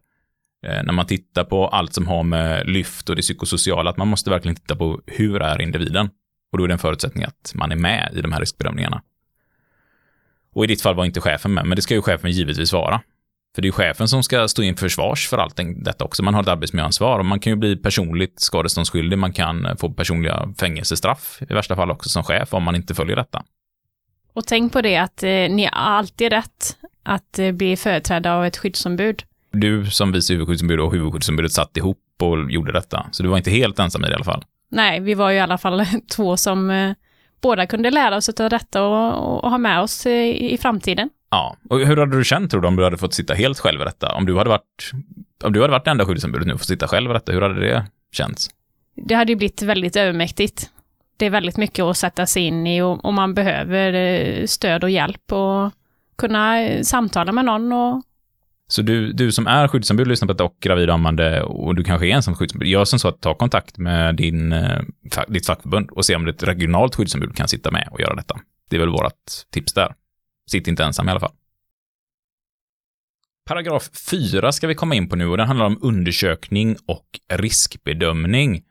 Eh, 0.64 0.84
när 0.84 0.94
man 0.94 1.06
tittar 1.06 1.44
på 1.44 1.68
allt 1.68 1.94
som 1.94 2.08
har 2.08 2.24
med 2.24 2.70
lyft 2.70 3.10
och 3.10 3.16
det 3.16 3.22
psykosociala, 3.22 3.90
att 3.90 3.98
man 3.98 4.08
måste 4.08 4.30
verkligen 4.30 4.56
titta 4.56 4.76
på 4.76 5.02
hur 5.06 5.42
är 5.42 5.62
individen? 5.62 6.10
Och 6.52 6.58
då 6.58 6.64
är 6.64 6.68
det 6.68 6.74
en 6.74 6.80
förutsättning 6.80 7.24
att 7.24 7.52
man 7.56 7.72
är 7.72 7.76
med 7.76 8.14
i 8.16 8.22
de 8.22 8.32
här 8.32 8.40
riskbedömningarna. 8.40 9.02
Och 10.54 10.64
i 10.64 10.68
ditt 10.68 10.82
fall 10.82 10.96
var 10.96 11.06
inte 11.06 11.22
chefen 11.22 11.54
med, 11.54 11.66
men 11.66 11.76
det 11.76 11.82
ska 11.82 11.94
ju 11.94 12.02
chefen 12.02 12.32
givetvis 12.32 12.74
vara. 12.74 13.02
För 13.56 13.62
det 13.62 13.66
är 13.66 13.68
ju 13.68 13.72
chefen 13.72 14.08
som 14.08 14.24
ska 14.24 14.48
stå 14.48 14.64
in 14.64 14.76
försvars 14.76 15.28
för 15.28 15.38
allt 15.38 15.60
detta 15.76 16.06
också. 16.06 16.24
Man 16.24 16.34
har 16.34 16.42
ett 16.42 16.48
arbetsmiljöansvar 16.48 17.20
och 17.20 17.26
man 17.26 17.40
kan 17.40 17.52
ju 17.52 17.58
bli 17.58 17.76
personligt 17.76 18.40
skadeståndsskyldig. 18.40 19.18
Man 19.18 19.34
kan 19.34 19.66
eh, 19.66 19.76
få 19.76 19.94
personliga 19.94 20.54
fängelsestraff 20.60 21.42
i 21.50 21.54
värsta 21.54 21.76
fall 21.76 21.92
också 21.92 22.10
som 22.10 22.24
chef 22.24 22.54
om 22.54 22.64
man 22.64 22.76
inte 22.76 22.96
följer 22.96 23.16
detta. 23.16 23.44
Och 24.34 24.46
tänk 24.46 24.74
på 24.74 24.82
det 24.82 24.98
att 24.98 25.24
eh, 25.24 25.30
ni 25.30 25.64
har 25.64 25.72
alltid 25.72 26.32
rätt 26.32 26.78
att 27.04 27.40
eh, 27.40 27.52
bli 27.52 27.78
företrädda 27.78 28.34
av 28.34 28.46
ett 28.46 28.58
skyddsombud 28.58 29.24
du 29.54 29.86
som 29.86 30.12
vice 30.12 30.34
huvudskyddsombud 30.34 30.80
och 30.80 30.94
huvudskyddsombudet 30.94 31.52
satt 31.52 31.78
ihop 31.78 32.00
och 32.22 32.52
gjorde 32.52 32.72
detta. 32.72 33.06
Så 33.12 33.24
du 33.24 33.30
var 33.30 33.38
inte 33.38 33.52
helt 33.52 33.80
ensam 33.80 34.04
i 34.04 34.08
det 34.08 34.12
i 34.12 34.16
alla 34.16 34.24
fall. 34.24 34.44
Nej, 34.72 35.00
vi 35.00 35.14
var 35.14 35.30
ju 35.30 35.38
i 35.38 35.40
alla 35.40 35.58
fall 35.58 35.86
två 36.16 36.38
som 36.38 36.70
eh, 36.70 36.94
båda 37.42 37.66
kunde 37.66 37.92
lära 37.92 38.16
oss 38.16 38.30
av 38.30 38.50
detta 38.50 38.84
och, 38.84 39.44
och, 39.44 39.50
ha 39.50 39.58
med 39.58 39.82
oss 39.82 40.06
i, 40.06 40.54
i 40.54 40.58
framtiden. 40.58 41.10
Ja, 41.32 41.58
och 41.70 41.80
hur 41.80 41.98
hade 41.98 42.18
du 42.18 42.24
känt 42.24 42.52
tror 42.52 42.62
du 42.62 42.68
om 42.68 42.76
du 42.76 42.84
hade 42.84 42.98
fått 42.98 43.14
sitta 43.14 43.34
helt 43.34 43.60
själv 43.60 43.82
i 43.82 43.84
detta? 43.84 44.14
Om 44.16 44.26
du 44.26 44.38
hade 44.38 44.50
varit, 44.50 44.92
om 45.44 45.54
du 45.54 45.62
hade 45.62 45.72
varit 45.72 45.86
det 45.86 45.92
enda 45.92 46.06
skyddsombudet 46.06 46.48
nu 46.48 46.54
och 46.54 46.60
fått 46.60 46.68
sitta 46.68 46.88
själv 46.88 47.12
i 47.12 47.14
detta, 47.14 47.32
hur 47.32 47.42
hade 47.42 47.60
det 47.60 47.86
känts? 48.12 48.50
Det 48.96 49.16
hade 49.16 49.32
ju 49.32 49.36
blivit 49.36 49.62
väldigt 49.62 49.96
övermäktigt. 49.96 50.70
Det 51.18 51.26
är 51.26 51.30
väldigt 51.30 51.58
mycket 51.58 51.84
att 51.84 51.98
sätta 51.98 52.26
sig 52.26 52.44
in 52.44 52.68
i 52.68 52.82
och, 52.82 53.06
och 53.06 53.14
man 53.14 53.34
behöver 53.34 53.94
eh, 53.94 54.46
stöd 54.46 54.84
och 54.84 54.90
hjälp 54.90 55.32
och 55.32 55.72
kunna 56.16 56.60
samtala 56.84 57.32
med 57.32 57.46
någon 57.46 57.72
och 57.72 58.04
så 58.74 58.82
du, 58.82 59.14
du 59.14 59.32
som 59.32 59.48
är 59.48 59.68
skyddsombud 59.68 60.08
lyssnar 60.08 60.28
på 60.28 60.34
detta 60.34 60.44
och 60.44 60.58
gravid 60.60 60.90
och 60.90 60.96
ammande 60.96 61.42
och 61.44 61.76
du 61.76 61.84
kanske 61.84 62.08
är 62.08 62.12
ensam 62.12 62.36
skyddsombud. 62.36 62.70
Gör 62.70 62.86
som 62.86 63.00
så 63.00 63.08
att 63.08 63.22
ta 63.22 63.36
kontakt 63.36 63.78
med 63.78 64.16
din, 64.16 64.54
eh, 64.54 64.82
ditt 65.28 65.46
fackförbund 65.46 65.90
och 65.92 66.06
se 66.06 66.16
om 66.16 66.28
ett 66.28 66.44
regionalt 66.44 66.96
skyddsombud 66.96 67.36
kan 67.36 67.48
sitta 67.48 67.72
med 67.72 67.88
och 67.92 68.02
göra 68.02 68.16
detta. 68.16 68.40
Det 68.70 68.76
är 68.76 68.80
väl 68.80 68.90
vårt 68.90 69.52
tips 69.52 69.74
där. 69.74 69.94
Sitt 70.52 70.68
inte 70.68 70.84
ensam 70.84 71.08
i 71.08 71.12
alla 71.12 71.20
fall. 71.20 71.32
Paragraf 73.46 73.90
4 74.12 74.52
ska 74.52 74.68
vi 74.68 74.76
komma 74.76 74.96
in 74.96 75.10
på 75.10 75.16
nu 75.16 75.28
och 75.28 75.38
den 75.38 75.48
handlar 75.48 75.66
om 75.66 75.80
undersökning 75.82 76.76
och 76.86 77.20
riskbedömning. 77.34 78.64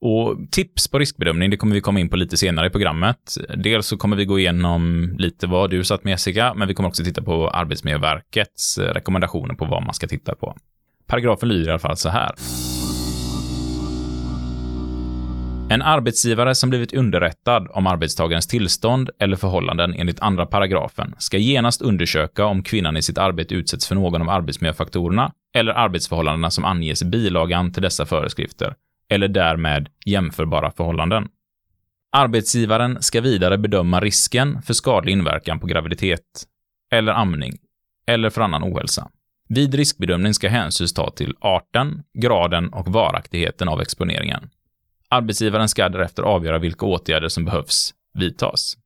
Och 0.00 0.36
tips 0.50 0.88
på 0.88 0.98
riskbedömning, 0.98 1.50
det 1.50 1.56
kommer 1.56 1.74
vi 1.74 1.80
komma 1.80 2.00
in 2.00 2.08
på 2.08 2.16
lite 2.16 2.36
senare 2.36 2.66
i 2.66 2.70
programmet. 2.70 3.36
Dels 3.56 3.86
så 3.86 3.96
kommer 3.96 4.16
vi 4.16 4.24
gå 4.24 4.38
igenom 4.38 5.14
lite 5.18 5.46
vad 5.46 5.70
du 5.70 5.84
satt 5.84 6.04
med 6.04 6.10
Jessica, 6.10 6.54
men 6.54 6.68
vi 6.68 6.74
kommer 6.74 6.88
också 6.88 7.04
titta 7.04 7.22
på 7.22 7.50
Arbetsmiljöverkets 7.50 8.78
eh, 8.78 8.82
rekommendationer 8.82 9.54
på 9.54 9.64
vad 9.64 9.82
man 9.82 9.94
ska 9.94 10.06
titta 10.06 10.34
på. 10.34 10.56
Paragrafen 11.06 11.48
lyder 11.48 11.66
i 11.66 11.70
alla 11.70 11.78
fall 11.78 11.96
så 11.96 12.08
här. 12.08 12.34
En 15.70 15.82
arbetsgivare 15.82 16.54
som 16.54 16.70
blivit 16.70 16.94
underrättad 16.94 17.68
om 17.70 17.86
arbetstagarens 17.86 18.46
tillstånd 18.46 19.10
eller 19.18 19.36
förhållanden 19.36 19.94
enligt 19.94 20.20
andra 20.20 20.46
paragrafen 20.46 21.14
ska 21.18 21.38
genast 21.38 21.82
undersöka 21.82 22.46
om 22.46 22.62
kvinnan 22.62 22.96
i 22.96 23.02
sitt 23.02 23.18
arbete 23.18 23.54
utsätts 23.54 23.88
för 23.88 23.94
någon 23.94 24.22
av 24.22 24.28
arbetsmiljöfaktorerna 24.28 25.32
eller 25.54 25.72
arbetsförhållandena 25.72 26.50
som 26.50 26.64
anges 26.64 27.02
i 27.02 27.04
bilagan 27.04 27.72
till 27.72 27.82
dessa 27.82 28.06
föreskrifter 28.06 28.74
eller 29.10 29.28
därmed 29.28 29.88
jämförbara 30.06 30.70
förhållanden. 30.70 31.28
Arbetsgivaren 32.12 33.02
ska 33.02 33.20
vidare 33.20 33.58
bedöma 33.58 34.00
risken 34.00 34.62
för 34.62 34.74
skadlig 34.74 35.12
inverkan 35.12 35.60
på 35.60 35.66
graviditet 35.66 36.44
eller 36.92 37.12
amning 37.12 37.58
eller 38.06 38.30
för 38.30 38.40
annan 38.40 38.64
ohälsa. 38.64 39.10
Vid 39.48 39.74
riskbedömning 39.74 40.34
ska 40.34 40.48
hänsyn 40.48 40.88
tas 40.94 41.14
till 41.14 41.34
arten, 41.40 42.02
graden 42.14 42.68
och 42.68 42.88
varaktigheten 42.88 43.68
av 43.68 43.80
exponeringen. 43.80 44.50
Arbetsgivaren 45.08 45.68
ska 45.68 45.88
därefter 45.88 46.22
avgöra 46.22 46.58
vilka 46.58 46.86
åtgärder 46.86 47.28
som 47.28 47.44
behövs 47.44 47.94
vidtas. 48.14 48.76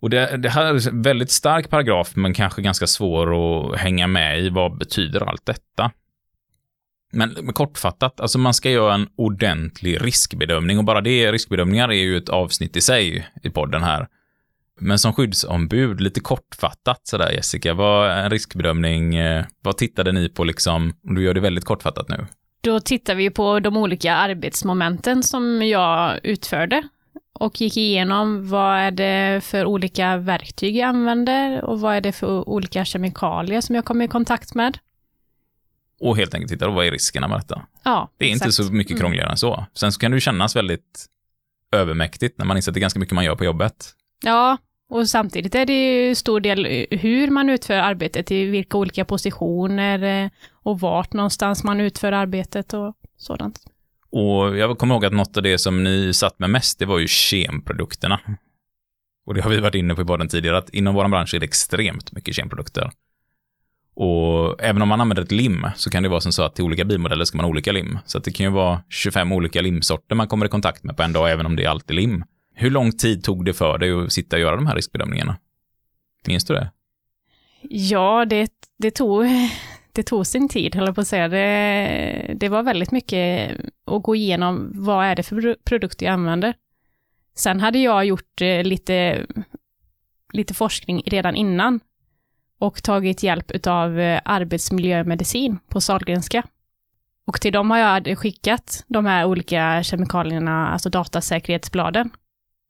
Och 0.00 0.10
det, 0.10 0.36
det, 0.36 0.48
här 0.48 0.64
är 0.64 0.88
en 0.88 1.02
väldigt 1.02 1.30
stark 1.30 1.70
paragraf, 1.70 2.16
men 2.16 2.34
kanske 2.34 2.62
ganska 2.62 2.86
svår 2.86 3.34
att 3.34 3.78
hänga 3.78 4.06
med 4.06 4.40
i. 4.40 4.48
Vad 4.48 4.78
betyder 4.78 5.20
allt 5.20 5.46
detta? 5.46 5.90
Men, 7.12 7.36
men 7.42 7.54
kortfattat, 7.54 8.20
alltså 8.20 8.38
man 8.38 8.54
ska 8.54 8.70
göra 8.70 8.94
en 8.94 9.08
ordentlig 9.16 10.04
riskbedömning 10.04 10.78
och 10.78 10.84
bara 10.84 11.00
det, 11.00 11.32
riskbedömningar 11.32 11.88
är 11.88 12.02
ju 12.02 12.16
ett 12.16 12.28
avsnitt 12.28 12.76
i 12.76 12.80
sig 12.80 13.28
i 13.42 13.50
podden 13.50 13.82
här. 13.82 14.08
Men 14.80 14.98
som 14.98 15.12
skyddsombud, 15.12 16.00
lite 16.00 16.20
kortfattat 16.20 17.00
sådär 17.02 17.30
Jessica, 17.30 17.74
vad 17.74 18.10
en 18.10 18.30
riskbedömning, 18.30 19.14
eh, 19.14 19.44
vad 19.62 19.76
tittade 19.76 20.12
ni 20.12 20.28
på 20.28 20.44
liksom, 20.44 20.94
om 21.08 21.14
du 21.14 21.22
gör 21.22 21.34
det 21.34 21.40
väldigt 21.40 21.64
kortfattat 21.64 22.08
nu? 22.08 22.26
Då 22.62 22.80
tittar 22.80 23.14
vi 23.14 23.30
på 23.30 23.60
de 23.60 23.76
olika 23.76 24.14
arbetsmomenten 24.14 25.22
som 25.22 25.62
jag 25.62 26.20
utförde 26.22 26.82
och 27.32 27.60
gick 27.60 27.76
igenom 27.76 28.48
vad 28.48 28.78
är 28.78 28.90
det 28.90 29.44
för 29.44 29.64
olika 29.64 30.16
verktyg 30.16 30.76
jag 30.76 30.88
använder 30.88 31.64
och 31.64 31.80
vad 31.80 31.94
är 31.94 32.00
det 32.00 32.12
för 32.12 32.48
olika 32.48 32.84
kemikalier 32.84 33.60
som 33.60 33.74
jag 33.74 33.84
kommer 33.84 34.04
i 34.04 34.08
kontakt 34.08 34.54
med. 34.54 34.78
Och 36.02 36.16
helt 36.16 36.34
enkelt 36.34 36.52
titta, 36.52 36.68
vad 36.68 36.86
är 36.86 36.90
riskerna 36.90 37.28
med 37.28 37.38
detta? 37.38 37.62
Ja, 37.84 38.10
Det 38.18 38.24
är 38.24 38.28
exakt. 38.30 38.46
inte 38.46 38.52
så 38.52 38.72
mycket 38.72 38.98
krångligare 38.98 39.30
än 39.30 39.36
så. 39.36 39.66
Sen 39.74 39.92
så 39.92 40.00
kan 40.00 40.10
det 40.10 40.16
ju 40.16 40.20
kännas 40.20 40.56
väldigt 40.56 41.06
övermäktigt 41.72 42.38
när 42.38 42.46
man 42.46 42.56
inser 42.56 42.70
att 42.70 42.74
det 42.74 42.78
är 42.78 42.80
ganska 42.82 43.00
mycket 43.00 43.14
man 43.14 43.24
gör 43.24 43.36
på 43.36 43.44
jobbet. 43.44 43.74
Ja, 44.24 44.56
och 44.90 45.08
samtidigt 45.08 45.54
är 45.54 45.66
det 45.66 46.06
ju 46.06 46.14
stor 46.14 46.40
del 46.40 46.86
hur 46.90 47.30
man 47.30 47.48
utför 47.48 47.74
arbetet, 47.74 48.30
i 48.30 48.44
vilka 48.44 48.76
olika 48.78 49.04
positioner 49.04 50.24
eh, 50.24 50.30
och 50.52 50.80
vart 50.80 51.12
någonstans 51.12 51.64
man 51.64 51.80
utför 51.80 52.12
arbetet 52.12 52.74
och 52.74 52.94
sådant. 53.16 53.58
Och 54.10 54.56
jag 54.56 54.78
kommer 54.78 54.94
ihåg 54.94 55.04
att 55.04 55.12
något 55.12 55.36
av 55.36 55.42
det 55.42 55.58
som 55.58 55.84
ni 55.84 56.12
satt 56.14 56.38
med 56.38 56.50
mest, 56.50 56.78
det 56.78 56.86
var 56.86 56.98
ju 56.98 57.08
kemprodukterna. 57.08 58.20
Och 59.26 59.34
det 59.34 59.40
har 59.40 59.50
vi 59.50 59.60
varit 59.60 59.74
inne 59.74 59.94
på 59.94 60.02
i 60.02 60.04
podden 60.04 60.28
tidigare, 60.28 60.58
att 60.58 60.70
inom 60.70 60.94
vår 60.94 61.08
bransch 61.08 61.34
är 61.34 61.38
det 61.40 61.44
extremt 61.44 62.12
mycket 62.12 62.34
kemprodukter. 62.34 62.90
Och 63.94 64.62
även 64.62 64.82
om 64.82 64.88
man 64.88 65.00
använder 65.00 65.22
ett 65.22 65.32
lim 65.32 65.66
så 65.76 65.90
kan 65.90 66.02
det 66.02 66.08
vara 66.08 66.20
som 66.20 66.32
så 66.32 66.42
att 66.42 66.54
till 66.54 66.64
olika 66.64 66.84
bilmodeller 66.84 67.24
ska 67.24 67.36
man 67.36 67.44
ha 67.44 67.50
olika 67.50 67.72
lim. 67.72 67.98
Så 68.06 68.18
att 68.18 68.24
det 68.24 68.30
kan 68.30 68.46
ju 68.46 68.52
vara 68.52 68.82
25 68.88 69.32
olika 69.32 69.60
limsorter 69.60 70.14
man 70.14 70.28
kommer 70.28 70.46
i 70.46 70.48
kontakt 70.48 70.84
med 70.84 70.96
på 70.96 71.02
en 71.02 71.12
dag, 71.12 71.30
även 71.30 71.46
om 71.46 71.56
det 71.56 71.64
är 71.64 71.68
alltid 71.68 71.96
lim. 71.96 72.24
Hur 72.54 72.70
lång 72.70 72.92
tid 72.92 73.24
tog 73.24 73.44
det 73.44 73.52
för 73.52 73.78
dig 73.78 73.92
att 73.92 74.12
sitta 74.12 74.36
och 74.36 74.40
göra 74.40 74.56
de 74.56 74.66
här 74.66 74.74
riskbedömningarna? 74.74 75.36
Minns 76.26 76.44
du 76.44 76.54
det? 76.54 76.70
Ja, 77.62 78.24
det, 78.24 78.52
det, 78.78 78.90
tog, 78.90 79.24
det 79.92 80.02
tog 80.02 80.26
sin 80.26 80.48
tid, 80.48 80.74
höll 80.74 80.86
jag 80.86 80.94
på 80.94 81.00
att 81.00 81.08
säga. 81.08 81.28
Det, 81.28 82.34
det 82.36 82.48
var 82.48 82.62
väldigt 82.62 82.90
mycket 82.90 83.52
att 83.84 84.02
gå 84.02 84.14
igenom 84.14 84.72
vad 84.74 85.04
är 85.04 85.16
det 85.16 85.22
för 85.22 85.56
produkter 85.64 86.06
jag 86.06 86.12
använder. 86.12 86.54
Sen 87.34 87.60
hade 87.60 87.78
jag 87.78 88.04
gjort 88.04 88.40
eh, 88.40 88.62
lite, 88.62 89.26
lite 90.32 90.54
forskning 90.54 91.02
redan 91.06 91.36
innan 91.36 91.80
och 92.62 92.82
tagit 92.82 93.22
hjälp 93.22 93.66
av 93.66 94.00
eh, 94.00 94.20
arbetsmiljömedicin 94.24 95.58
på 95.68 95.80
Sahlgrenska. 95.80 96.42
Och 97.26 97.40
till 97.40 97.52
dem 97.52 97.70
har 97.70 97.78
jag 97.78 98.18
skickat 98.18 98.84
de 98.86 99.06
här 99.06 99.24
olika 99.24 99.82
kemikalierna, 99.82 100.68
alltså 100.68 100.90
datasäkerhetsbladen, 100.90 102.10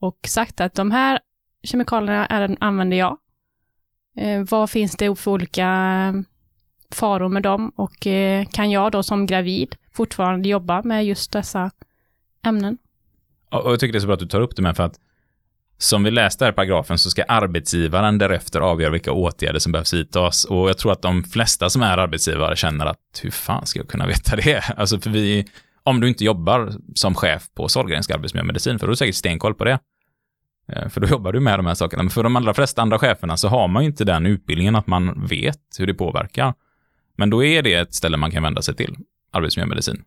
och 0.00 0.18
sagt 0.26 0.60
att 0.60 0.74
de 0.74 0.90
här 0.90 1.20
kemikalierna 1.62 2.26
är, 2.26 2.56
använder 2.60 2.96
jag. 2.96 3.18
Eh, 4.16 4.42
vad 4.50 4.70
finns 4.70 4.96
det 4.96 5.18
för 5.18 5.30
olika 5.30 5.66
eh, 5.66 6.22
faror 6.90 7.28
med 7.28 7.42
dem 7.42 7.72
och 7.76 8.06
eh, 8.06 8.46
kan 8.46 8.70
jag 8.70 8.92
då 8.92 9.02
som 9.02 9.26
gravid 9.26 9.76
fortfarande 9.92 10.48
jobba 10.48 10.82
med 10.82 11.06
just 11.06 11.32
dessa 11.32 11.70
ämnen? 12.44 12.78
Och 13.50 13.72
jag 13.72 13.80
tycker 13.80 13.92
det 13.92 13.98
är 13.98 14.00
så 14.00 14.06
bra 14.06 14.14
att 14.14 14.20
du 14.20 14.26
tar 14.26 14.40
upp 14.40 14.56
det 14.56 14.62
med 14.62 14.76
för 14.76 14.84
att 14.84 15.00
som 15.82 16.04
vi 16.04 16.10
läste 16.10 16.44
här 16.44 16.52
i 16.52 16.54
paragrafen 16.54 16.98
så 16.98 17.10
ska 17.10 17.22
arbetsgivaren 17.22 18.18
därefter 18.18 18.60
avgöra 18.60 18.90
vilka 18.90 19.12
åtgärder 19.12 19.58
som 19.58 19.72
behövs 19.72 19.92
vidtas. 19.94 20.44
Och 20.44 20.68
jag 20.68 20.78
tror 20.78 20.92
att 20.92 21.02
de 21.02 21.24
flesta 21.24 21.70
som 21.70 21.82
är 21.82 21.98
arbetsgivare 21.98 22.56
känner 22.56 22.86
att 22.86 23.20
hur 23.22 23.30
fan 23.30 23.66
ska 23.66 23.78
jag 23.78 23.88
kunna 23.88 24.06
veta 24.06 24.36
det? 24.36 24.64
Alltså 24.76 25.00
för 25.00 25.10
vi, 25.10 25.46
om 25.82 26.00
du 26.00 26.08
inte 26.08 26.24
jobbar 26.24 26.72
som 26.94 27.14
chef 27.14 27.42
på 27.54 27.68
Sahlgrenska 27.68 28.14
arbetsmiljömedicin, 28.14 28.78
för 28.78 28.86
då 28.86 28.90
är 28.90 28.92
du 28.92 28.96
säkert 28.96 29.14
stenkoll 29.14 29.54
på 29.54 29.64
det. 29.64 29.78
Eh, 30.68 30.88
För 30.88 31.00
då 31.00 31.08
jobbar 31.08 31.32
du 31.32 31.40
med 31.40 31.58
de 31.58 31.66
här 31.66 31.74
sakerna. 31.74 32.02
Men 32.02 32.10
för 32.10 32.22
de 32.22 32.36
allra 32.36 32.54
flesta 32.54 32.82
andra 32.82 32.98
cheferna 32.98 33.36
så 33.36 33.48
har 33.48 33.68
man 33.68 33.82
ju 33.82 33.88
inte 33.88 34.04
den 34.04 34.26
utbildningen 34.26 34.76
att 34.76 34.86
man 34.86 35.26
vet 35.26 35.60
hur 35.78 35.86
det 35.86 35.94
påverkar. 35.94 36.54
Men 37.16 37.30
då 37.30 37.44
är 37.44 37.62
det 37.62 37.74
ett 37.74 37.94
ställe 37.94 38.16
man 38.16 38.30
kan 38.30 38.42
vända 38.42 38.62
sig 38.62 38.74
till, 38.76 38.96
arbetsmiljömedicin. 39.32 40.04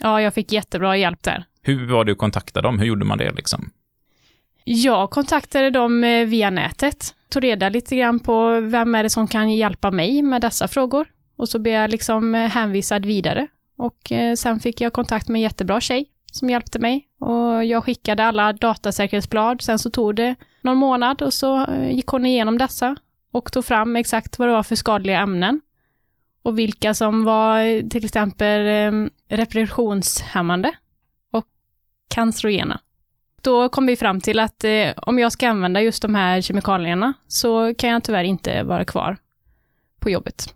Ja, 0.00 0.22
jag 0.22 0.34
fick 0.34 0.52
jättebra 0.52 0.96
hjälp 0.96 1.22
där. 1.22 1.44
Hur 1.62 1.86
var 1.86 2.04
det 2.04 2.12
att 2.12 2.18
kontakta 2.18 2.62
dem? 2.62 2.78
Hur 2.78 2.86
gjorde 2.86 3.04
man 3.04 3.18
det 3.18 3.30
liksom? 3.32 3.70
Jag 4.70 5.10
kontaktade 5.10 5.70
dem 5.70 6.04
eh, 6.04 6.26
via 6.26 6.50
nätet, 6.50 7.14
tog 7.28 7.44
reda 7.44 7.68
lite 7.68 7.96
grann 7.96 8.20
på 8.20 8.60
vem 8.60 8.94
är 8.94 9.02
det 9.02 9.10
som 9.10 9.28
kan 9.28 9.52
hjälpa 9.52 9.90
mig 9.90 10.22
med 10.22 10.40
dessa 10.40 10.68
frågor. 10.68 11.08
Och 11.36 11.48
så 11.48 11.58
blev 11.58 11.74
jag 11.74 11.90
liksom 11.90 12.34
eh, 12.34 12.48
hänvisad 12.48 13.06
vidare. 13.06 13.46
Och 13.78 14.12
eh, 14.12 14.34
sen 14.34 14.60
fick 14.60 14.80
jag 14.80 14.92
kontakt 14.92 15.28
med 15.28 15.38
en 15.38 15.42
jättebra 15.42 15.80
tjej 15.80 16.06
som 16.32 16.50
hjälpte 16.50 16.78
mig. 16.78 17.08
Och 17.20 17.64
jag 17.64 17.84
skickade 17.84 18.24
alla 18.24 18.52
datasäkerhetsblad, 18.52 19.62
sen 19.62 19.78
så 19.78 19.90
tog 19.90 20.14
det 20.14 20.34
någon 20.62 20.76
månad 20.76 21.22
och 21.22 21.34
så 21.34 21.66
gick 21.90 22.06
hon 22.06 22.26
igenom 22.26 22.58
dessa 22.58 22.96
och 23.32 23.52
tog 23.52 23.64
fram 23.64 23.96
exakt 23.96 24.38
vad 24.38 24.48
det 24.48 24.52
var 24.52 24.62
för 24.62 24.76
skadliga 24.76 25.20
ämnen. 25.20 25.60
Och 26.42 26.58
vilka 26.58 26.94
som 26.94 27.24
var 27.24 27.88
till 27.88 28.04
exempel 28.04 28.60
reproduktionshämmande 29.28 30.72
och 31.32 31.44
cancerogena. 32.08 32.80
Då 33.42 33.68
kom 33.68 33.86
vi 33.86 33.96
fram 33.96 34.20
till 34.20 34.38
att 34.38 34.64
eh, 34.64 34.90
om 34.96 35.18
jag 35.18 35.32
ska 35.32 35.48
använda 35.48 35.82
just 35.82 36.02
de 36.02 36.14
här 36.14 36.40
kemikalierna 36.40 37.12
så 37.28 37.74
kan 37.74 37.90
jag 37.90 38.04
tyvärr 38.04 38.24
inte 38.24 38.62
vara 38.62 38.84
kvar 38.84 39.16
på 40.00 40.10
jobbet. 40.10 40.54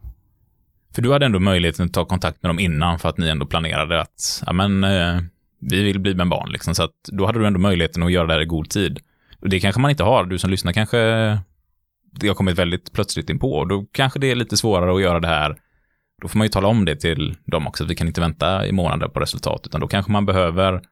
För 0.95 1.03
du 1.03 1.13
hade 1.13 1.27
ändå 1.27 1.41
möjligheten 1.41 1.87
att 1.87 1.93
ta 1.93 2.05
kontakt 2.05 2.43
med 2.43 2.51
dem 2.51 2.59
innan 2.59 2.99
för 2.99 3.09
att 3.09 3.19
ni 3.19 3.29
ändå 3.29 3.47
planerade 3.47 4.01
att, 4.01 4.43
ja 4.47 4.53
men, 4.53 4.85
eh, 4.85 5.21
vi 5.61 5.83
vill 5.83 5.99
bli 5.99 6.15
med 6.15 6.29
barn 6.29 6.53
liksom. 6.53 6.75
Så 6.75 6.83
att 6.83 6.95
då 7.13 7.27
hade 7.27 7.39
du 7.39 7.47
ändå 7.47 7.61
möjligheten 7.61 8.03
att 8.03 8.13
göra 8.13 8.27
det 8.27 8.33
här 8.33 8.41
i 8.41 8.47
god 8.47 8.71
tid. 8.71 9.01
Och 9.41 9.49
det 9.49 9.61
kanske 9.61 9.81
man 9.81 9.91
inte 9.91 10.05
har. 10.05 10.25
Du 10.25 10.39
som 10.39 10.51
lyssnar 10.51 10.73
kanske, 10.73 10.99
det 12.13 12.29
har 12.29 12.35
kommit 12.35 12.59
väldigt 12.59 12.93
plötsligt 12.93 13.31
in 13.31 13.39
på. 13.39 13.53
Och 13.53 13.69
då 13.69 13.87
kanske 13.93 14.19
det 14.19 14.31
är 14.31 14.35
lite 14.35 14.57
svårare 14.57 14.95
att 14.95 15.03
göra 15.03 15.21
det 15.21 15.29
här. 15.29 15.57
Då 16.23 16.29
får 16.29 16.39
man 16.39 16.45
ju 16.45 16.49
tala 16.49 16.69
om 16.69 16.85
det 16.85 16.97
till 16.97 17.37
dem 17.45 17.67
också, 17.67 17.85
vi 17.85 17.95
kan 17.95 18.07
inte 18.07 18.21
vänta 18.21 18.67
i 18.67 18.73
månader 18.73 19.09
på 19.09 19.21
resultat, 19.21 19.63
utan 19.67 19.81
då 19.81 19.89
kanske 19.89 20.13
man 20.13 20.27
behöver 20.27 20.83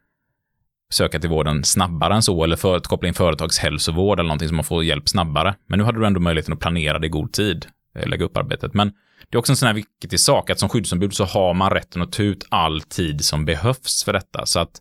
söka 0.91 1.21
till 1.21 1.31
vården 1.31 1.65
snabbare 1.65 2.15
än 2.15 2.23
så, 2.23 2.45
eller 2.45 2.57
för 2.57 2.77
att 2.77 2.87
koppla 2.87 3.09
in 3.09 3.15
företagshälsovård 3.15 4.21
eller 4.21 4.29
någonting 4.29 4.49
som 4.49 4.57
man 4.57 4.65
får 4.65 4.85
hjälp 4.85 5.09
snabbare. 5.09 5.55
Men 5.67 5.79
nu 5.79 5.85
hade 5.85 5.99
du 5.99 6.07
ändå 6.07 6.21
möjligheten 6.21 6.55
att 6.55 6.61
planera 6.61 6.99
det 6.99 7.07
i 7.07 7.11
god 7.11 7.33
tid, 7.33 7.67
eh, 7.95 8.09
lägga 8.09 8.25
upp 8.25 8.37
arbetet. 8.37 8.75
Men 8.75 8.93
det 9.31 9.37
är 9.37 9.39
också 9.39 9.53
en 9.53 9.57
sån 9.57 9.67
här 9.67 9.75
viktig 9.75 10.21
sak, 10.21 10.51
att 10.51 10.59
som 10.59 10.69
skyddsombud 10.69 11.15
så 11.15 11.25
har 11.25 11.55
man 11.55 11.71
rätten 11.71 12.03
att 12.03 12.13
ta 12.13 12.23
ut 12.23 12.47
all 12.49 12.81
tid 12.81 13.25
som 13.25 13.45
behövs 13.45 14.05
för 14.05 14.13
detta. 14.13 14.47
Så 14.47 14.61
att 14.61 14.81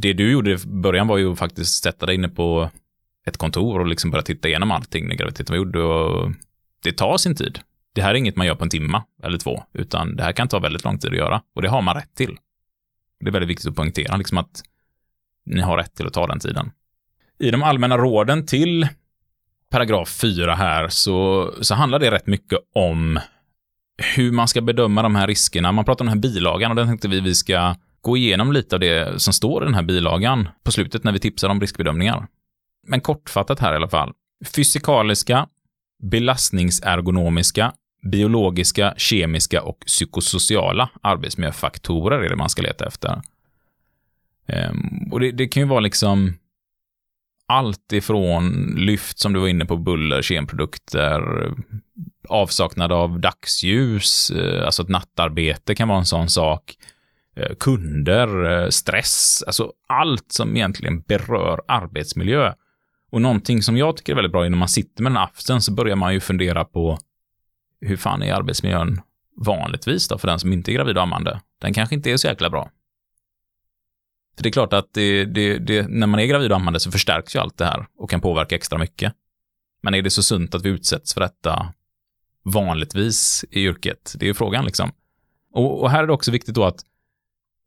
det 0.00 0.12
du 0.12 0.32
gjorde 0.32 0.50
i 0.50 0.56
början 0.66 1.06
var 1.06 1.16
ju 1.16 1.32
att 1.32 1.38
faktiskt 1.38 1.82
sätta 1.82 2.06
dig 2.06 2.14
inne 2.14 2.28
på 2.28 2.70
ett 3.26 3.36
kontor 3.36 3.80
och 3.80 3.86
liksom 3.86 4.10
börja 4.10 4.22
titta 4.22 4.48
igenom 4.48 4.70
allting 4.70 5.08
när 5.08 5.14
graviditeten 5.14 5.52
var 5.52 5.56
gjord. 5.56 5.76
Och 5.76 6.32
det 6.82 6.92
tar 6.92 7.16
sin 7.16 7.36
tid. 7.36 7.58
det 7.92 8.02
här 8.02 8.10
är 8.10 8.14
inget 8.14 8.36
man 8.36 8.46
gör 8.46 8.54
på 8.54 8.64
en 8.64 8.70
timma 8.70 9.02
eller 9.22 9.38
två, 9.38 9.62
utan 9.72 10.16
det 10.16 10.22
här 10.22 10.32
kan 10.32 10.48
ta 10.48 10.58
väldigt 10.58 10.84
lång 10.84 10.98
tid 10.98 11.10
att 11.10 11.16
göra 11.16 11.42
och 11.54 11.62
det 11.62 11.68
har 11.68 11.82
man 11.82 11.94
rätt 11.94 12.14
till. 12.14 12.36
Det 13.20 13.28
är 13.28 13.32
väldigt 13.32 13.50
viktigt 13.50 13.66
att 13.68 13.76
poängtera 13.76 14.16
liksom 14.16 14.38
att 14.38 14.62
ni 15.46 15.60
har 15.60 15.76
rätt 15.76 15.94
till 15.94 16.06
att 16.06 16.12
ta 16.12 16.26
den 16.26 16.40
tiden. 16.40 16.70
I 17.38 17.50
de 17.50 17.62
allmänna 17.62 17.98
råden 17.98 18.46
till 18.46 18.88
paragraf 19.70 20.08
4 20.08 20.54
här 20.54 20.88
så, 20.88 21.50
så 21.60 21.74
handlar 21.74 21.98
det 21.98 22.10
rätt 22.10 22.26
mycket 22.26 22.58
om 22.74 23.20
hur 24.16 24.32
man 24.32 24.48
ska 24.48 24.60
bedöma 24.60 25.02
de 25.02 25.14
här 25.14 25.26
riskerna. 25.26 25.72
Man 25.72 25.84
pratar 25.84 26.04
om 26.04 26.06
den 26.06 26.18
här 26.18 26.22
bilagan 26.22 26.70
och 26.70 26.76
den 26.76 26.86
tänkte 26.86 27.08
vi 27.08 27.20
vi 27.20 27.34
ska 27.34 27.74
gå 28.00 28.16
igenom 28.16 28.52
lite 28.52 28.76
av 28.76 28.80
det 28.80 29.22
som 29.22 29.32
står 29.32 29.62
i 29.62 29.66
den 29.66 29.74
här 29.74 29.82
bilagan 29.82 30.48
på 30.64 30.72
slutet 30.72 31.04
när 31.04 31.12
vi 31.12 31.18
tipsar 31.18 31.48
om 31.48 31.60
riskbedömningar. 31.60 32.26
Men 32.86 33.00
kortfattat 33.00 33.60
här 33.60 33.72
i 33.72 33.76
alla 33.76 33.88
fall. 33.88 34.12
Fysikaliska, 34.56 35.46
belastningsergonomiska, 36.02 37.72
biologiska, 38.12 38.94
kemiska 38.96 39.62
och 39.62 39.78
psykosociala 39.86 40.90
arbetsmiljöfaktorer 41.02 42.18
är 42.18 42.28
det 42.28 42.36
man 42.36 42.48
ska 42.48 42.62
leta 42.62 42.86
efter. 42.86 43.22
Um, 44.48 45.08
och 45.12 45.20
det, 45.20 45.32
det, 45.32 45.48
kan 45.48 45.62
ju 45.62 45.68
vara 45.68 45.80
liksom 45.80 46.34
allt 47.46 47.92
ifrån 47.92 48.74
lyft 48.76 49.18
som 49.18 49.32
du 49.32 49.40
var 49.40 49.48
inne 49.48 49.64
på, 49.64 49.76
buller, 49.76 50.22
kemprodukter, 50.22 51.52
avsaknad 52.28 52.92
av 52.92 53.20
dagsljus, 53.20 54.30
eh, 54.30 54.64
alltså 54.66 54.82
ett 54.82 54.88
nattarbete 54.88 55.74
kan 55.74 55.88
vara 55.88 55.98
en 55.98 56.06
sån 56.06 56.28
sak, 56.28 56.74
eh, 57.36 57.56
kunder, 57.60 58.62
eh, 58.62 58.68
stress, 58.68 59.44
alltså 59.46 59.72
allt 59.88 60.32
som 60.32 60.56
egentligen 60.56 61.00
berör 61.00 61.60
arbetsmiljö. 61.68 62.52
Och 63.10 63.22
någonting 63.22 63.62
som 63.62 63.76
jag 63.76 63.96
tycker 63.96 64.12
är 64.12 64.16
väldigt 64.16 64.32
bra 64.32 64.46
är 64.46 64.50
när 64.50 64.58
man 64.58 64.68
sitter 64.68 65.02
med 65.02 65.12
den 65.12 65.22
aften 65.22 65.62
så 65.62 65.72
börjar 65.72 65.96
man 65.96 66.14
ju 66.14 66.20
fundera 66.20 66.64
på 66.64 66.98
hur 67.80 67.96
fan 67.96 68.22
är 68.22 68.34
arbetsmiljön 68.34 69.00
vanligtvis 69.36 70.08
då 70.08 70.18
för 70.18 70.28
den 70.28 70.38
som 70.38 70.52
inte 70.52 70.70
är 70.70 70.74
gravid 70.74 70.96
och 70.96 71.02
ammande? 71.02 71.40
Den 71.60 71.74
kanske 71.74 71.94
inte 71.94 72.10
är 72.10 72.16
så 72.16 72.26
jäkla 72.26 72.50
bra. 72.50 72.70
För 74.36 74.42
det 74.42 74.48
är 74.48 74.52
klart 74.52 74.72
att 74.72 74.92
det, 74.92 75.24
det, 75.24 75.58
det, 75.58 75.88
när 75.88 76.06
man 76.06 76.20
är 76.20 76.26
gravid 76.26 76.50
och 76.50 76.56
ammande 76.56 76.80
så 76.80 76.90
förstärks 76.90 77.36
ju 77.36 77.40
allt 77.40 77.58
det 77.58 77.64
här 77.64 77.86
och 77.98 78.10
kan 78.10 78.20
påverka 78.20 78.54
extra 78.54 78.78
mycket. 78.78 79.12
Men 79.82 79.94
är 79.94 80.02
det 80.02 80.10
så 80.10 80.22
sunt 80.22 80.54
att 80.54 80.64
vi 80.64 80.68
utsätts 80.68 81.14
för 81.14 81.20
detta 81.20 81.72
vanligtvis 82.44 83.44
i 83.50 83.64
yrket? 83.64 84.14
Det 84.18 84.24
är 84.24 84.28
ju 84.28 84.34
frågan 84.34 84.64
liksom. 84.64 84.92
Och, 85.52 85.82
och 85.82 85.90
här 85.90 86.02
är 86.02 86.06
det 86.06 86.12
också 86.12 86.30
viktigt 86.30 86.54
då 86.54 86.64
att 86.64 86.80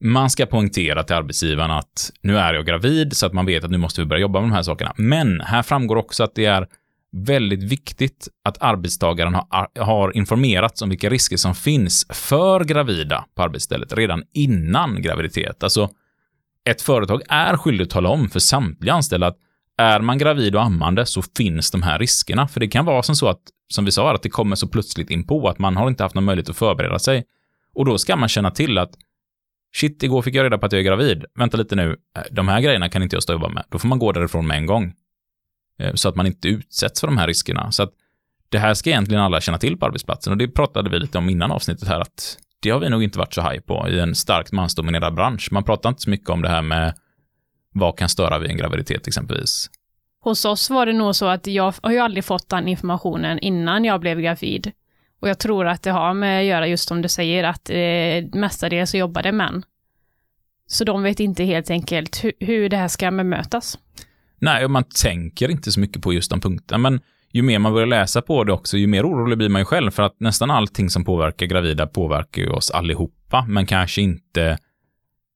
man 0.03 0.29
ska 0.29 0.45
poängtera 0.45 1.03
till 1.03 1.15
arbetsgivaren 1.15 1.71
att 1.71 2.11
nu 2.21 2.37
är 2.37 2.53
jag 2.53 2.65
gravid 2.65 3.17
så 3.17 3.25
att 3.25 3.33
man 3.33 3.45
vet 3.45 3.63
att 3.63 3.71
nu 3.71 3.77
måste 3.77 4.01
vi 4.01 4.05
börja 4.05 4.21
jobba 4.21 4.39
med 4.39 4.49
de 4.49 4.55
här 4.55 4.63
sakerna. 4.63 4.93
Men 4.97 5.41
här 5.41 5.63
framgår 5.63 5.95
också 5.95 6.23
att 6.23 6.35
det 6.35 6.45
är 6.45 6.67
väldigt 7.11 7.63
viktigt 7.63 8.27
att 8.43 8.61
arbetstagaren 8.61 9.33
har, 9.33 9.67
har 9.79 10.17
informerats 10.17 10.81
om 10.81 10.89
vilka 10.89 11.09
risker 11.09 11.37
som 11.37 11.55
finns 11.55 12.05
för 12.09 12.63
gravida 12.63 13.25
på 13.35 13.43
arbetsstället 13.43 13.93
redan 13.93 14.23
innan 14.33 15.01
graviditet. 15.01 15.63
Alltså, 15.63 15.89
ett 16.69 16.81
företag 16.81 17.21
är 17.29 17.57
skyldigt 17.57 17.87
att 17.87 17.93
tala 17.93 18.09
om 18.09 18.29
för 18.29 18.39
samtliga 18.39 18.93
anställda 18.93 19.27
att 19.27 19.37
är 19.77 19.99
man 19.99 20.17
gravid 20.17 20.55
och 20.55 20.63
ammande 20.63 21.05
så 21.05 21.21
finns 21.37 21.71
de 21.71 21.83
här 21.83 21.99
riskerna. 21.99 22.47
För 22.47 22.59
det 22.59 22.67
kan 22.67 22.85
vara 22.85 23.03
som 23.03 23.15
så 23.15 23.27
att, 23.27 23.41
som 23.67 23.85
vi 23.85 23.91
sa, 23.91 24.15
att 24.15 24.23
det 24.23 24.29
kommer 24.29 24.55
så 24.55 24.67
plötsligt 24.67 25.09
in 25.09 25.27
på 25.27 25.49
att 25.49 25.59
man 25.59 25.77
har 25.77 25.87
inte 25.87 26.03
haft 26.03 26.15
någon 26.15 26.23
möjlighet 26.23 26.49
att 26.49 26.57
förbereda 26.57 26.99
sig. 26.99 27.23
Och 27.73 27.85
då 27.85 27.97
ska 27.97 28.15
man 28.15 28.29
känna 28.29 28.51
till 28.51 28.77
att 28.77 28.91
shit, 29.75 30.03
igår 30.03 30.21
fick 30.21 30.35
jag 30.35 30.43
reda 30.43 30.57
på 30.57 30.65
att 30.65 30.71
jag 30.71 30.79
är 30.79 30.83
gravid. 30.83 31.25
Vänta 31.35 31.57
lite 31.57 31.75
nu, 31.75 31.97
äh, 32.17 32.21
de 32.31 32.47
här 32.47 32.61
grejerna 32.61 32.89
kan 32.89 33.03
inte 33.03 33.15
jag 33.15 33.23
stå 33.23 33.33
och 33.33 33.39
jobba 33.39 33.53
med. 33.53 33.63
Då 33.69 33.79
får 33.79 33.87
man 33.87 33.99
gå 33.99 34.11
därifrån 34.11 34.47
med 34.47 34.57
en 34.57 34.65
gång. 34.65 34.93
Eh, 35.79 35.93
så 35.93 36.09
att 36.09 36.15
man 36.15 36.27
inte 36.27 36.47
utsätts 36.47 36.99
för 36.99 37.07
de 37.07 37.17
här 37.17 37.27
riskerna. 37.27 37.71
Så 37.71 37.83
att 37.83 37.93
det 38.49 38.59
här 38.59 38.73
ska 38.73 38.89
egentligen 38.89 39.23
alla 39.23 39.41
känna 39.41 39.57
till 39.57 39.77
på 39.77 39.85
arbetsplatsen 39.85 40.33
och 40.33 40.37
det 40.37 40.47
pratade 40.47 40.89
vi 40.89 40.99
lite 40.99 41.17
om 41.17 41.29
innan 41.29 41.51
avsnittet 41.51 41.87
här 41.87 41.99
att 41.99 42.37
det 42.59 42.69
har 42.69 42.79
vi 42.79 42.89
nog 42.89 43.03
inte 43.03 43.19
varit 43.19 43.33
så 43.33 43.41
high 43.41 43.59
på 43.59 43.89
i 43.89 43.99
en 43.99 44.15
starkt 44.15 44.51
mansdominerad 44.51 45.15
bransch. 45.15 45.49
Man 45.51 45.63
pratar 45.63 45.89
inte 45.89 46.01
så 46.01 46.09
mycket 46.09 46.29
om 46.29 46.41
det 46.41 46.49
här 46.49 46.61
med 46.61 46.93
vad 47.73 47.97
kan 47.97 48.09
störa 48.09 48.39
vid 48.39 48.49
en 48.49 48.57
graviditet 48.57 49.07
exempelvis. 49.07 49.69
Hos 50.21 50.45
oss 50.45 50.69
var 50.69 50.85
det 50.85 50.93
nog 50.93 51.15
så 51.15 51.25
att 51.25 51.47
jag 51.47 51.73
har 51.81 51.91
ju 51.91 51.99
aldrig 51.99 52.25
fått 52.25 52.49
den 52.49 52.67
informationen 52.67 53.39
innan 53.39 53.85
jag 53.85 53.99
blev 53.99 54.21
gravid. 54.21 54.71
Och 55.21 55.29
jag 55.29 55.39
tror 55.39 55.67
att 55.67 55.83
det 55.83 55.91
har 55.91 56.13
med 56.13 56.39
att 56.39 56.45
göra 56.45 56.67
just 56.67 56.87
som 56.87 57.01
du 57.01 57.09
säger, 57.09 57.43
att 57.43 57.69
eh, 57.69 58.39
mestadels 58.39 58.91
så 58.91 58.97
jobbar 58.97 59.23
det 59.23 59.31
män. 59.31 59.63
Så 60.67 60.83
de 60.83 61.03
vet 61.03 61.19
inte 61.19 61.43
helt 61.43 61.69
enkelt 61.69 62.23
hur, 62.23 62.31
hur 62.39 62.69
det 62.69 62.77
här 62.77 62.87
ska 62.87 63.11
bemötas. 63.11 63.77
Nej, 64.39 64.65
och 64.65 64.71
man 64.71 64.83
tänker 64.83 65.49
inte 65.51 65.71
så 65.71 65.79
mycket 65.79 66.01
på 66.01 66.13
just 66.13 66.29
de 66.29 66.41
punkterna, 66.41 66.77
men 66.77 67.01
ju 67.31 67.41
mer 67.41 67.59
man 67.59 67.73
börjar 67.73 67.87
läsa 67.87 68.21
på 68.21 68.43
det 68.43 68.53
också, 68.53 68.77
ju 68.77 68.87
mer 68.87 69.03
orolig 69.03 69.37
blir 69.37 69.49
man 69.49 69.61
ju 69.61 69.65
själv 69.65 69.91
för 69.91 70.03
att 70.03 70.19
nästan 70.19 70.51
allting 70.51 70.89
som 70.89 71.05
påverkar 71.05 71.45
gravida 71.45 71.87
påverkar 71.87 72.41
ju 72.41 72.49
oss 72.49 72.71
allihopa, 72.71 73.45
men 73.47 73.65
kanske 73.65 74.01
inte 74.01 74.57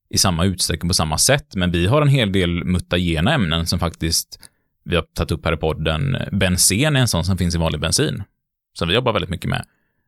i 0.09 0.17
samma 0.17 0.45
utsträckning 0.45 0.89
på 0.89 0.93
samma 0.93 1.17
sätt. 1.17 1.55
Men 1.55 1.71
vi 1.71 1.87
har 1.87 2.01
en 2.01 2.07
hel 2.07 2.31
del 2.31 2.63
mutagena 2.63 3.33
ämnen 3.33 3.65
som 3.65 3.79
faktiskt 3.79 4.49
vi 4.85 4.95
har 4.95 5.03
tagit 5.03 5.31
upp 5.31 5.45
här 5.45 5.53
i 5.53 5.57
podden. 5.57 6.17
Bensen 6.31 6.95
är 6.95 6.99
en 6.99 7.07
sån 7.07 7.25
som 7.25 7.37
finns 7.37 7.55
i 7.55 7.57
vanlig 7.57 7.81
bensin, 7.81 8.23
som 8.73 8.87
vi 8.87 8.93
jobbar 8.93 9.13
väldigt 9.13 9.29
mycket 9.29 9.49
med. 9.49 9.65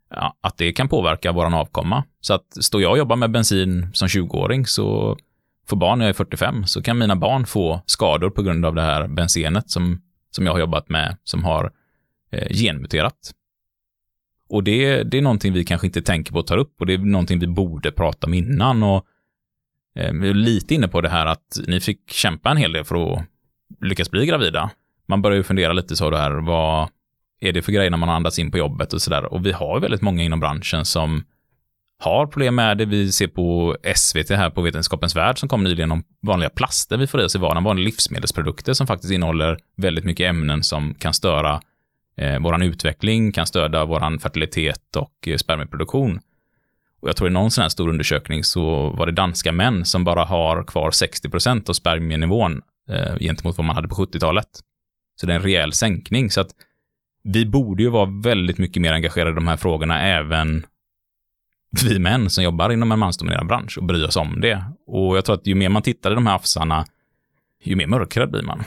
Ja, 0.09 0.37
att 0.41 0.57
det 0.57 0.73
kan 0.73 0.87
påverka 0.87 1.31
våran 1.31 1.53
avkomma. 1.53 2.03
Så 2.21 2.33
att 2.33 2.63
står 2.63 2.81
jag 2.81 2.91
och 2.91 2.97
jobbar 2.97 3.15
med 3.15 3.31
bensin 3.31 3.87
som 3.93 4.07
20-åring 4.07 4.65
så 4.65 5.17
får 5.67 5.77
barn 5.77 5.99
när 5.99 6.05
jag 6.05 6.09
är 6.09 6.13
45 6.13 6.65
så 6.65 6.81
kan 6.81 6.97
mina 6.97 7.15
barn 7.15 7.45
få 7.45 7.81
skador 7.85 8.29
på 8.29 8.41
grund 8.41 8.65
av 8.65 8.75
det 8.75 8.81
här 8.81 9.07
bensenet 9.07 9.69
som 9.69 10.01
som 10.35 10.45
jag 10.45 10.53
har 10.53 10.59
jobbat 10.59 10.89
med 10.89 11.17
som 11.23 11.43
har 11.43 11.71
eh, 12.31 12.47
genmuterat. 12.49 13.31
Och 14.49 14.63
det, 14.63 15.03
det 15.03 15.17
är 15.17 15.21
någonting 15.21 15.53
vi 15.53 15.63
kanske 15.63 15.87
inte 15.87 16.01
tänker 16.01 16.33
på 16.33 16.39
att 16.39 16.47
ta 16.47 16.55
upp 16.55 16.79
och 16.79 16.85
det 16.85 16.93
är 16.93 16.97
någonting 16.97 17.39
vi 17.39 17.47
borde 17.47 17.91
prata 17.91 18.27
om 18.27 18.33
innan. 18.33 18.83
Och 18.83 19.05
eh, 19.95 20.13
vi 20.13 20.29
är 20.29 20.33
lite 20.33 20.75
inne 20.75 20.87
på 20.87 21.01
det 21.01 21.09
här 21.09 21.25
att 21.25 21.59
ni 21.67 21.79
fick 21.79 22.11
kämpa 22.11 22.51
en 22.51 22.57
hel 22.57 22.71
del 22.71 22.83
för 22.83 23.13
att 23.13 23.25
lyckas 23.81 24.11
bli 24.11 24.25
gravida. 24.25 24.71
Man 25.07 25.21
börjar 25.21 25.37
ju 25.37 25.43
fundera 25.43 25.73
lite 25.73 25.95
så 25.95 26.09
det 26.09 26.17
här, 26.17 26.31
vad 26.31 26.89
är 27.39 27.53
det 27.53 27.61
för 27.61 27.71
grejer 27.71 27.89
när 27.89 27.97
man 27.97 28.09
andas 28.09 28.39
in 28.39 28.51
på 28.51 28.57
jobbet 28.57 28.93
och 28.93 29.01
sådär. 29.01 29.33
Och 29.33 29.45
vi 29.45 29.51
har 29.51 29.79
väldigt 29.79 30.01
många 30.01 30.23
inom 30.23 30.39
branschen 30.39 30.85
som 30.85 31.23
har 31.99 32.27
problem 32.27 32.55
med 32.55 32.77
det. 32.77 32.85
Vi 32.85 33.11
ser 33.11 33.27
på 33.27 33.77
SVT 33.95 34.29
här 34.29 34.49
på 34.49 34.61
Vetenskapens 34.61 35.15
Värld 35.15 35.39
som 35.39 35.49
kom 35.49 35.63
nyligen 35.63 35.91
om 35.91 36.03
vanliga 36.21 36.49
plaster 36.49 36.97
vi 36.97 37.07
får 37.07 37.21
i 37.21 37.23
oss 37.23 37.35
i 37.35 37.39
vardagen, 37.39 37.63
vanliga 37.63 37.85
livsmedelsprodukter 37.85 38.73
som 38.73 38.87
faktiskt 38.87 39.13
innehåller 39.13 39.57
väldigt 39.77 40.05
mycket 40.05 40.29
ämnen 40.29 40.63
som 40.63 40.93
kan 40.93 41.13
störa 41.13 41.61
eh, 42.17 42.39
våran 42.39 42.61
utveckling, 42.61 43.31
kan 43.31 43.47
stödja 43.47 43.85
våran 43.85 44.19
fertilitet 44.19 44.95
och 44.95 45.27
eh, 45.27 45.37
spermieproduktion. 45.37 46.19
Och 47.01 47.09
jag 47.09 47.15
tror 47.15 47.29
i 47.29 47.33
någon 47.33 47.51
sån 47.51 47.61
här 47.61 47.69
stor 47.69 47.89
undersökning 47.89 48.43
så 48.43 48.89
var 48.89 49.05
det 49.05 49.11
danska 49.11 49.51
män 49.51 49.85
som 49.85 50.03
bara 50.03 50.25
har 50.25 50.63
kvar 50.63 50.91
60% 50.91 51.69
av 51.69 51.73
spermienivån 51.73 52.61
eh, 52.89 53.17
gentemot 53.19 53.57
vad 53.57 53.65
man 53.65 53.75
hade 53.75 53.87
på 53.87 53.95
70-talet. 53.95 54.47
Så 55.15 55.25
det 55.25 55.33
är 55.33 55.35
en 55.35 55.43
rejäl 55.43 55.73
sänkning. 55.73 56.31
Så 56.31 56.41
att 56.41 56.49
vi 57.23 57.45
borde 57.45 57.83
ju 57.83 57.89
vara 57.89 58.09
väldigt 58.23 58.57
mycket 58.57 58.81
mer 58.81 58.93
engagerade 58.93 59.31
i 59.31 59.35
de 59.35 59.47
här 59.47 59.57
frågorna 59.57 60.01
även 60.01 60.65
vi 61.83 61.99
män 61.99 62.29
som 62.29 62.43
jobbar 62.43 62.69
inom 62.69 62.91
en 62.91 62.99
mansdominerad 62.99 63.47
bransch 63.47 63.77
och 63.77 63.83
bryr 63.83 64.03
oss 64.03 64.15
om 64.15 64.41
det. 64.41 64.65
Och 64.87 65.17
jag 65.17 65.25
tror 65.25 65.35
att 65.35 65.47
ju 65.47 65.55
mer 65.55 65.69
man 65.69 65.81
tittar 65.81 66.11
i 66.11 66.15
de 66.15 66.27
här 66.27 66.35
afsarna, 66.35 66.85
ju 67.63 67.75
mer 67.75 67.87
mörkrädd 67.87 68.31
blir 68.31 68.41
man. 68.41 68.63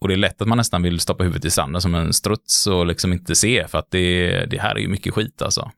Och 0.00 0.08
det 0.08 0.14
är 0.14 0.18
lätt 0.18 0.42
att 0.42 0.48
man 0.48 0.58
nästan 0.58 0.82
vill 0.82 1.00
stoppa 1.00 1.24
huvudet 1.24 1.44
i 1.44 1.50
sanden 1.50 1.82
som 1.82 1.94
en 1.94 2.12
struts 2.12 2.66
och 2.66 2.86
liksom 2.86 3.12
inte 3.12 3.34
se, 3.34 3.68
för 3.68 3.78
att 3.78 3.90
det, 3.90 4.46
det 4.46 4.60
här 4.60 4.74
är 4.74 4.78
ju 4.78 4.88
mycket 4.88 5.14
skit 5.14 5.42
alltså. 5.42 5.70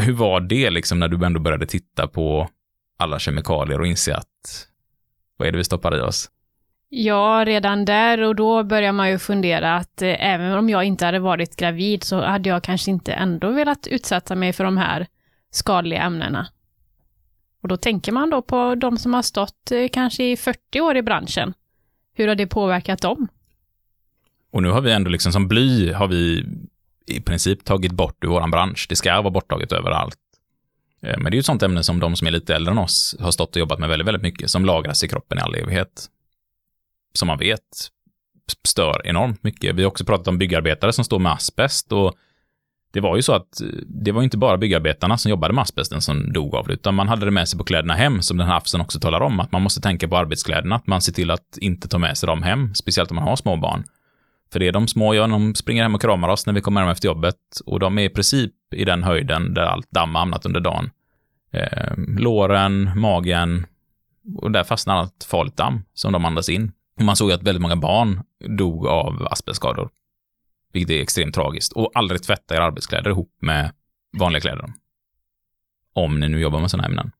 Hur 0.00 0.12
var 0.12 0.40
det 0.40 0.70
liksom 0.70 0.98
när 0.98 1.08
du 1.08 1.26
ändå 1.26 1.40
började 1.40 1.66
titta 1.66 2.06
på 2.06 2.48
alla 2.98 3.18
kemikalier 3.18 3.80
och 3.80 3.86
inse 3.86 4.16
att 4.16 4.66
vad 5.36 5.48
är 5.48 5.52
det 5.52 5.58
vi 5.58 5.64
stoppar 5.64 5.98
i 5.98 6.00
oss? 6.00 6.30
Ja, 6.92 7.44
redan 7.46 7.84
där 7.84 8.20
och 8.20 8.36
då 8.36 8.62
börjar 8.62 8.92
man 8.92 9.10
ju 9.10 9.18
fundera 9.18 9.76
att 9.76 10.02
eh, 10.02 10.26
även 10.32 10.58
om 10.58 10.68
jag 10.68 10.84
inte 10.84 11.06
hade 11.06 11.18
varit 11.18 11.56
gravid 11.56 12.04
så 12.04 12.20
hade 12.20 12.48
jag 12.48 12.62
kanske 12.62 12.90
inte 12.90 13.12
ändå 13.12 13.50
velat 13.50 13.86
utsätta 13.86 14.34
mig 14.34 14.52
för 14.52 14.64
de 14.64 14.76
här 14.76 15.06
skadliga 15.50 16.02
ämnena. 16.02 16.46
Och 17.62 17.68
då 17.68 17.76
tänker 17.76 18.12
man 18.12 18.30
då 18.30 18.42
på 18.42 18.74
de 18.74 18.98
som 18.98 19.14
har 19.14 19.22
stått 19.22 19.70
eh, 19.70 19.88
kanske 19.92 20.24
i 20.24 20.36
40 20.36 20.80
år 20.80 20.96
i 20.96 21.02
branschen. 21.02 21.54
Hur 22.14 22.28
har 22.28 22.34
det 22.34 22.46
påverkat 22.46 23.02
dem? 23.02 23.28
Och 24.52 24.62
nu 24.62 24.70
har 24.70 24.80
vi 24.80 24.92
ändå 24.92 25.10
liksom 25.10 25.32
som 25.32 25.48
bly 25.48 25.92
har 25.92 26.08
vi 26.08 26.44
i 27.06 27.20
princip 27.20 27.64
tagit 27.64 27.92
bort 27.92 28.24
ur 28.24 28.28
våran 28.28 28.50
bransch. 28.50 28.86
Det 28.88 28.96
ska 28.96 29.20
vara 29.20 29.30
borttaget 29.30 29.72
överallt. 29.72 30.18
Eh, 31.02 31.18
men 31.18 31.24
det 31.24 31.34
är 31.34 31.36
ju 31.36 31.40
ett 31.40 31.46
sånt 31.46 31.62
ämne 31.62 31.82
som 31.82 32.00
de 32.00 32.16
som 32.16 32.26
är 32.26 32.30
lite 32.30 32.54
äldre 32.54 32.72
än 32.72 32.78
oss 32.78 33.16
har 33.20 33.30
stått 33.30 33.56
och 33.56 33.60
jobbat 33.60 33.78
med 33.78 33.88
väldigt, 33.88 34.08
väldigt 34.08 34.22
mycket, 34.22 34.50
som 34.50 34.64
lagras 34.64 35.04
i 35.04 35.08
kroppen 35.08 35.38
i 35.38 35.40
all 35.40 35.54
evighet 35.54 36.08
som 37.12 37.28
man 37.28 37.38
vet 37.38 37.90
stör 38.68 39.06
enormt 39.06 39.42
mycket. 39.42 39.74
Vi 39.74 39.82
har 39.82 39.88
också 39.88 40.04
pratat 40.04 40.28
om 40.28 40.38
byggarbetare 40.38 40.92
som 40.92 41.04
står 41.04 41.18
med 41.18 41.32
asbest 41.32 41.92
och 41.92 42.14
det 42.92 43.00
var 43.00 43.16
ju 43.16 43.22
så 43.22 43.32
att 43.32 43.60
eh, 43.60 43.66
det 43.86 44.12
var 44.12 44.22
inte 44.22 44.38
bara 44.38 44.56
byggarbetarna 44.56 45.18
som 45.18 45.30
jobbade 45.30 45.54
med 45.54 45.62
asbesten 45.62 46.00
som 46.00 46.32
dog 46.32 46.54
av 46.54 46.66
det, 46.66 46.72
utan 46.72 46.94
man 46.94 47.08
hade 47.08 47.24
det 47.24 47.30
med 47.30 47.48
sig 47.48 47.58
på 47.58 47.64
kläderna 47.64 47.94
hem, 47.94 48.22
som 48.22 48.36
den 48.36 48.46
här 48.46 48.56
afsen 48.56 48.80
också 48.80 49.00
talar 49.00 49.20
om, 49.20 49.40
att 49.40 49.52
man 49.52 49.62
måste 49.62 49.80
tänka 49.80 50.08
på 50.08 50.16
arbetskläderna, 50.16 50.76
att 50.76 50.86
man 50.86 51.00
ser 51.00 51.12
till 51.12 51.30
att 51.30 51.58
inte 51.60 51.88
ta 51.88 51.98
med 51.98 52.18
sig 52.18 52.26
dem 52.26 52.42
hem, 52.42 52.74
speciellt 52.74 53.10
om 53.10 53.14
man 53.14 53.24
har 53.24 53.36
små 53.36 53.56
barn. 53.56 53.84
För 54.52 54.60
det 54.60 54.68
är 54.68 54.72
de 54.72 54.88
små, 54.88 55.14
ja, 55.14 55.26
de 55.26 55.54
springer 55.54 55.82
hem 55.82 55.94
och 55.94 56.00
kramar 56.00 56.28
oss 56.28 56.46
när 56.46 56.52
vi 56.52 56.60
kommer 56.60 56.80
hem 56.80 56.90
efter 56.90 57.08
jobbet 57.08 57.36
och 57.66 57.80
de 57.80 57.98
är 57.98 58.02
i 58.02 58.08
princip 58.08 58.52
i 58.74 58.84
den 58.84 59.02
höjden 59.02 59.54
där 59.54 59.62
allt 59.62 59.90
damm 59.90 60.14
har 60.14 60.20
hamnat 60.20 60.46
under 60.46 60.60
dagen. 60.60 60.90
Eh, 61.52 61.92
låren, 62.18 62.90
magen 62.98 63.66
och 64.36 64.50
där 64.50 64.64
fastnar 64.64 64.96
allt 64.96 65.26
farligt 65.30 65.56
damm 65.56 65.82
som 65.94 66.12
de 66.12 66.24
andas 66.24 66.48
in. 66.48 66.72
Och 67.00 67.06
man 67.06 67.16
såg 67.16 67.32
att 67.32 67.42
väldigt 67.42 67.62
många 67.62 67.76
barn 67.76 68.22
dog 68.58 68.86
av 68.86 69.28
asbestskador, 69.30 69.90
vilket 70.72 70.90
är 70.90 71.02
extremt 71.02 71.34
tragiskt. 71.34 71.72
Och 71.72 71.90
aldrig 71.94 72.22
tvätta 72.22 72.54
era 72.54 72.64
arbetskläder 72.64 73.10
ihop 73.10 73.36
med 73.40 73.72
vanliga 74.18 74.40
kläder. 74.40 74.72
Om 75.92 76.20
ni 76.20 76.28
nu 76.28 76.40
jobbar 76.40 76.60
med 76.60 76.70
sådana 76.70 76.88
ämnen. 76.88 77.12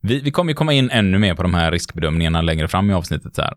Vi, 0.00 0.20
vi 0.20 0.30
kommer 0.30 0.50
ju 0.50 0.54
komma 0.54 0.72
in 0.72 0.90
ännu 0.90 1.18
mer 1.18 1.34
på 1.34 1.42
de 1.42 1.54
här 1.54 1.72
riskbedömningarna 1.72 2.42
längre 2.42 2.68
fram 2.68 2.90
i 2.90 2.94
avsnittet 2.94 3.36
här. 3.36 3.54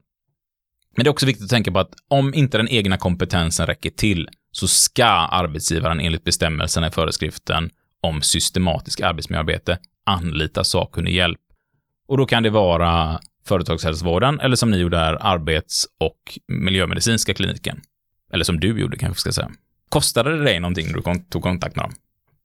Men 0.95 1.03
det 1.03 1.07
är 1.09 1.11
också 1.11 1.25
viktigt 1.25 1.43
att 1.43 1.49
tänka 1.49 1.71
på 1.71 1.79
att 1.79 1.93
om 2.07 2.33
inte 2.33 2.57
den 2.57 2.69
egna 2.69 2.97
kompetensen 2.97 3.67
räcker 3.67 3.89
till 3.89 4.29
så 4.51 4.67
ska 4.67 5.05
arbetsgivaren 5.05 5.99
enligt 5.99 6.23
bestämmelserna 6.23 6.87
i 6.87 6.91
föreskriften 6.91 7.69
om 8.01 8.21
systematisk 8.21 9.01
arbetsmiljöarbete 9.01 9.79
anlita 10.03 10.63
sakkunnig 10.63 11.13
hjälp. 11.13 11.39
Och 12.07 12.17
då 12.17 12.25
kan 12.25 12.43
det 12.43 12.49
vara 12.49 13.19
företagshälsovården 13.47 14.39
eller 14.39 14.55
som 14.55 14.71
ni 14.71 14.77
gjorde 14.77 14.97
här, 14.97 15.17
arbets 15.21 15.85
och 15.99 16.39
miljömedicinska 16.47 17.33
kliniken. 17.33 17.81
Eller 18.33 18.43
som 18.43 18.59
du 18.59 18.79
gjorde 18.79 18.97
kanske 18.97 19.21
ska 19.21 19.31
säga. 19.31 19.51
Kostade 19.89 20.37
det 20.37 20.43
dig 20.43 20.59
någonting 20.59 20.87
när 20.87 20.93
du 20.93 21.23
tog 21.29 21.43
kontakt 21.43 21.75
med 21.75 21.85
dem? 21.85 21.93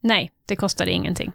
Nej, 0.02 0.30
det 0.46 0.56
kostade 0.56 0.90
ingenting. 0.90 1.32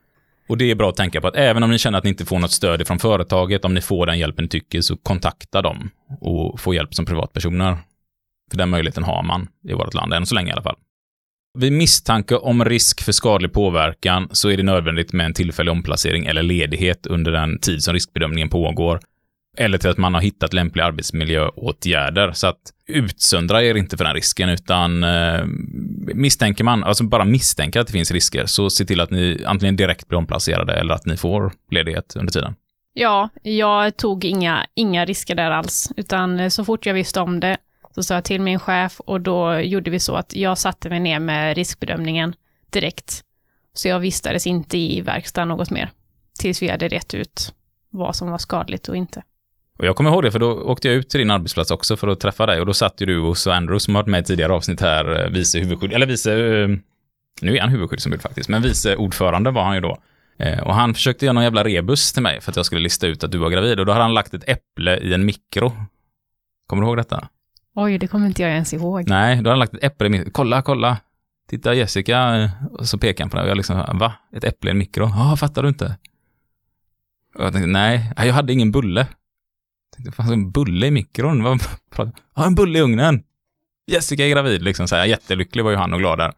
Och 0.47 0.58
det 0.58 0.71
är 0.71 0.75
bra 0.75 0.89
att 0.89 0.95
tänka 0.95 1.21
på 1.21 1.28
att 1.28 1.36
även 1.36 1.63
om 1.63 1.71
ni 1.71 1.78
känner 1.78 1.97
att 1.97 2.04
ni 2.04 2.10
inte 2.10 2.25
får 2.25 2.39
något 2.39 2.51
stöd 2.51 2.88
från 2.88 2.99
företaget, 2.99 3.65
om 3.65 3.73
ni 3.73 3.82
får 3.82 4.06
den 4.06 4.19
hjälpen 4.19 4.45
ni 4.45 4.49
tycker, 4.49 4.82
så 4.82 4.97
kontakta 4.97 5.62
dem 5.62 5.89
och 6.21 6.60
få 6.60 6.73
hjälp 6.73 6.93
som 6.93 7.06
privatpersoner. 7.06 7.78
För 8.51 8.58
den 8.58 8.69
möjligheten 8.69 9.04
har 9.04 9.23
man 9.23 9.47
i 9.63 9.73
vårt 9.73 9.93
land, 9.93 10.13
än 10.13 10.25
så 10.25 10.36
länge 10.36 10.49
i 10.49 10.54
alla 10.54 10.63
fall. 10.63 10.75
Vid 11.58 11.73
misstanke 11.73 12.36
om 12.36 12.65
risk 12.65 13.04
för 13.04 13.12
skadlig 13.12 13.54
påverkan 13.54 14.30
så 14.32 14.49
är 14.49 14.58
det 14.58 14.63
nödvändigt 14.63 15.13
med 15.13 15.25
en 15.25 15.34
tillfällig 15.34 15.71
omplacering 15.71 16.25
eller 16.25 16.43
ledighet 16.43 17.06
under 17.06 17.32
den 17.32 17.60
tid 17.60 17.84
som 17.84 17.93
riskbedömningen 17.93 18.49
pågår. 18.49 18.99
Eller 19.58 19.78
till 19.78 19.89
att 19.89 19.98
man 19.98 20.13
har 20.13 20.22
hittat 20.22 20.54
lämpliga 20.54 20.86
arbetsmiljöåtgärder. 20.86 22.32
Så 22.32 22.48
att 22.48 22.58
utsöndra 22.88 23.63
er 23.63 23.76
inte 23.76 23.98
för 23.98 24.04
den 24.06 24.13
risken, 24.13 24.50
utan 24.50 25.04
eh, 25.04 25.46
misstänker 26.13 26.63
man, 26.63 26.84
alltså 26.84 27.04
bara 27.04 27.26
misstänker 27.26 27.80
att 27.80 27.88
det 27.88 27.94
finns 27.94 28.12
risker, 28.12 28.46
så 28.46 28.70
se 28.70 28.86
till 28.86 29.02
att 29.02 29.12
ni 29.12 29.44
antingen 29.46 29.76
direkt 29.76 30.08
blir 30.08 30.18
omplacerade 30.18 30.74
eller 30.74 30.94
att 30.94 31.06
ni 31.06 31.18
får 31.18 31.52
ledighet 31.72 32.15
under 32.15 32.34
tiden. 32.34 32.56
Ja, 32.94 33.30
jag 33.44 33.98
tog 33.98 34.26
inga, 34.26 34.65
inga 34.76 35.06
risker 35.06 35.36
där 35.36 35.52
alls, 35.52 35.91
utan 35.98 36.39
eh, 36.39 36.50
så 36.50 36.65
fort 36.65 36.86
jag 36.86 36.94
visste 36.94 37.20
om 37.20 37.39
det 37.39 37.58
så 37.96 38.04
sa 38.04 38.13
jag 38.13 38.24
till 38.24 38.41
min 38.41 38.60
chef 38.60 39.00
och 39.00 39.22
då 39.22 39.60
gjorde 39.60 39.91
vi 39.91 40.00
så 40.00 40.15
att 40.15 40.36
jag 40.36 40.58
satte 40.58 40.89
mig 40.89 41.00
ner 41.00 41.20
med 41.20 41.56
riskbedömningen 41.56 42.36
direkt. 42.70 43.24
Så 43.74 43.88
jag 43.88 44.00
vistades 44.00 44.48
inte 44.48 44.78
i 44.78 45.02
verkstaden 45.02 45.48
något 45.48 45.72
mer, 45.72 45.91
tills 46.39 46.62
vi 46.62 46.70
hade 46.70 46.88
rätt 46.88 47.13
ut 47.13 47.54
vad 47.89 48.15
som 48.15 48.32
var 48.32 48.38
skadligt 48.38 48.88
och 48.88 48.96
inte. 48.96 49.24
Och 49.78 49.86
jag 49.86 49.96
kommer 49.96 50.10
ihåg 50.10 50.24
det, 50.24 50.32
för 50.32 50.40
då 50.40 50.52
åkte 50.52 50.88
jag 50.88 50.98
ut 50.98 51.10
till 51.10 51.20
din 51.20 51.32
arbetsplats 51.32 51.72
också 51.72 51.98
för 51.98 52.08
att 52.08 52.20
träffa 52.20 52.46
dig 52.46 52.60
och 52.60 52.66
då 52.66 52.74
satt 52.74 53.02
ju 53.02 53.06
du 53.06 53.20
och 53.20 53.38
så 53.38 53.52
Andrew 53.52 53.80
som 53.80 53.96
har 53.96 54.02
varit 54.02 54.10
med 54.10 54.22
i 54.22 54.24
tidigare 54.24 54.54
avsnitt 54.54 54.82
här, 54.82 55.26
eh, 55.26 55.30
vice 55.30 55.60
huvudskydd, 55.60 55.94
eller 55.94 56.06
vice, 56.06 56.34
eh, 56.34 56.68
nu 57.42 57.58
är 57.58 57.62
han 57.62 57.70
huvudskyddsombud 57.70 58.22
faktiskt, 58.22 58.50
men 58.50 58.62
vice 58.62 58.96
ordförande 58.96 59.52
var 59.52 59.64
han 59.64 59.76
ju 59.76 59.82
då. 59.82 59.98
Eh, 60.40 60.60
och 60.60 60.76
han 60.76 60.94
försökte 60.94 61.26
göra 61.26 61.34
någon 61.34 61.44
jävla 61.44 61.64
rebus 61.64 62.14
till 62.14 62.24
mig 62.24 62.42
för 62.42 62.52
att 62.52 62.56
jag 62.56 62.66
skulle 62.66 62.82
lista 62.82 63.08
ut 63.08 63.24
att 63.24 63.32
du 63.32 63.38
var 63.38 63.50
gravid 63.50 63.80
och 63.80 63.86
då 63.86 63.92
hade 63.92 64.04
han 64.04 64.14
lagt 64.14 64.34
ett 64.34 64.50
äpple 64.50 64.98
i 64.98 65.14
en 65.14 65.26
mikro. 65.26 65.74
Kommer 66.68 66.84
du 66.84 66.88
ihåg 66.88 66.98
detta? 66.98 67.28
Oj, 67.76 67.98
det 67.98 68.08
kommer 68.08 68.28
inte 68.28 68.42
jag 68.42 68.52
ens 68.52 68.74
ihåg. 68.74 69.10
Nej, 69.10 69.36
då 69.36 69.40
hade 69.40 69.50
han 69.50 69.60
lagt 69.60 69.74
ett 69.74 69.84
äpple 69.84 70.08
i 70.08 70.10
mikro. 70.10 70.30
Kolla, 70.34 70.62
kolla. 70.62 70.98
Titta 71.50 71.74
Jessica. 71.74 72.50
Och 72.72 72.88
så 72.88 72.98
pekade 72.98 73.24
han 73.24 73.30
på 73.30 73.38
det 73.38 73.44
och 73.44 73.50
jag 73.50 73.58
liksom, 73.58 73.98
va? 74.00 74.14
Ett 74.36 74.44
äpple 74.44 74.70
i 74.70 74.72
en 74.72 74.78
mikro? 74.78 75.06
Ja, 75.06 75.36
fattar 75.38 75.64
du 75.64 75.70
inte? 75.70 75.98
Och 77.36 77.46
jag 77.46 77.54
tänkte, 77.54 77.68
nej, 77.68 78.12
jag 78.18 78.34
hade 78.34 78.54
ingen 78.54 78.72
bulle. 78.72 79.08
Tänkte, 79.95 80.12
fan, 80.12 80.34
en 80.34 80.52
bulle 80.52 80.88
i 80.88 80.91
mikron? 80.91 81.43
Vad 81.43 81.62
Ja, 82.36 82.45
en 82.45 82.56
bulle 82.56 82.80
i 82.80 82.82
ugnen! 82.82 83.24
Jessica 83.88 84.26
är 84.26 84.30
gravid, 84.30 84.62
liksom 84.62 84.88
så 84.88 84.95
här. 84.95 85.06
Jättelycklig 85.06 85.63
var 85.63 85.71
ju 85.71 85.78
han 85.78 85.93
och 85.93 86.00
glad 86.00 86.17
där. 86.17 86.34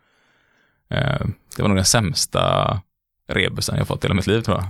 Eh, 0.89 1.27
det 1.55 1.61
var 1.61 1.67
nog 1.69 1.77
den 1.77 1.85
sämsta 1.85 2.81
rebusen 3.27 3.77
jag 3.77 3.87
fått 3.87 4.03
i 4.03 4.07
hela 4.07 4.15
mitt 4.15 4.27
liv, 4.27 4.41
tror 4.41 4.57
jag. 4.57 4.67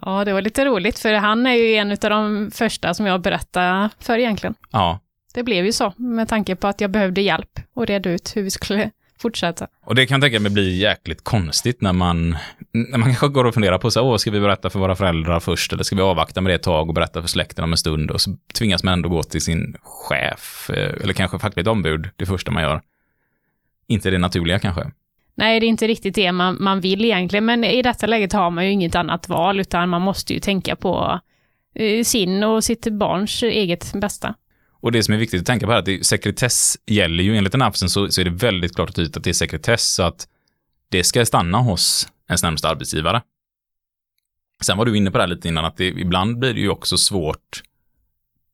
Ja, 0.00 0.24
det 0.24 0.32
var 0.32 0.42
lite 0.42 0.64
roligt, 0.64 0.98
för 0.98 1.12
han 1.14 1.46
är 1.46 1.54
ju 1.54 1.74
en 1.74 1.90
av 1.90 1.96
de 1.98 2.50
första 2.54 2.94
som 2.94 3.06
jag 3.06 3.20
berättade 3.20 3.90
för 3.98 4.18
egentligen. 4.18 4.54
Ja. 4.70 5.00
Det 5.34 5.42
blev 5.42 5.64
ju 5.64 5.72
så, 5.72 5.92
med 5.96 6.28
tanke 6.28 6.56
på 6.56 6.66
att 6.66 6.80
jag 6.80 6.90
behövde 6.90 7.20
hjälp 7.20 7.60
och 7.74 7.86
reda 7.86 8.10
ut 8.10 8.36
hur 8.36 8.42
vi 8.42 8.50
skulle 8.50 8.90
fortsätta. 9.22 9.66
Och 9.84 9.94
det 9.94 10.06
kan 10.06 10.14
jag 10.14 10.22
tänka 10.22 10.40
mig 10.40 10.52
blir 10.52 10.74
jäkligt 10.74 11.24
konstigt 11.24 11.80
när 11.80 11.92
man, 11.92 12.36
när 12.72 12.98
man 12.98 13.08
kanske 13.08 13.28
går 13.28 13.44
och 13.44 13.54
funderar 13.54 13.78
på 13.78 13.90
så 13.90 14.02
åh, 14.02 14.16
ska 14.16 14.30
vi 14.30 14.40
berätta 14.40 14.70
för 14.70 14.78
våra 14.78 14.96
föräldrar 14.96 15.40
först 15.40 15.72
eller 15.72 15.82
ska 15.82 15.96
vi 15.96 16.02
avvakta 16.02 16.40
med 16.40 16.50
det 16.50 16.54
ett 16.54 16.62
tag 16.62 16.88
och 16.88 16.94
berätta 16.94 17.20
för 17.20 17.28
släkten 17.28 17.64
om 17.64 17.72
en 17.72 17.76
stund 17.76 18.10
och 18.10 18.20
så 18.20 18.36
tvingas 18.54 18.84
man 18.84 18.92
ändå 18.92 19.08
gå 19.08 19.22
till 19.22 19.40
sin 19.40 19.76
chef 19.82 20.70
eh, 20.70 21.02
eller 21.02 21.12
kanske 21.12 21.38
fackligt 21.38 21.68
ombud 21.68 22.08
det 22.16 22.26
första 22.26 22.50
man 22.50 22.62
gör. 22.62 22.82
Inte 23.88 24.10
det 24.10 24.18
naturliga 24.18 24.58
kanske. 24.58 24.90
Nej, 25.34 25.60
det 25.60 25.66
är 25.66 25.68
inte 25.68 25.86
riktigt 25.86 26.14
det 26.14 26.32
man, 26.32 26.56
man 26.60 26.80
vill 26.80 27.04
egentligen, 27.04 27.44
men 27.44 27.64
i 27.64 27.82
detta 27.82 28.06
läget 28.06 28.32
har 28.32 28.50
man 28.50 28.66
ju 28.66 28.72
inget 28.72 28.94
annat 28.94 29.28
val, 29.28 29.60
utan 29.60 29.88
man 29.88 30.02
måste 30.02 30.34
ju 30.34 30.40
tänka 30.40 30.76
på 30.76 31.20
eh, 31.74 32.04
sin 32.04 32.44
och 32.44 32.64
sitt 32.64 32.92
barns 32.92 33.42
eget 33.42 33.92
bästa. 33.94 34.34
Och 34.82 34.92
det 34.92 35.02
som 35.02 35.14
är 35.14 35.18
viktigt 35.18 35.40
att 35.40 35.46
tänka 35.46 35.66
på 35.66 35.72
är 35.72 35.76
att 35.76 35.84
det, 35.84 36.06
sekretess 36.06 36.78
gäller 36.86 37.24
ju 37.24 37.36
enligt 37.36 37.52
den 37.52 37.62
här 37.62 37.70
så, 37.70 38.08
så 38.08 38.20
är 38.20 38.24
det 38.24 38.30
väldigt 38.30 38.74
klart 38.74 38.88
och 38.88 38.94
tydligt 38.94 39.16
att 39.16 39.24
det 39.24 39.30
är 39.30 39.34
sekretess 39.34 39.94
så 39.94 40.02
att 40.02 40.28
det 40.88 41.04
ska 41.04 41.26
stanna 41.26 41.58
hos 41.58 42.08
ens 42.28 42.42
närmsta 42.42 42.68
arbetsgivare. 42.68 43.22
Sen 44.62 44.78
var 44.78 44.84
du 44.84 44.96
inne 44.96 45.10
på 45.10 45.18
det 45.18 45.22
här 45.22 45.28
lite 45.28 45.48
innan 45.48 45.64
att 45.64 45.76
det, 45.76 45.86
ibland 45.86 46.38
blir 46.38 46.54
det 46.54 46.60
ju 46.60 46.68
också 46.68 46.96
svårt. 46.96 47.62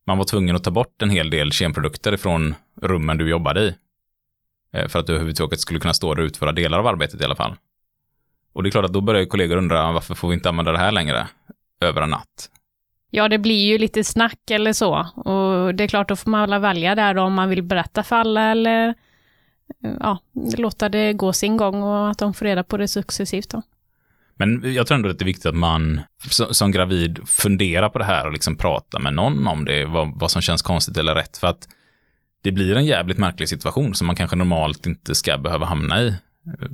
Man 0.05 0.17
var 0.17 0.25
tvungen 0.25 0.55
att 0.55 0.63
ta 0.63 0.71
bort 0.71 1.01
en 1.01 1.09
hel 1.09 1.29
del 1.29 1.51
kemprodukter 1.51 2.17
från 2.17 2.55
rummen 2.81 3.17
du 3.17 3.29
jobbade 3.29 3.61
i. 3.61 3.75
Eh, 4.73 4.87
för 4.87 4.99
att 4.99 5.07
du 5.07 5.13
överhuvudtaget 5.13 5.59
skulle 5.59 5.79
kunna 5.79 5.93
stå 5.93 6.15
där 6.15 6.21
och 6.21 6.25
utföra 6.25 6.51
delar 6.51 6.79
av 6.79 6.87
arbetet 6.87 7.21
i 7.21 7.23
alla 7.23 7.35
fall. 7.35 7.55
Och 8.53 8.63
det 8.63 8.69
är 8.69 8.71
klart 8.71 8.85
att 8.85 8.93
då 8.93 9.01
börjar 9.01 9.25
kollegor 9.25 9.57
undra 9.57 9.91
varför 9.91 10.15
får 10.15 10.29
vi 10.29 10.33
inte 10.33 10.49
använda 10.49 10.71
det 10.71 10.77
här 10.77 10.91
längre 10.91 11.27
över 11.81 12.01
en 12.01 12.09
natt? 12.09 12.49
Ja, 13.09 13.29
det 13.29 13.37
blir 13.37 13.67
ju 13.67 13.77
lite 13.77 14.03
snack 14.03 14.51
eller 14.51 14.73
så. 14.73 14.93
Och 15.15 15.75
det 15.75 15.83
är 15.83 15.87
klart, 15.87 16.07
då 16.09 16.15
får 16.15 16.29
man 16.29 16.41
alla 16.41 16.59
välja 16.59 16.95
där 16.95 17.13
då, 17.13 17.21
om 17.21 17.33
man 17.33 17.49
vill 17.49 17.63
berätta 17.63 18.03
för 18.03 18.15
alla 18.15 18.51
eller 18.51 18.93
ja, 19.99 20.19
låta 20.57 20.89
det 20.89 21.13
gå 21.13 21.33
sin 21.33 21.57
gång 21.57 21.83
och 21.83 22.09
att 22.09 22.17
de 22.17 22.33
får 22.33 22.45
reda 22.45 22.63
på 22.63 22.77
det 22.77 22.87
successivt 22.87 23.49
då. 23.49 23.61
Men 24.35 24.73
jag 24.73 24.87
tror 24.87 24.95
ändå 24.95 25.09
att 25.09 25.19
det 25.19 25.23
är 25.23 25.25
viktigt 25.25 25.45
att 25.45 25.55
man 25.55 26.01
som 26.51 26.71
gravid 26.71 27.19
funderar 27.25 27.89
på 27.89 27.99
det 27.99 28.05
här 28.05 28.25
och 28.25 28.33
liksom 28.33 28.55
pratar 28.55 28.99
med 28.99 29.13
någon 29.13 29.47
om 29.47 29.65
det, 29.65 29.85
vad, 29.85 30.19
vad 30.19 30.31
som 30.31 30.41
känns 30.41 30.61
konstigt 30.61 30.97
eller 30.97 31.15
rätt. 31.15 31.37
För 31.37 31.47
att 31.47 31.67
det 32.43 32.51
blir 32.51 32.75
en 32.75 32.85
jävligt 32.85 33.17
märklig 33.17 33.49
situation 33.49 33.95
som 33.95 34.07
man 34.07 34.15
kanske 34.15 34.35
normalt 34.35 34.85
inte 34.85 35.15
ska 35.15 35.37
behöva 35.37 35.65
hamna 35.65 36.01
i. 36.01 36.13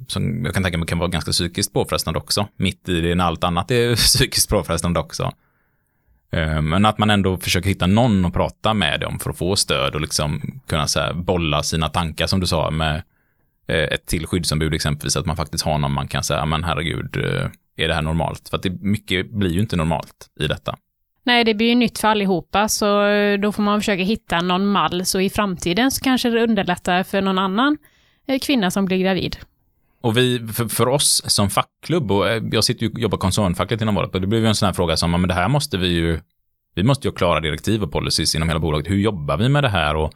Som 0.07 0.45
jag 0.45 0.53
kan 0.53 0.63
tänka 0.63 0.77
mig 0.77 0.87
kan 0.87 0.99
vara 0.99 1.09
ganska 1.09 1.31
psykiskt 1.31 1.73
påfrestande 1.73 2.19
också. 2.19 2.47
Mitt 2.57 2.89
i 2.89 3.01
det 3.01 3.15
när 3.15 3.23
allt 3.23 3.43
annat 3.43 3.71
är 3.71 3.95
psykiskt 3.95 4.49
påfrestande 4.49 4.99
också. 4.99 5.31
Eh, 6.31 6.61
men 6.61 6.85
att 6.85 6.97
man 6.97 7.09
ändå 7.09 7.37
försöker 7.37 7.69
hitta 7.69 7.87
någon 7.87 8.25
att 8.25 8.33
prata 8.33 8.73
med 8.73 8.99
dem 8.99 9.19
för 9.19 9.29
att 9.29 9.37
få 9.37 9.55
stöd 9.55 9.95
och 9.95 10.01
liksom 10.01 10.41
kunna 10.67 10.87
så 10.87 10.99
bolla 11.15 11.63
sina 11.63 11.89
tankar 11.89 12.27
som 12.27 12.39
du 12.39 12.47
sa 12.47 12.71
med 12.71 13.03
eh, 13.67 13.83
ett 13.83 14.05
till 14.05 14.27
skyddsombud 14.27 14.73
exempelvis, 14.73 15.17
att 15.17 15.25
man 15.25 15.35
faktiskt 15.35 15.65
har 15.65 15.77
någon 15.77 15.91
man 15.91 16.07
kan 16.07 16.23
säga, 16.23 16.45
men 16.45 16.63
herregud, 16.63 17.17
eh, 17.17 17.49
är 17.77 17.87
det 17.87 17.93
här 17.93 18.01
normalt? 18.01 18.49
För 18.49 18.57
att 18.57 18.63
det, 18.63 18.81
mycket 18.81 19.31
blir 19.31 19.49
ju 19.49 19.59
inte 19.59 19.75
normalt 19.75 20.29
i 20.39 20.47
detta. 20.47 20.75
Nej, 21.23 21.43
det 21.43 21.53
blir 21.53 21.67
ju 21.67 21.75
nytt 21.75 21.99
för 21.99 22.07
allihopa, 22.07 22.67
så 22.67 22.85
då 23.41 23.51
får 23.51 23.63
man 23.63 23.81
försöka 23.81 24.03
hitta 24.03 24.41
någon 24.41 24.67
mall, 24.67 25.05
så 25.05 25.19
i 25.19 25.29
framtiden 25.29 25.91
så 25.91 26.03
kanske 26.03 26.29
det 26.29 26.43
underlättar 26.43 27.03
för 27.03 27.21
någon 27.21 27.37
annan 27.37 27.77
kvinna 28.41 28.71
som 28.71 28.85
blir 28.85 28.97
gravid. 28.97 29.37
Och 30.05 30.17
vi, 30.17 30.47
för, 30.47 30.67
för, 30.67 30.87
oss 30.87 31.21
som 31.25 31.49
fackklubb, 31.49 32.11
och 32.11 32.29
eh, 32.29 32.43
jag 32.51 32.63
sitter 32.63 32.85
ju 32.85 32.91
och 32.91 32.99
jobbar 32.99 33.17
koncernfackligt 33.17 33.81
inom 33.81 33.95
vårt, 33.95 34.15
och 34.15 34.21
det 34.21 34.27
blev 34.27 34.41
ju 34.41 34.47
en 34.47 34.55
sån 34.55 34.65
här 34.65 34.73
fråga 34.73 34.97
som, 34.97 35.11
men 35.11 35.27
det 35.27 35.33
här 35.33 35.47
måste 35.47 35.77
vi 35.77 35.87
ju, 35.87 36.19
vi 36.75 36.83
måste 36.83 37.07
ju 37.07 37.11
ha 37.11 37.15
klara 37.15 37.39
direktiv 37.39 37.83
och 37.83 37.91
policies 37.91 38.35
inom 38.35 38.49
hela 38.49 38.59
bolaget. 38.59 38.89
Hur 38.89 38.97
jobbar 38.97 39.37
vi 39.37 39.49
med 39.49 39.63
det 39.63 39.69
här? 39.69 39.95
Och 39.95 40.13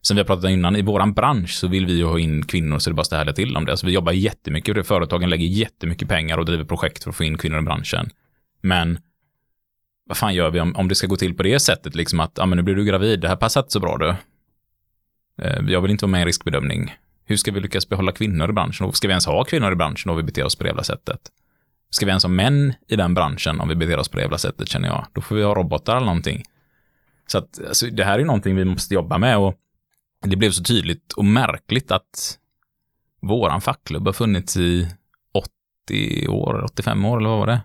som 0.00 0.16
vi 0.16 0.20
har 0.20 0.26
pratat 0.26 0.44
om 0.44 0.50
innan, 0.50 0.76
i 0.76 0.82
våran 0.82 1.12
bransch 1.12 1.50
så 1.50 1.68
vill 1.68 1.86
vi 1.86 1.96
ju 1.96 2.04
ha 2.04 2.18
in 2.18 2.46
kvinnor 2.46 2.78
så 2.78 2.90
det 2.90 2.94
bara 2.94 3.04
ställer 3.04 3.32
till 3.32 3.56
om 3.56 3.64
det. 3.64 3.70
Alltså 3.70 3.86
vi 3.86 3.92
jobbar 3.92 4.12
jättemycket, 4.12 4.86
företagen 4.86 5.30
lägger 5.30 5.46
jättemycket 5.46 6.08
pengar 6.08 6.38
och 6.38 6.44
driver 6.44 6.64
projekt 6.64 7.02
för 7.02 7.10
att 7.10 7.16
få 7.16 7.24
in 7.24 7.38
kvinnor 7.38 7.58
i 7.58 7.62
branschen. 7.62 8.10
Men 8.62 8.98
vad 10.06 10.16
fan 10.16 10.34
gör 10.34 10.50
vi 10.50 10.60
om, 10.60 10.76
om 10.76 10.88
det 10.88 10.94
ska 10.94 11.06
gå 11.06 11.16
till 11.16 11.36
på 11.36 11.42
det 11.42 11.60
sättet, 11.60 11.94
liksom 11.94 12.20
att, 12.20 12.32
ja 12.36 12.46
men 12.46 12.56
nu 12.56 12.62
blir 12.62 12.74
du 12.74 12.84
gravid, 12.84 13.20
det 13.20 13.28
här 13.28 13.36
passar 13.36 13.60
inte 13.60 13.72
så 13.72 13.80
bra 13.80 13.98
du. 13.98 14.14
Eh, 15.44 15.64
jag 15.68 15.80
vill 15.80 15.90
inte 15.90 16.04
vara 16.04 16.10
med 16.10 16.18
i 16.18 16.22
en 16.22 16.26
riskbedömning. 16.26 16.92
Hur 17.28 17.36
ska 17.36 17.52
vi 17.52 17.60
lyckas 17.60 17.88
behålla 17.88 18.12
kvinnor 18.12 18.50
i 18.50 18.52
branschen? 18.52 18.86
Och 18.86 18.96
ska 18.96 19.08
vi 19.08 19.12
ens 19.12 19.26
ha 19.26 19.44
kvinnor 19.44 19.72
i 19.72 19.76
branschen 19.76 20.10
om 20.10 20.16
vi 20.16 20.22
beter 20.22 20.44
oss 20.44 20.56
på 20.56 20.62
det 20.62 20.68
jävla 20.68 20.84
sättet? 20.84 21.20
Ska 21.90 22.06
vi 22.06 22.10
ens 22.10 22.24
ha 22.24 22.28
män 22.28 22.74
i 22.86 22.96
den 22.96 23.14
branschen 23.14 23.60
om 23.60 23.68
vi 23.68 23.74
beter 23.74 23.98
oss 23.98 24.08
på 24.08 24.16
det 24.16 24.22
jävla 24.22 24.38
sättet, 24.38 24.68
känner 24.68 24.88
jag. 24.88 25.06
Då 25.12 25.20
får 25.20 25.36
vi 25.36 25.42
ha 25.42 25.54
robotar 25.54 25.96
eller 25.96 26.06
någonting. 26.06 26.44
Så 27.26 27.38
att 27.38 27.60
alltså, 27.68 27.86
det 27.86 28.04
här 28.04 28.18
är 28.18 28.24
någonting 28.24 28.56
vi 28.56 28.64
måste 28.64 28.94
jobba 28.94 29.18
med 29.18 29.38
och 29.38 29.54
det 30.20 30.36
blev 30.36 30.50
så 30.50 30.62
tydligt 30.62 31.12
och 31.12 31.24
märkligt 31.24 31.90
att 31.90 32.38
våran 33.20 33.60
fackklubb 33.60 34.06
har 34.06 34.12
funnits 34.12 34.56
i 34.56 34.88
80 35.86 36.28
år, 36.28 36.64
85 36.64 37.04
år 37.04 37.18
eller 37.18 37.28
vad 37.28 37.38
var 37.38 37.46
det? 37.46 37.60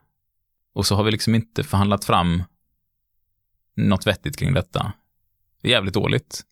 Och 0.73 0.85
så 0.85 0.95
har 0.95 1.03
vi 1.03 1.11
liksom 1.11 1.35
inte 1.35 1.63
förhandlat 1.63 2.05
fram 2.05 2.43
något 3.75 4.07
vettigt 4.07 4.37
kring 4.37 4.53
detta. 4.53 4.93
Det 5.61 5.67
är 5.67 5.71
jävligt 5.71 5.93
dåligt. 5.93 6.43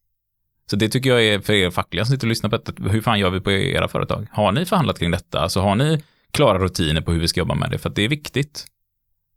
Så 0.71 0.77
det 0.77 0.89
tycker 0.89 1.09
jag 1.09 1.23
är 1.23 1.39
för 1.39 1.53
er 1.53 1.71
fackliga 1.71 2.05
som 2.05 2.15
sitter 2.15 2.27
och 2.27 2.29
lyssnar 2.29 2.49
på 2.49 2.57
detta. 2.57 2.89
Hur 2.89 3.01
fan 3.01 3.19
gör 3.19 3.29
vi 3.29 3.39
på 3.41 3.51
era 3.51 3.87
företag? 3.87 4.27
Har 4.31 4.51
ni 4.51 4.65
förhandlat 4.65 4.99
kring 4.99 5.11
detta? 5.11 5.39
Alltså 5.39 5.59
har 5.59 5.75
ni 5.75 6.03
klara 6.31 6.59
rutiner 6.59 7.01
på 7.01 7.11
hur 7.11 7.19
vi 7.19 7.27
ska 7.27 7.39
jobba 7.39 7.55
med 7.55 7.71
det? 7.71 7.77
För 7.77 7.89
att 7.89 7.95
det 7.95 8.01
är 8.01 8.09
viktigt. 8.09 8.65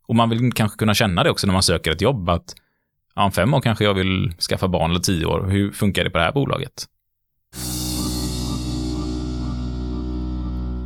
Och 0.07 0.14
man 0.14 0.30
vill 0.30 0.53
kanske 0.53 0.78
kunna 0.78 0.95
känna 0.95 1.24
det 1.24 1.30
också 1.30 1.47
när 1.47 1.53
man 1.53 1.62
söker 1.62 1.91
ett 1.93 2.01
jobb 2.01 2.28
att 2.28 2.55
om 3.14 3.32
fem 3.32 3.55
år 3.55 3.61
kanske 3.61 3.85
jag 3.85 3.95
vill 3.95 4.32
skaffa 4.39 4.68
barn 4.68 4.91
eller 4.91 5.01
tio 5.01 5.26
år. 5.26 5.47
Hur 5.51 5.72
funkar 5.72 6.05
det 6.05 6.11
på 6.11 6.18
det 6.18 6.24
här 6.24 6.32
bolaget? 6.32 6.87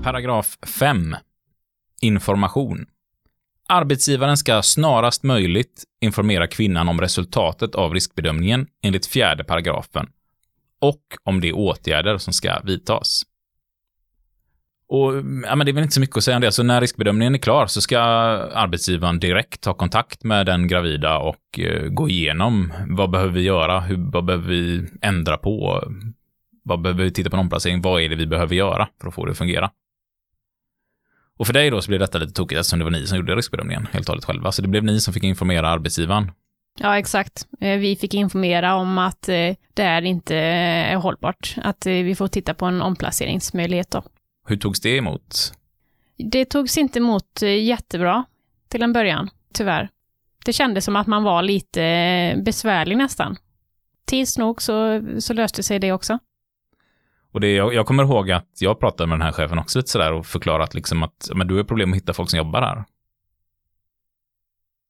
Paragraf 0.03 0.59
5. 0.79 1.17
Information. 2.01 2.87
Arbetsgivaren 3.69 4.37
ska 4.37 4.63
snarast 4.63 5.23
möjligt 5.23 5.85
informera 6.01 6.47
kvinnan 6.47 6.89
om 6.89 7.01
resultatet 7.01 7.75
av 7.75 7.95
riskbedömningen 7.95 8.67
enligt 8.83 9.07
fjärde 9.07 9.45
paragrafen 9.45 10.09
och 10.79 11.03
om 11.25 11.41
de 11.41 11.53
åtgärder 11.53 12.19
som 12.19 12.33
ska 12.33 12.61
vidtas. 12.65 13.23
Och 14.89 15.17
ja, 15.45 15.57
men 15.57 15.59
det 15.59 15.71
är 15.71 15.73
väl 15.73 15.83
inte 15.83 15.95
så 15.95 16.01
mycket 16.01 16.17
att 16.17 16.25
säga 16.25 16.37
om 16.37 16.41
det. 16.41 16.53
Så 16.53 16.63
när 16.63 16.81
riskbedömningen 16.81 17.35
är 17.35 17.39
klar 17.39 17.67
så 17.67 17.81
ska 17.81 17.99
arbetsgivaren 17.99 19.19
direkt 19.19 19.61
ta 19.61 19.75
kontakt 19.75 20.25
med 20.25 20.47
den 20.47 20.69
gravida 20.69 21.19
och 21.19 21.59
eh, 21.59 21.89
gå 21.89 22.09
igenom 22.09 22.73
vad 22.89 23.11
behöver 23.11 23.33
vi 23.33 23.41
göra, 23.41 23.81
hur, 23.81 24.11
vad 24.13 24.25
behöver 24.25 24.49
vi 24.49 24.89
ändra 25.03 25.37
på, 25.37 25.83
vad 26.63 26.81
behöver 26.81 27.05
vi 27.05 27.13
titta 27.13 27.31
på 27.31 27.37
en 27.37 27.41
omplacering, 27.41 27.83
vad 27.83 28.03
är 28.03 28.09
det 28.09 28.17
vi 28.17 28.27
behöver 28.27 28.55
göra 28.55 28.89
för 29.01 29.09
att 29.09 29.15
få 29.15 29.25
det 29.25 29.31
att 29.31 29.39
fungera. 29.39 29.71
Och 31.39 31.47
för 31.47 31.53
dig 31.53 31.71
då 31.71 31.83
så 31.83 31.89
blev 31.91 32.01
detta 32.01 32.19
lite 32.19 32.33
tokigt 32.33 32.59
eftersom 32.59 32.79
det 32.79 32.85
var 32.85 32.93
ni 32.93 33.07
som 33.07 33.19
gjorde 33.19 33.37
riskbedömningen 33.37 33.87
helt 33.93 34.09
och 34.09 34.13
hållet 34.13 34.25
själva. 34.25 34.53
Så 34.53 34.63
det 34.63 34.69
blev 34.69 34.85
ni 34.85 35.01
som 35.01 35.15
fick 35.15 35.23
informera 35.23 35.69
arbetsgivaren. 35.69 36.31
Ja, 36.81 36.99
exakt. 36.99 37.47
Eh, 37.61 37.79
vi 37.79 37.97
fick 37.97 38.15
informera 38.15 38.75
om 38.75 38.99
att 38.99 39.29
eh, 39.29 39.55
det 39.75 39.83
är 39.83 40.03
inte 40.03 40.37
är 40.37 40.97
hållbart. 40.97 41.55
Att 41.57 41.87
eh, 41.87 41.93
vi 41.93 42.15
får 42.15 42.29
titta 42.29 42.55
på 42.55 42.67
en 42.67 42.83
omplaceringsmöjlighet 42.83 43.91
då. 43.91 44.03
Hur 44.47 44.57
togs 44.57 44.81
det 44.81 44.97
emot? 44.97 45.53
Det 46.17 46.45
togs 46.45 46.79
inte 46.79 46.99
emot 46.99 47.43
jättebra 47.43 48.25
till 48.69 48.83
en 48.83 48.93
början, 48.93 49.31
tyvärr. 49.55 49.89
Det 50.45 50.53
kändes 50.53 50.85
som 50.85 50.97
att 50.97 51.07
man 51.07 51.23
var 51.23 51.43
lite 51.43 52.43
besvärlig 52.45 52.97
nästan. 52.97 53.37
Tids 54.07 54.39
nog 54.39 54.63
så, 54.63 55.03
så 55.19 55.33
löste 55.33 55.63
sig 55.63 55.79
det 55.79 55.93
också. 55.93 56.19
Och 57.33 57.41
det, 57.41 57.53
jag, 57.53 57.75
jag, 57.75 57.87
kommer 57.87 58.03
ihåg 58.03 58.31
att 58.31 58.49
jag 58.59 58.81
pratade 58.81 59.07
med 59.07 59.19
den 59.19 59.23
här 59.23 59.33
chefen 59.33 59.59
också 59.59 59.79
lite 59.79 59.91
sådär 59.91 60.13
och 60.13 60.27
förklarat 60.27 60.75
liksom 60.75 61.03
att 61.03 61.31
men 61.35 61.47
du 61.47 61.57
har 61.57 61.65
problem 61.65 61.91
att 61.91 61.97
hitta 61.97 62.13
folk 62.13 62.31
som 62.31 62.37
jobbar 62.37 62.63
här. 62.63 62.85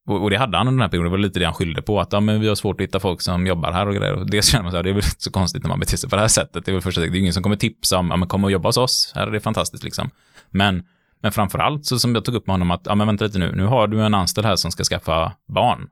Och, 0.09 0.23
och 0.23 0.29
det 0.29 0.37
hade 0.37 0.57
han 0.57 0.67
under 0.67 0.77
den 0.77 0.81
här 0.81 0.89
perioden, 0.89 1.11
det 1.11 1.17
var 1.17 1.17
lite 1.17 1.39
det 1.39 1.45
han 1.45 1.53
skyllde 1.53 1.81
på, 1.81 1.99
att 1.99 2.13
ja, 2.13 2.19
men 2.19 2.41
vi 2.41 2.47
har 2.47 2.55
svårt 2.55 2.81
att 2.81 2.87
hitta 2.87 2.99
folk 2.99 3.21
som 3.21 3.47
jobbar 3.47 3.71
här 3.71 3.87
och 3.87 3.95
grejer. 3.95 4.13
Och 4.13 4.29
det 4.29 4.45
känner 4.45 4.63
man 4.63 4.71
så 4.71 4.77
här, 4.77 4.83
det 4.83 4.89
är 4.89 4.93
väl 4.93 5.03
inte 5.03 5.23
så 5.23 5.31
konstigt 5.31 5.63
när 5.63 5.69
man 5.69 5.79
beter 5.79 5.97
sig 5.97 6.09
på 6.09 6.15
det 6.15 6.21
här 6.21 6.27
sättet. 6.27 6.65
Det 6.65 6.71
är 6.71 6.73
väl 6.73 6.81
första 6.81 7.01
det 7.01 7.07
är 7.07 7.15
ingen 7.15 7.33
som 7.33 7.43
kommer 7.43 7.55
tipsa 7.55 7.97
om, 7.97 8.09
ja 8.09 8.17
men 8.17 8.27
kom 8.27 8.43
och 8.43 8.51
jobba 8.51 8.69
hos 8.69 8.77
oss, 8.77 9.11
här 9.15 9.27
är 9.27 9.31
det 9.31 9.39
fantastiskt 9.39 9.83
liksom. 9.83 10.09
Men, 10.49 10.83
men 11.21 11.31
framför 11.31 11.59
allt 11.59 11.85
så 11.85 11.99
som 11.99 12.15
jag 12.15 12.25
tog 12.25 12.35
upp 12.35 12.47
med 12.47 12.53
honom 12.53 12.71
att, 12.71 12.81
ja 12.85 12.95
men 12.95 13.07
vänta 13.07 13.25
lite 13.25 13.39
nu, 13.39 13.51
nu 13.55 13.65
har 13.65 13.87
du 13.87 14.01
en 14.01 14.13
anställd 14.13 14.47
här 14.47 14.55
som 14.55 14.71
ska 14.71 14.83
skaffa 14.83 15.33
barn. 15.47 15.87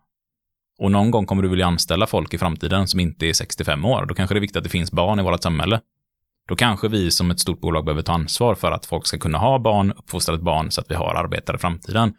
Och 0.80 0.92
någon 0.92 1.12
gång 1.12 1.26
kommer 1.26 1.44
du 1.44 1.50
vilja 1.50 1.66
anställa 1.66 2.08
folk 2.08 2.34
i 2.34 2.38
framtiden 2.38 2.88
som 2.88 3.00
inte 3.00 3.26
är 3.26 3.34
65 3.34 3.86
år. 3.86 4.06
Då 4.06 4.14
kanske 4.14 4.36
det 4.36 4.40
är 4.40 4.42
viktigt 4.42 4.58
att 4.58 4.64
det 4.64 4.70
finns 4.70 4.92
barn 4.92 5.20
i 5.20 5.24
vårt 5.24 5.44
samhälle. 5.44 5.80
Då 6.48 6.56
kanske 6.56 6.88
vi 6.88 7.12
som 7.12 7.32
ett 7.32 7.40
stort 7.40 7.62
bolag 7.62 7.86
behöver 7.86 8.02
ta 8.02 8.14
ansvar 8.14 8.56
för 8.56 8.72
att 8.72 8.86
folk 8.86 9.06
ska 9.06 9.18
kunna 9.18 9.38
ha 9.38 9.60
barn, 9.60 9.92
uppfostra 9.92 10.36
ett 10.36 10.42
barn 10.42 10.72
så 10.72 10.82
att 10.82 10.92
vi 10.92 10.96
har 10.96 11.16
arbetare 11.16 11.58
i 11.58 11.60
framtiden. 11.60 12.14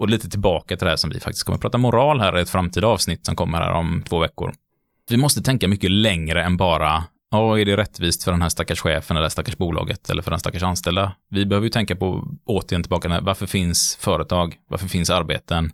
Och 0.00 0.08
lite 0.08 0.28
tillbaka 0.28 0.76
till 0.76 0.84
det 0.84 0.90
här 0.90 0.96
som 0.96 1.10
vi 1.10 1.20
faktiskt 1.20 1.44
kommer 1.44 1.56
att 1.56 1.62
prata 1.62 1.78
moral 1.78 2.20
här 2.20 2.38
i 2.38 2.42
ett 2.42 2.50
framtida 2.50 2.86
avsnitt 2.86 3.26
som 3.26 3.36
kommer 3.36 3.58
här 3.58 3.72
om 3.72 4.02
två 4.08 4.18
veckor. 4.18 4.54
Vi 5.10 5.16
måste 5.16 5.42
tänka 5.42 5.68
mycket 5.68 5.90
längre 5.90 6.44
än 6.44 6.56
bara, 6.56 7.04
ja, 7.30 7.58
är 7.58 7.64
det 7.64 7.76
rättvist 7.76 8.24
för 8.24 8.32
den 8.32 8.42
här 8.42 8.48
stackars 8.48 8.80
chefen 8.80 9.16
eller 9.16 9.28
stackars 9.28 9.56
bolaget 9.56 10.10
eller 10.10 10.22
för 10.22 10.30
den 10.30 10.40
stackars 10.40 10.62
anställda? 10.62 11.12
Vi 11.30 11.46
behöver 11.46 11.64
ju 11.64 11.70
tänka 11.70 11.96
på, 11.96 12.28
återigen 12.44 12.82
tillbaka, 12.82 13.20
varför 13.20 13.46
finns 13.46 13.96
företag? 14.00 14.56
Varför 14.68 14.88
finns 14.88 15.10
arbeten? 15.10 15.72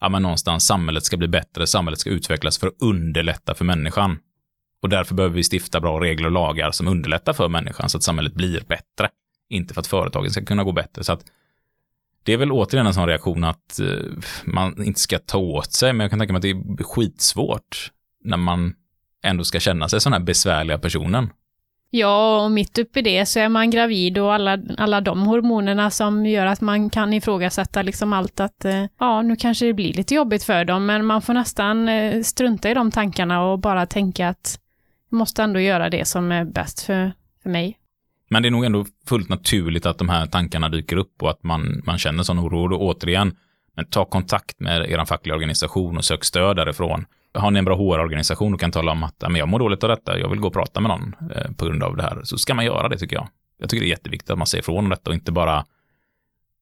Ja, 0.00 0.08
men 0.08 0.22
någonstans, 0.22 0.66
samhället 0.66 1.04
ska 1.04 1.16
bli 1.16 1.28
bättre, 1.28 1.66
samhället 1.66 2.00
ska 2.00 2.10
utvecklas 2.10 2.58
för 2.58 2.66
att 2.66 2.82
underlätta 2.82 3.54
för 3.54 3.64
människan. 3.64 4.18
Och 4.82 4.88
därför 4.88 5.14
behöver 5.14 5.36
vi 5.36 5.42
stifta 5.52 5.80
bra 5.80 6.00
regler 6.00 6.26
och 6.26 6.32
lagar 6.32 6.70
som 6.70 6.88
underlättar 6.88 7.32
för 7.32 7.48
människan 7.48 7.88
så 7.88 7.98
att 7.98 8.04
samhället 8.04 8.34
blir 8.34 8.64
bättre. 8.68 9.08
Inte 9.48 9.74
för 9.74 9.80
att 9.80 9.86
företagen 9.86 10.30
ska 10.30 10.44
kunna 10.44 10.64
gå 10.64 10.72
bättre. 10.72 11.04
Så 11.04 11.12
att 11.12 11.24
det 12.28 12.32
är 12.32 12.36
väl 12.36 12.52
återigen 12.52 12.86
en 12.86 12.94
sån 12.94 13.06
reaktion 13.06 13.44
att 13.44 13.80
eh, 13.80 13.86
man 14.44 14.84
inte 14.84 15.00
ska 15.00 15.18
ta 15.18 15.38
åt 15.38 15.72
sig, 15.72 15.92
men 15.92 16.04
jag 16.04 16.10
kan 16.10 16.18
tänka 16.18 16.32
mig 16.32 16.38
att 16.38 16.42
det 16.42 16.82
är 16.82 16.84
skitsvårt 16.84 17.92
när 18.24 18.36
man 18.36 18.74
ändå 19.24 19.44
ska 19.44 19.60
känna 19.60 19.88
sig 19.88 20.00
som 20.00 20.12
den 20.12 20.20
här 20.20 20.26
besvärliga 20.26 20.78
personen. 20.78 21.30
Ja, 21.90 22.44
och 22.44 22.50
mitt 22.50 22.78
uppe 22.78 22.98
i 22.98 23.02
det 23.02 23.26
så 23.26 23.40
är 23.40 23.48
man 23.48 23.70
gravid 23.70 24.18
och 24.18 24.34
alla, 24.34 24.58
alla 24.78 25.00
de 25.00 25.22
hormonerna 25.22 25.90
som 25.90 26.26
gör 26.26 26.46
att 26.46 26.60
man 26.60 26.90
kan 26.90 27.12
ifrågasätta 27.12 27.82
liksom 27.82 28.12
allt 28.12 28.40
att 28.40 28.64
eh, 28.64 28.84
ja, 28.98 29.22
nu 29.22 29.36
kanske 29.36 29.66
det 29.66 29.74
blir 29.74 29.92
lite 29.92 30.14
jobbigt 30.14 30.44
för 30.44 30.64
dem, 30.64 30.86
men 30.86 31.06
man 31.06 31.22
får 31.22 31.34
nästan 31.34 31.88
eh, 31.88 32.22
strunta 32.22 32.70
i 32.70 32.74
de 32.74 32.90
tankarna 32.90 33.44
och 33.44 33.58
bara 33.58 33.86
tänka 33.86 34.28
att 34.28 34.58
jag 35.10 35.18
måste 35.18 35.42
ändå 35.42 35.60
göra 35.60 35.90
det 35.90 36.04
som 36.04 36.32
är 36.32 36.44
bäst 36.44 36.80
för, 36.80 37.12
för 37.42 37.50
mig. 37.50 37.78
Men 38.28 38.42
det 38.42 38.48
är 38.48 38.50
nog 38.50 38.64
ändå 38.64 38.86
fullt 39.06 39.28
naturligt 39.28 39.86
att 39.86 39.98
de 39.98 40.08
här 40.08 40.26
tankarna 40.26 40.68
dyker 40.68 40.96
upp 40.96 41.22
och 41.22 41.30
att 41.30 41.42
man, 41.42 41.82
man 41.84 41.98
känner 41.98 42.22
sån 42.22 42.38
oro. 42.38 42.74
Och 42.74 42.82
återigen, 42.82 43.36
men 43.76 43.84
ta 43.84 44.04
kontakt 44.04 44.60
med 44.60 44.90
er 44.90 45.04
fackliga 45.04 45.34
organisation 45.34 45.96
och 45.96 46.04
sök 46.04 46.24
stöd 46.24 46.56
därifrån. 46.56 47.06
Har 47.34 47.50
ni 47.50 47.58
en 47.58 47.64
bra 47.64 47.76
HR-organisation 47.76 48.54
och 48.54 48.60
kan 48.60 48.70
tala 48.70 48.92
om 48.92 49.04
att 49.04 49.24
jag 49.36 49.48
mår 49.48 49.58
dåligt 49.58 49.84
av 49.84 49.90
detta, 49.90 50.18
jag 50.18 50.28
vill 50.28 50.40
gå 50.40 50.46
och 50.46 50.52
prata 50.52 50.80
med 50.80 50.88
någon 50.88 51.14
eh, 51.34 51.52
på 51.52 51.64
grund 51.64 51.82
av 51.82 51.96
det 51.96 52.02
här, 52.02 52.20
så 52.24 52.38
ska 52.38 52.54
man 52.54 52.64
göra 52.64 52.88
det 52.88 52.98
tycker 52.98 53.16
jag. 53.16 53.28
Jag 53.58 53.70
tycker 53.70 53.80
det 53.80 53.86
är 53.86 53.90
jätteviktigt 53.90 54.30
att 54.30 54.38
man 54.38 54.46
säger 54.46 54.62
ifrån 54.62 54.84
om 54.84 54.90
detta 54.90 55.10
och 55.10 55.14
inte 55.14 55.32
bara 55.32 55.64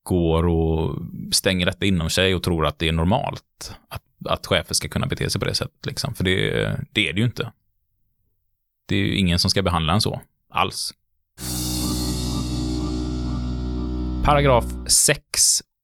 går 0.02 0.46
och 0.46 0.98
stänger 1.32 1.66
detta 1.66 1.86
inom 1.86 2.10
sig 2.10 2.34
och 2.34 2.42
tror 2.42 2.66
att 2.66 2.78
det 2.78 2.88
är 2.88 2.92
normalt 2.92 3.74
att, 3.88 4.02
att 4.28 4.46
chefer 4.46 4.74
ska 4.74 4.88
kunna 4.88 5.06
bete 5.06 5.30
sig 5.30 5.38
på 5.38 5.44
det 5.44 5.54
sättet. 5.54 5.86
Liksom. 5.86 6.14
För 6.14 6.24
det, 6.24 6.50
det 6.92 7.08
är 7.08 7.12
det 7.12 7.20
ju 7.20 7.26
inte. 7.26 7.52
Det 8.86 8.94
är 8.94 8.98
ju 8.98 9.16
ingen 9.16 9.38
som 9.38 9.50
ska 9.50 9.62
behandla 9.62 9.92
en 9.92 10.00
så, 10.00 10.20
alls. 10.50 10.94
Paragraf 14.26 14.64
6. 14.86 15.22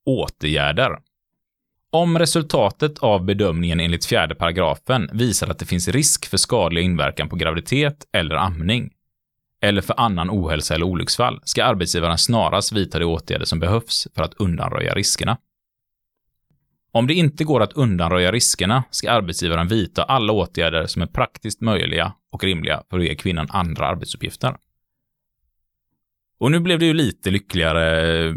Åtgärder. 0.07 0.99
Om 1.91 2.19
resultatet 2.19 2.99
av 2.99 3.25
bedömningen 3.25 3.81
enligt 3.81 4.05
fjärde 4.05 4.35
paragrafen 4.35 5.11
visar 5.13 5.49
att 5.49 5.59
det 5.59 5.67
finns 5.67 5.89
risk 5.89 6.27
för 6.27 6.37
skadlig 6.37 6.83
inverkan 6.83 7.29
på 7.29 7.37
graviditet 7.37 8.07
eller 8.13 8.35
amning, 8.35 8.91
eller 9.61 9.83
för 9.83 10.01
annan 10.01 10.31
ohälsa 10.31 10.75
eller 10.75 10.87
olycksfall, 10.87 11.41
ska 11.45 11.65
arbetsgivaren 11.65 12.19
snarast 12.19 12.73
vidta 12.73 12.99
de 12.99 13.05
åtgärder 13.05 13.45
som 13.45 13.61
behövs 13.61 14.09
för 14.15 14.23
att 14.23 14.35
undanröja 14.35 14.95
riskerna. 14.95 15.39
Om 16.93 17.07
det 17.07 17.15
inte 17.15 17.45
går 17.45 17.63
att 17.63 17.73
undanröja 17.73 18.33
riskerna 18.33 18.85
ska 18.91 19.11
arbetsgivaren 19.11 19.69
vidta 19.69 20.03
alla 20.03 20.33
åtgärder 20.33 20.87
som 20.87 21.03
är 21.03 21.07
praktiskt 21.07 21.61
möjliga 21.61 22.13
och 22.33 22.45
rimliga 22.45 22.83
för 22.91 22.99
att 22.99 23.05
ge 23.05 23.15
kvinnan 23.15 23.47
andra 23.51 23.87
arbetsuppgifter. 23.87 24.57
Och 26.43 26.51
nu 26.51 26.61
blev 26.61 26.79
det 26.79 26.87
ju 26.87 26.95
lite 26.95 27.31
lyckligare 27.31 28.09
eh, 28.27 28.35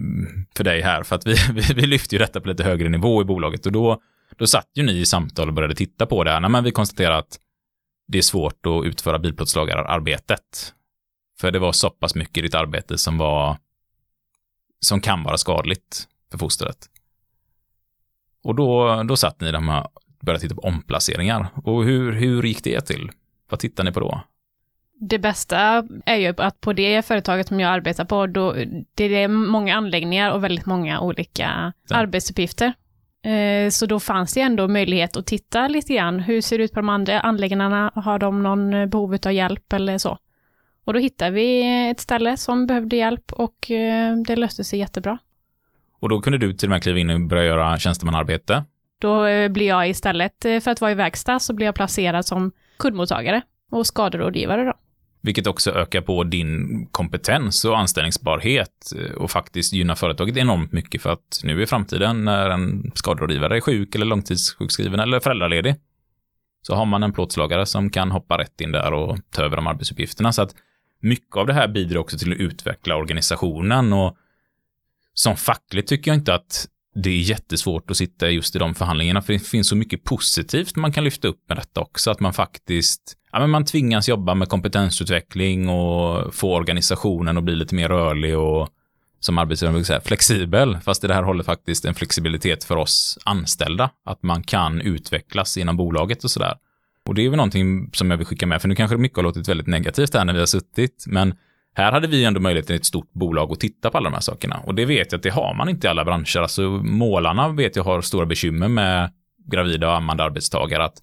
för 0.55 0.63
dig 0.63 0.81
här, 0.81 1.03
för 1.03 1.15
att 1.15 1.27
vi, 1.27 1.35
vi, 1.53 1.73
vi 1.73 1.87
lyfte 1.87 2.15
ju 2.15 2.19
detta 2.19 2.41
på 2.41 2.47
lite 2.47 2.63
högre 2.63 2.89
nivå 2.89 3.21
i 3.21 3.25
bolaget 3.25 3.65
och 3.65 3.71
då, 3.71 4.01
då 4.37 4.47
satt 4.47 4.69
ju 4.73 4.83
ni 4.83 4.91
i 4.91 5.05
samtal 5.05 5.47
och 5.47 5.53
började 5.53 5.75
titta 5.75 6.05
på 6.05 6.23
det 6.23 6.31
här. 6.31 6.49
men 6.49 6.63
vi 6.63 6.71
konstaterade 6.71 7.17
att 7.17 7.39
det 8.07 8.17
är 8.17 8.21
svårt 8.21 8.65
att 8.65 8.85
utföra 8.85 9.19
bilplåtslagararbetet. 9.19 10.73
För 11.39 11.51
det 11.51 11.59
var 11.59 11.71
så 11.71 11.89
pass 11.89 12.15
mycket 12.15 12.37
i 12.37 12.41
ditt 12.41 12.55
arbete 12.55 12.97
som 12.97 13.17
var 13.17 13.57
som 14.79 15.01
kan 15.01 15.23
vara 15.23 15.37
skadligt 15.37 16.07
för 16.31 16.37
fostret. 16.37 16.77
Och 18.43 18.55
då, 18.55 19.03
då 19.03 19.17
satt 19.17 19.41
ni 19.41 19.51
där 19.51 19.69
och 19.69 19.91
började 20.21 20.41
titta 20.41 20.55
på 20.55 20.61
omplaceringar. 20.61 21.47
Och 21.63 21.83
hur, 21.83 22.11
hur 22.11 22.43
gick 22.43 22.63
det 22.63 22.81
till? 22.81 23.11
Vad 23.49 23.59
tittade 23.59 23.89
ni 23.89 23.93
på 23.93 23.99
då? 23.99 24.21
Det 25.09 25.19
bästa 25.19 25.87
är 26.05 26.15
ju 26.15 26.33
att 26.37 26.61
på 26.61 26.73
det 26.73 27.05
företaget 27.05 27.47
som 27.47 27.59
jag 27.59 27.71
arbetar 27.71 28.05
på, 28.05 28.27
då, 28.27 28.55
det 28.95 29.03
är 29.03 29.27
många 29.27 29.75
anläggningar 29.75 30.31
och 30.31 30.43
väldigt 30.43 30.65
många 30.65 30.99
olika 30.99 31.73
ja. 31.89 31.95
arbetsuppgifter. 31.95 32.73
Eh, 33.23 33.69
så 33.69 33.85
då 33.85 33.99
fanns 33.99 34.33
det 34.33 34.41
ändå 34.41 34.67
möjlighet 34.67 35.17
att 35.17 35.25
titta 35.25 35.67
lite 35.67 35.93
grann. 35.93 36.19
Hur 36.19 36.41
ser 36.41 36.57
det 36.57 36.63
ut 36.63 36.73
på 36.73 36.79
de 36.79 36.89
andra 36.89 37.19
anläggningarna? 37.19 37.91
Har 37.95 38.19
de 38.19 38.43
någon 38.43 38.89
behov 38.89 39.17
av 39.25 39.33
hjälp 39.33 39.73
eller 39.73 39.97
så? 39.97 40.17
Och 40.85 40.93
då 40.93 40.99
hittade 40.99 41.31
vi 41.31 41.89
ett 41.89 41.99
ställe 41.99 42.37
som 42.37 42.67
behövde 42.67 42.95
hjälp 42.95 43.33
och 43.33 43.71
eh, 43.71 44.15
det 44.15 44.35
löste 44.35 44.63
sig 44.63 44.79
jättebra. 44.79 45.17
Och 45.99 46.09
då 46.09 46.21
kunde 46.21 46.37
du 46.37 46.53
till 46.53 46.67
och 46.67 46.71
med 46.71 46.83
kliva 46.83 46.99
in 46.99 47.09
och 47.09 47.21
börja 47.21 47.43
göra 47.43 47.77
tjänstemanarbete? 47.77 48.63
Då 49.01 49.25
eh, 49.25 49.49
blir 49.49 49.67
jag 49.67 49.89
istället 49.89 50.41
för 50.41 50.69
att 50.69 50.81
vara 50.81 50.91
i 50.91 50.95
verkstad 50.95 51.39
så 51.39 51.53
blir 51.53 51.65
jag 51.65 51.75
placerad 51.75 52.25
som 52.25 52.51
kundmottagare 52.79 53.41
och 53.71 53.87
skaderådgivare 53.87 54.63
då. 54.65 54.73
Vilket 55.26 55.47
också 55.47 55.71
ökar 55.71 56.01
på 56.01 56.23
din 56.23 56.86
kompetens 56.91 57.65
och 57.65 57.80
anställningsbarhet 57.80 58.93
eh, 58.95 59.11
och 59.11 59.32
faktiskt 59.32 59.73
gynnar 59.73 59.95
företaget 59.95 60.38
enormt 60.38 60.71
mycket 60.71 61.01
för 61.01 61.09
att 61.09 61.41
nu 61.43 61.61
i 61.61 61.65
framtiden 61.65 62.26
när 62.26 62.49
en 62.49 62.91
skaderådgivare 62.95 63.57
är 63.57 63.61
sjuk 63.61 63.95
eller 63.95 64.05
långtidssjukskriven 64.05 64.99
eller 64.99 65.19
föräldraledig 65.19 65.76
så 66.61 66.76
har 66.76 66.86
man 66.86 67.03
en 67.03 67.13
plåtslagare 67.13 67.65
som 67.65 67.89
kan 67.89 68.11
hoppa 68.11 68.38
rätt 68.38 68.61
in 68.61 68.71
där 68.71 68.93
och 68.93 69.17
ta 69.32 69.43
över 69.43 69.55
de 69.55 69.67
arbetsuppgifterna. 69.67 70.32
Så 70.32 70.41
att 70.41 70.55
mycket 70.99 71.36
av 71.36 71.47
det 71.47 71.53
här 71.53 71.67
bidrar 71.67 71.99
också 71.99 72.17
till 72.17 72.32
att 72.32 72.39
utveckla 72.39 72.95
organisationen 72.95 73.93
och 73.93 74.17
som 75.13 75.36
fackligt 75.36 75.89
tycker 75.89 76.11
jag 76.11 76.17
inte 76.17 76.34
att 76.34 76.67
det 76.95 77.09
är 77.09 77.21
jättesvårt 77.21 77.91
att 77.91 77.97
sitta 77.97 78.29
just 78.29 78.55
i 78.55 78.59
de 78.59 78.75
förhandlingarna, 78.75 79.21
för 79.21 79.33
det 79.33 79.39
finns 79.39 79.67
så 79.67 79.75
mycket 79.75 80.03
positivt 80.03 80.75
man 80.75 80.91
kan 80.91 81.03
lyfta 81.03 81.27
upp 81.27 81.39
med 81.49 81.57
detta 81.57 81.81
också, 81.81 82.11
att 82.11 82.19
man 82.19 82.33
faktiskt, 82.33 83.17
ja 83.31 83.39
men 83.39 83.49
man 83.49 83.65
tvingas 83.65 84.09
jobba 84.09 84.35
med 84.35 84.49
kompetensutveckling 84.49 85.69
och 85.69 86.35
få 86.35 86.55
organisationen 86.55 87.37
att 87.37 87.43
bli 87.43 87.55
lite 87.55 87.75
mer 87.75 87.89
rörlig 87.89 88.37
och 88.37 88.69
som 89.19 89.37
arbetsgivare 89.37 89.75
vill 89.75 89.85
säga 89.85 90.01
flexibel, 90.01 90.77
fast 90.77 91.03
i 91.03 91.07
det 91.07 91.13
här 91.13 91.23
håller 91.23 91.43
faktiskt 91.43 91.85
en 91.85 91.95
flexibilitet 91.95 92.63
för 92.63 92.75
oss 92.75 93.17
anställda, 93.23 93.89
att 94.05 94.23
man 94.23 94.43
kan 94.43 94.81
utvecklas 94.81 95.57
inom 95.57 95.77
bolaget 95.77 96.23
och 96.23 96.31
sådär. 96.31 96.53
Och 97.07 97.15
det 97.15 97.25
är 97.25 97.29
väl 97.29 97.37
någonting 97.37 97.89
som 97.93 98.11
jag 98.11 98.17
vill 98.17 98.27
skicka 98.27 98.47
med, 98.47 98.61
för 98.61 98.67
nu 98.67 98.75
kanske 98.75 98.95
det 98.95 99.01
mycket 99.01 99.17
har 99.17 99.23
låtit 99.23 99.49
väldigt 99.49 99.67
negativt 99.67 100.13
här 100.13 100.25
när 100.25 100.33
vi 100.33 100.39
har 100.39 100.45
suttit, 100.45 101.05
men 101.07 101.35
här 101.78 101.91
hade 101.91 102.07
vi 102.07 102.26
ändå 102.26 102.39
möjligheten 102.39 102.73
i 102.73 102.78
ett 102.78 102.86
stort 102.86 103.13
bolag 103.13 103.51
att 103.51 103.59
titta 103.59 103.89
på 103.89 103.97
alla 103.97 104.09
de 104.09 104.13
här 104.13 104.21
sakerna. 104.21 104.59
Och 104.65 104.76
det 104.76 104.86
vet 104.86 105.11
jag 105.11 105.19
att 105.19 105.23
det 105.23 105.30
har 105.30 105.53
man 105.53 105.69
inte 105.69 105.88
i 105.88 105.89
alla 105.89 106.05
branscher. 106.05 106.39
Alltså 106.39 106.61
målarna 106.84 107.49
vet 107.49 107.76
jag 107.76 107.84
har 107.84 108.01
stora 108.01 108.26
bekymmer 108.26 108.67
med 108.67 109.11
gravida 109.51 109.88
och 109.88 109.95
ammande 109.95 110.23
arbetstagare. 110.23 110.86
Att 110.86 110.97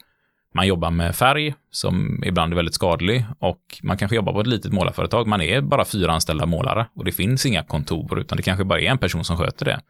man 0.54 0.66
jobbar 0.66 0.90
med 0.90 1.16
färg 1.16 1.54
som 1.70 2.24
ibland 2.26 2.52
är 2.52 2.56
väldigt 2.56 2.74
skadlig 2.74 3.24
och 3.38 3.60
man 3.82 3.96
kanske 3.96 4.16
jobbar 4.16 4.32
på 4.32 4.40
ett 4.40 4.46
litet 4.46 4.72
målarföretag. 4.72 5.26
Man 5.26 5.40
är 5.40 5.60
bara 5.60 5.84
fyra 5.84 6.12
anställda 6.12 6.46
målare 6.46 6.86
och 6.94 7.04
det 7.04 7.12
finns 7.12 7.46
inga 7.46 7.62
kontor 7.62 8.20
utan 8.20 8.36
det 8.36 8.42
kanske 8.42 8.64
bara 8.64 8.80
är 8.80 8.90
en 8.90 8.98
person 8.98 9.24
som 9.24 9.36
sköter 9.36 9.64
det. 9.64 9.80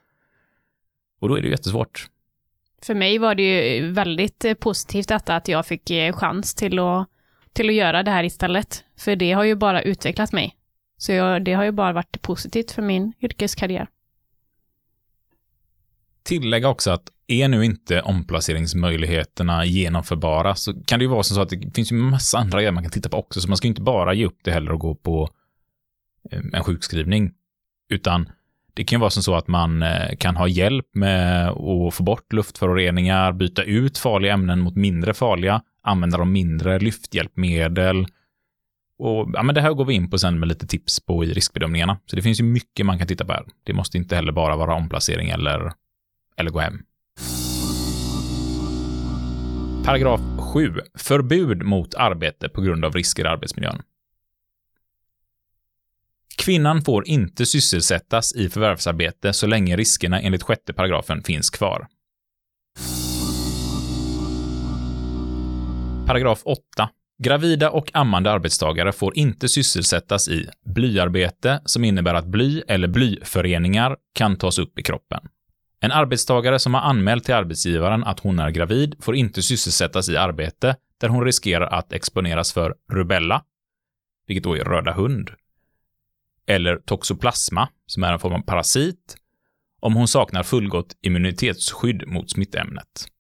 Och 1.20 1.28
då 1.28 1.39
är 1.39 1.43
det 1.43 1.49
jättesvårt. 1.49 2.07
För 2.83 2.95
mig 2.95 3.18
var 3.18 3.35
det 3.35 3.43
ju 3.43 3.91
väldigt 3.93 4.45
eh, 4.45 4.55
positivt 4.55 5.09
detta 5.09 5.37
att 5.37 5.49
jag 5.49 5.66
fick 5.66 5.91
eh, 5.91 6.12
chans 6.12 6.55
till 6.55 6.78
att, 6.78 7.09
till 7.53 7.68
att 7.68 7.74
göra 7.74 8.03
det 8.03 8.11
här 8.11 8.24
istället. 8.24 8.85
För 8.99 9.16
det 9.16 9.33
har 9.33 9.45
ju 9.45 9.55
bara 9.55 9.83
utvecklat 9.83 10.33
mig. 10.33 10.57
Så 11.03 11.12
jag, 11.12 11.44
det 11.44 11.53
har 11.53 11.64
ju 11.64 11.72
bara 11.72 11.92
varit 11.92 12.22
positivt 12.22 12.70
för 12.70 12.82
min 12.82 13.12
yrkeskarriär. 13.20 13.88
Tillägga 16.22 16.68
också 16.68 16.90
att 16.90 17.03
är 17.26 17.48
nu 17.48 17.64
inte 17.64 18.03
omplaceringsmöjligheterna 18.03 19.64
genomförbara 19.64 20.55
så 20.55 20.84
kan 20.84 20.98
det 20.98 21.03
ju 21.03 21.09
vara 21.09 21.22
så 21.22 21.40
att 21.40 21.48
det 21.48 21.74
finns 21.74 21.92
ju 21.92 21.96
massa 21.96 22.38
andra 22.38 22.59
grejer 22.59 22.72
man 22.72 22.84
kan 22.84 22.92
titta 22.92 23.09
på 23.09 23.16
också, 23.16 23.40
så 23.40 23.48
man 23.48 23.57
ska 23.57 23.68
inte 23.68 23.82
bara 23.82 24.14
ge 24.14 24.26
upp 24.26 24.38
det 24.42 24.50
heller 24.50 24.72
och 24.72 24.80
gå 24.80 24.94
på 24.94 25.28
eh, 26.30 26.40
en 26.53 26.64
sjukskrivning, 26.64 27.32
utan 27.88 28.28
det 28.74 28.84
kan 28.84 28.96
ju 28.96 29.00
vara 29.00 29.11
så 29.11 29.34
att 29.34 29.48
man 29.48 29.82
eh, 29.82 30.16
kan 30.18 30.36
ha 30.36 30.48
hjälp 30.48 30.86
med 30.94 31.48
att 31.48 31.94
få 31.94 32.03
bort 32.03 32.32
luftföroreningar, 32.32 33.32
byta 33.32 33.62
ut 33.62 33.98
farliga 33.98 34.32
ämnen 34.32 34.61
mot 34.61 34.76
mindre 34.76 35.14
farliga, 35.14 35.62
använda 35.82 36.18
de 36.18 36.32
mindre 36.32 36.78
lyfthjälpmedel, 36.78 38.07
och 39.03 39.30
ja, 39.32 39.42
men 39.42 39.55
det 39.55 39.61
här 39.61 39.72
går 39.72 39.84
vi 39.84 39.94
in 39.94 40.11
på 40.11 40.18
sen 40.18 40.38
med 40.38 40.48
lite 40.48 40.66
tips 40.66 41.00
på 41.00 41.24
i 41.24 41.32
riskbedömningarna. 41.32 41.98
Så 42.07 42.16
det 42.16 42.22
finns 42.22 42.40
ju 42.40 42.44
mycket 42.44 42.86
man 42.86 42.98
kan 42.98 43.07
titta 43.07 43.24
på 43.24 43.32
här. 43.32 43.44
Det 43.64 43.72
måste 43.72 43.98
inte 43.98 44.16
heller 44.16 44.32
bara 44.32 44.57
vara 44.57 44.74
omplacering 44.74 45.30
eller, 45.30 45.72
eller 46.36 46.50
gå 46.50 46.59
hem. 46.59 46.82
Paragraf 49.84 50.20
7. 50.55 50.74
Förbud 50.94 51.62
mot 51.62 51.94
arbete 51.94 52.48
på 52.48 52.61
grund 52.61 52.84
av 52.84 52.92
risker 52.92 53.24
i 53.24 53.28
arbetsmiljön. 53.28 53.82
Kvinnan 56.36 56.82
får 56.82 57.09
inte 57.09 57.46
sysselsättas 57.46 58.34
i 58.34 58.48
förvärvsarbete 58.48 59.32
så 59.32 59.46
länge 59.46 59.76
riskerna 59.76 60.20
enligt 60.20 60.42
sjätte 60.42 60.72
paragrafen 60.72 61.22
finns 61.22 61.50
kvar. 61.50 61.86
Paragraf 66.07 66.42
8. 66.44 66.88
Gravida 67.23 67.70
och 67.70 67.91
ammande 67.95 68.31
arbetstagare 68.31 68.93
får 68.93 69.18
inte 69.18 69.49
sysselsättas 69.49 70.29
i 70.29 70.49
blyarbete 70.64 71.62
som 71.64 71.85
innebär 71.85 72.14
att 72.14 72.27
bly 72.27 72.62
eller 72.68 72.89
blyföreningar 72.89 73.97
kan 74.12 74.37
tas 74.37 74.59
upp 74.59 74.79
i 74.79 74.83
kroppen. 74.83 75.20
En 75.81 75.93
arbetstagare 75.93 76.59
som 76.59 76.75
har 76.75 76.81
anmält 76.81 77.25
till 77.25 77.35
arbetsgivaren 77.35 78.05
att 78.05 78.20
hon 78.20 78.39
är 78.39 78.51
gravid 78.51 78.95
får 79.01 79.16
inte 79.16 79.43
sysselsättas 79.43 80.09
i 80.09 80.16
arbete 80.16 80.77
där 81.01 81.09
hon 81.09 81.25
riskerar 81.25 81.66
att 81.66 81.93
exponeras 81.93 82.53
för 82.53 82.75
rubella, 82.93 83.43
vilket 84.27 84.45
då 84.45 84.57
är 84.57 84.64
röda 84.64 84.93
hund, 84.93 85.31
eller 86.47 86.77
toxoplasma, 86.77 87.68
som 87.87 88.05
är 88.05 88.12
en 88.12 88.18
form 88.18 88.33
av 88.33 88.43
parasit, 88.43 89.16
om 89.81 89.95
hon 89.95 90.09
saknar 90.09 90.43
fullgott 90.43 90.97
immunitetsskydd 91.03 92.09
mot 92.09 92.31
smittämnet. 92.31 93.11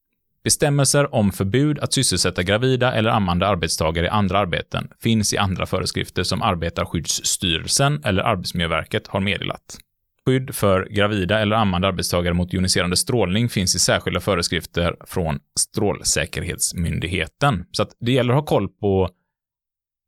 Bestämmelser 0.44 1.14
om 1.14 1.32
förbud 1.32 1.78
att 1.78 1.92
sysselsätta 1.92 2.42
gravida 2.42 2.92
eller 2.92 3.10
ammande 3.10 3.46
arbetstagare 3.46 4.06
i 4.06 4.08
andra 4.08 4.38
arbeten 4.38 4.88
finns 5.00 5.32
i 5.32 5.38
andra 5.38 5.66
föreskrifter 5.66 6.22
som 6.22 6.42
Arbetarskyddsstyrelsen 6.42 8.02
eller 8.04 8.22
Arbetsmiljöverket 8.22 9.06
har 9.06 9.20
meddelat. 9.20 9.78
Skydd 10.26 10.54
för 10.54 10.88
gravida 10.90 11.38
eller 11.38 11.56
ammande 11.56 11.88
arbetstagare 11.88 12.34
mot 12.34 12.52
joniserande 12.52 12.96
strålning 12.96 13.48
finns 13.48 13.74
i 13.74 13.78
särskilda 13.78 14.20
föreskrifter 14.20 14.96
från 15.06 15.38
Strålsäkerhetsmyndigheten. 15.60 17.64
Så 17.72 17.82
att 17.82 17.96
det 18.00 18.12
gäller 18.12 18.34
att 18.34 18.40
ha 18.40 18.46
koll 18.46 18.68
på 18.68 19.10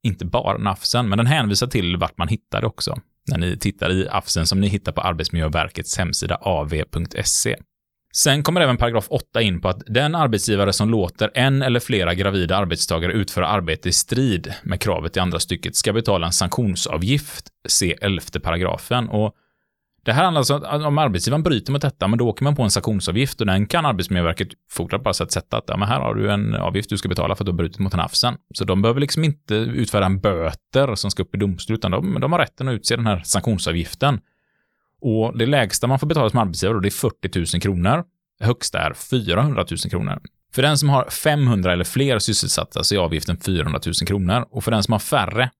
inte 0.02 0.24
bara 0.24 0.58
nafsen, 0.58 1.08
men 1.08 1.18
den 1.18 1.26
hänvisar 1.26 1.66
till 1.66 1.96
vart 1.96 2.18
man 2.18 2.28
hittar 2.28 2.60
det 2.60 2.66
också. 2.66 2.98
När 3.30 3.38
ni 3.38 3.58
tittar 3.58 3.92
i 3.92 4.08
AFSen 4.08 4.46
som 4.46 4.60
ni 4.60 4.68
hittar 4.68 4.92
på 4.92 5.00
Arbetsmiljöverkets 5.00 5.98
hemsida 5.98 6.34
av.se. 6.34 7.56
Sen 8.16 8.42
kommer 8.42 8.60
även 8.60 8.76
paragraf 8.76 9.06
8 9.08 9.42
in 9.42 9.60
på 9.60 9.68
att 9.68 9.82
den 9.86 10.14
arbetsgivare 10.14 10.72
som 10.72 10.90
låter 10.90 11.30
en 11.34 11.62
eller 11.62 11.80
flera 11.80 12.14
gravida 12.14 12.56
arbetstagare 12.56 13.12
utföra 13.12 13.46
arbete 13.46 13.88
i 13.88 13.92
strid 13.92 14.54
med 14.62 14.80
kravet 14.80 15.16
i 15.16 15.20
andra 15.20 15.40
stycket 15.40 15.76
ska 15.76 15.92
betala 15.92 16.26
en 16.26 16.32
sanktionsavgift, 16.32 17.48
se 17.68 17.96
elfte 18.00 18.40
paragrafen. 18.40 19.08
Och 19.08 19.34
det 20.04 20.12
här 20.12 20.24
handlar 20.24 20.40
alltså 20.40 20.58
om 20.58 20.84
om 20.84 20.98
arbetsgivaren 20.98 21.42
bryter 21.42 21.72
mot 21.72 21.82
detta, 21.82 22.08
men 22.08 22.18
då 22.18 22.28
åker 22.28 22.44
man 22.44 22.56
på 22.56 22.62
en 22.62 22.70
sanktionsavgift 22.70 23.40
och 23.40 23.46
den 23.46 23.66
kan 23.66 23.86
Arbetsmiljöverket 23.86 24.48
fortare 24.70 25.00
bara 25.00 25.14
sätta 25.14 25.56
att 25.56 25.64
ja, 25.66 25.76
men 25.76 25.88
här 25.88 26.00
har 26.00 26.14
du 26.14 26.30
en 26.30 26.54
avgift 26.54 26.90
du 26.90 26.98
ska 26.98 27.08
betala 27.08 27.34
för 27.34 27.44
att 27.44 27.46
du 27.46 27.52
har 27.52 27.56
brutit 27.56 27.78
mot 27.78 27.92
den 27.92 28.08
Så 28.54 28.64
de 28.64 28.82
behöver 28.82 29.00
liksom 29.00 29.24
inte 29.24 29.54
utföra 29.54 30.06
en 30.06 30.20
böter 30.20 30.94
som 30.94 31.10
ska 31.10 31.22
upp 31.22 31.34
i 31.34 31.38
domstol, 31.38 31.74
utan 31.74 31.90
de, 31.90 32.20
de 32.20 32.32
har 32.32 32.38
rätten 32.38 32.68
att 32.68 32.74
utse 32.74 32.96
den 32.96 33.06
här 33.06 33.22
sanktionsavgiften. 33.24 34.20
Och 35.06 35.38
det 35.38 35.46
lägsta 35.46 35.86
man 35.86 35.98
får 35.98 36.06
betala 36.06 36.30
som 36.30 36.38
arbetsgivare, 36.38 36.80
det 36.80 36.88
är 36.88 36.90
40 36.90 37.38
000 37.38 37.62
kronor. 37.62 38.04
Högsta 38.40 38.78
är 38.78 38.94
400 38.94 39.64
000 39.70 39.78
kronor. 39.90 40.20
För 40.52 40.62
den 40.62 40.78
som 40.78 40.88
har 40.88 41.10
500 41.10 41.72
eller 41.72 41.84
fler 41.84 42.18
sysselsatta 42.18 42.84
så 42.84 42.94
är 42.94 42.98
avgiften 42.98 43.36
400 43.36 43.80
000 43.86 43.94
kronor. 43.94 44.46
Och 44.50 44.64
för 44.64 44.70
den 44.70 44.82
som 44.82 44.92
har 44.92 44.98
färre 44.98 45.50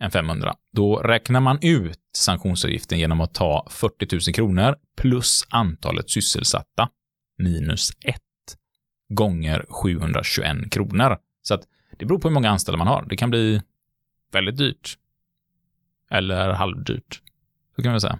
än 0.00 0.10
500, 0.10 0.54
då 0.72 0.96
räknar 0.96 1.40
man 1.40 1.58
ut 1.62 1.98
sanktionsavgiften 2.16 2.98
genom 2.98 3.20
att 3.20 3.34
ta 3.34 3.66
40 3.70 4.06
000 4.12 4.20
kronor 4.34 4.76
plus 4.96 5.46
antalet 5.50 6.10
sysselsatta 6.10 6.88
minus 7.38 7.90
1 8.04 8.16
gånger 9.08 9.66
721 9.68 10.70
kronor. 10.70 11.18
Så 11.42 11.54
att 11.54 11.62
det 11.98 12.06
beror 12.06 12.18
på 12.18 12.28
hur 12.28 12.34
många 12.34 12.50
anställda 12.50 12.78
man 12.78 12.86
har. 12.86 13.06
Det 13.08 13.16
kan 13.16 13.30
bli 13.30 13.62
väldigt 14.32 14.58
dyrt. 14.58 14.98
Eller 16.10 16.52
halvdyrt. 16.52 17.22
Så 17.76 17.82
kan 17.82 17.90
man 17.90 18.00
säga. 18.00 18.18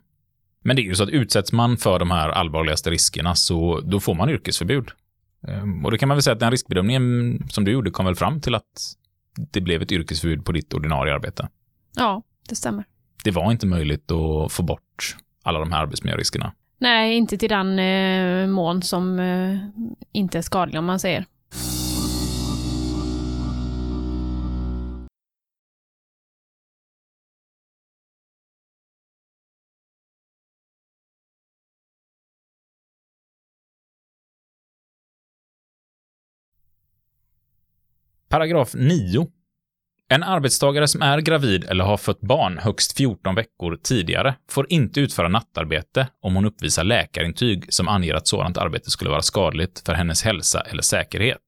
Men 0.67 0.77
det 0.77 0.83
är 0.83 0.85
ju 0.85 0.95
så 0.95 1.03
att 1.03 1.09
utsätts 1.09 1.53
man 1.53 1.77
för 1.77 1.99
de 1.99 2.11
här 2.11 2.29
allvarligaste 2.29 2.91
riskerna 2.91 3.35
så 3.35 3.81
då 3.81 4.01
får 4.01 4.15
man 4.15 4.31
yrkesförbud. 4.31 4.89
Ehm, 5.49 5.85
Och 5.85 5.91
då 5.91 5.99
kan 5.99 6.09
man 6.09 6.17
väl 6.17 6.23
säga 6.23 6.35
att 6.35 6.41
den 6.41 6.51
riskbedömningen 6.51 7.39
som 7.51 7.65
du 7.65 7.73
gjorde 7.73 7.91
kom 7.91 8.07
väl 8.07 8.15
fram 8.15 8.41
till 8.41 8.55
att 8.55 8.95
det 9.53 9.61
blev 9.61 9.83
ett 9.83 9.93
yrkesförbud 9.93 10.45
på 10.45 10.53
ditt 10.53 10.75
ordinarie 10.75 11.15
arbete. 11.15 11.49
Ja, 11.97 12.23
det 12.49 12.55
stämmer. 12.55 12.85
Det 13.25 13.31
var 13.31 13.53
inte 13.53 13.67
möjligt 13.67 14.11
att 14.11 14.53
få 14.53 14.63
bort 14.63 15.17
alla 15.43 15.59
de 15.59 15.73
här 15.73 15.83
arbetsmiljöriskerna. 15.83 16.53
Nej, 16.79 17.17
inte 17.17 17.39
till 17.39 17.49
den 17.49 17.79
eh, 17.79 18.47
mån 18.47 18.83
som 18.83 19.19
eh, 19.19 19.59
inte 20.13 20.39
är 20.39 20.43
skadlig 20.43 20.79
om 20.79 20.85
man 20.85 20.99
säger. 21.01 21.25
Paragraf 38.37 38.75
9. 38.75 39.27
En 40.09 40.23
arbetstagare 40.23 40.89
som 40.89 41.03
är 41.03 41.19
gravid 41.19 41.65
eller 41.65 41.85
har 41.85 41.97
fött 41.97 42.21
barn 42.21 42.59
högst 42.59 42.97
14 42.97 43.35
veckor 43.35 43.79
tidigare 43.83 44.35
får 44.51 44.73
inte 44.73 45.01
utföra 45.01 45.29
nattarbete 45.29 46.09
om 46.21 46.35
hon 46.35 46.45
uppvisar 46.45 46.85
läkarintyg 46.85 47.73
som 47.73 47.89
anger 47.89 48.15
att 48.15 48.27
sådant 48.27 48.57
arbete 48.57 48.91
skulle 48.91 49.11
vara 49.11 49.23
skadligt 49.23 49.83
för 49.87 49.95
hennes 49.95 50.23
hälsa 50.23 50.61
eller 50.61 50.83
säkerhet. 50.83 51.41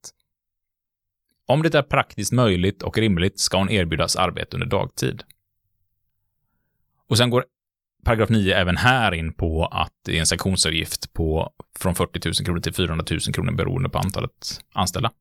Om 1.47 1.63
det 1.63 1.75
är 1.75 1.83
praktiskt 1.83 2.33
möjligt 2.33 2.83
och 2.83 2.99
rimligt 2.99 3.41
ska 3.41 3.59
hon 3.59 3.71
erbjudas 3.71 4.17
arbete 4.17 4.57
under 4.57 4.67
dagtid. 4.67 5.23
Och 7.09 7.19
sen 7.19 7.31
går 7.31 7.45
paragraf 8.05 8.29
9 8.29 8.55
även 8.55 8.77
här 8.77 9.15
in 9.15 9.33
på 9.33 9.67
att 9.67 9.95
det 10.05 10.17
är 10.17 10.21
en 10.21 10.27
sanktionsavgift 10.27 11.13
på 11.13 11.53
från 11.79 11.95
40 11.95 12.29
000 12.29 12.35
kronor 12.35 12.61
till 12.61 12.75
400 12.75 13.05
000 13.11 13.21
kronor 13.21 13.53
beroende 13.53 13.89
på 13.89 13.99
antalet 13.99 14.61
anställda. 14.73 15.13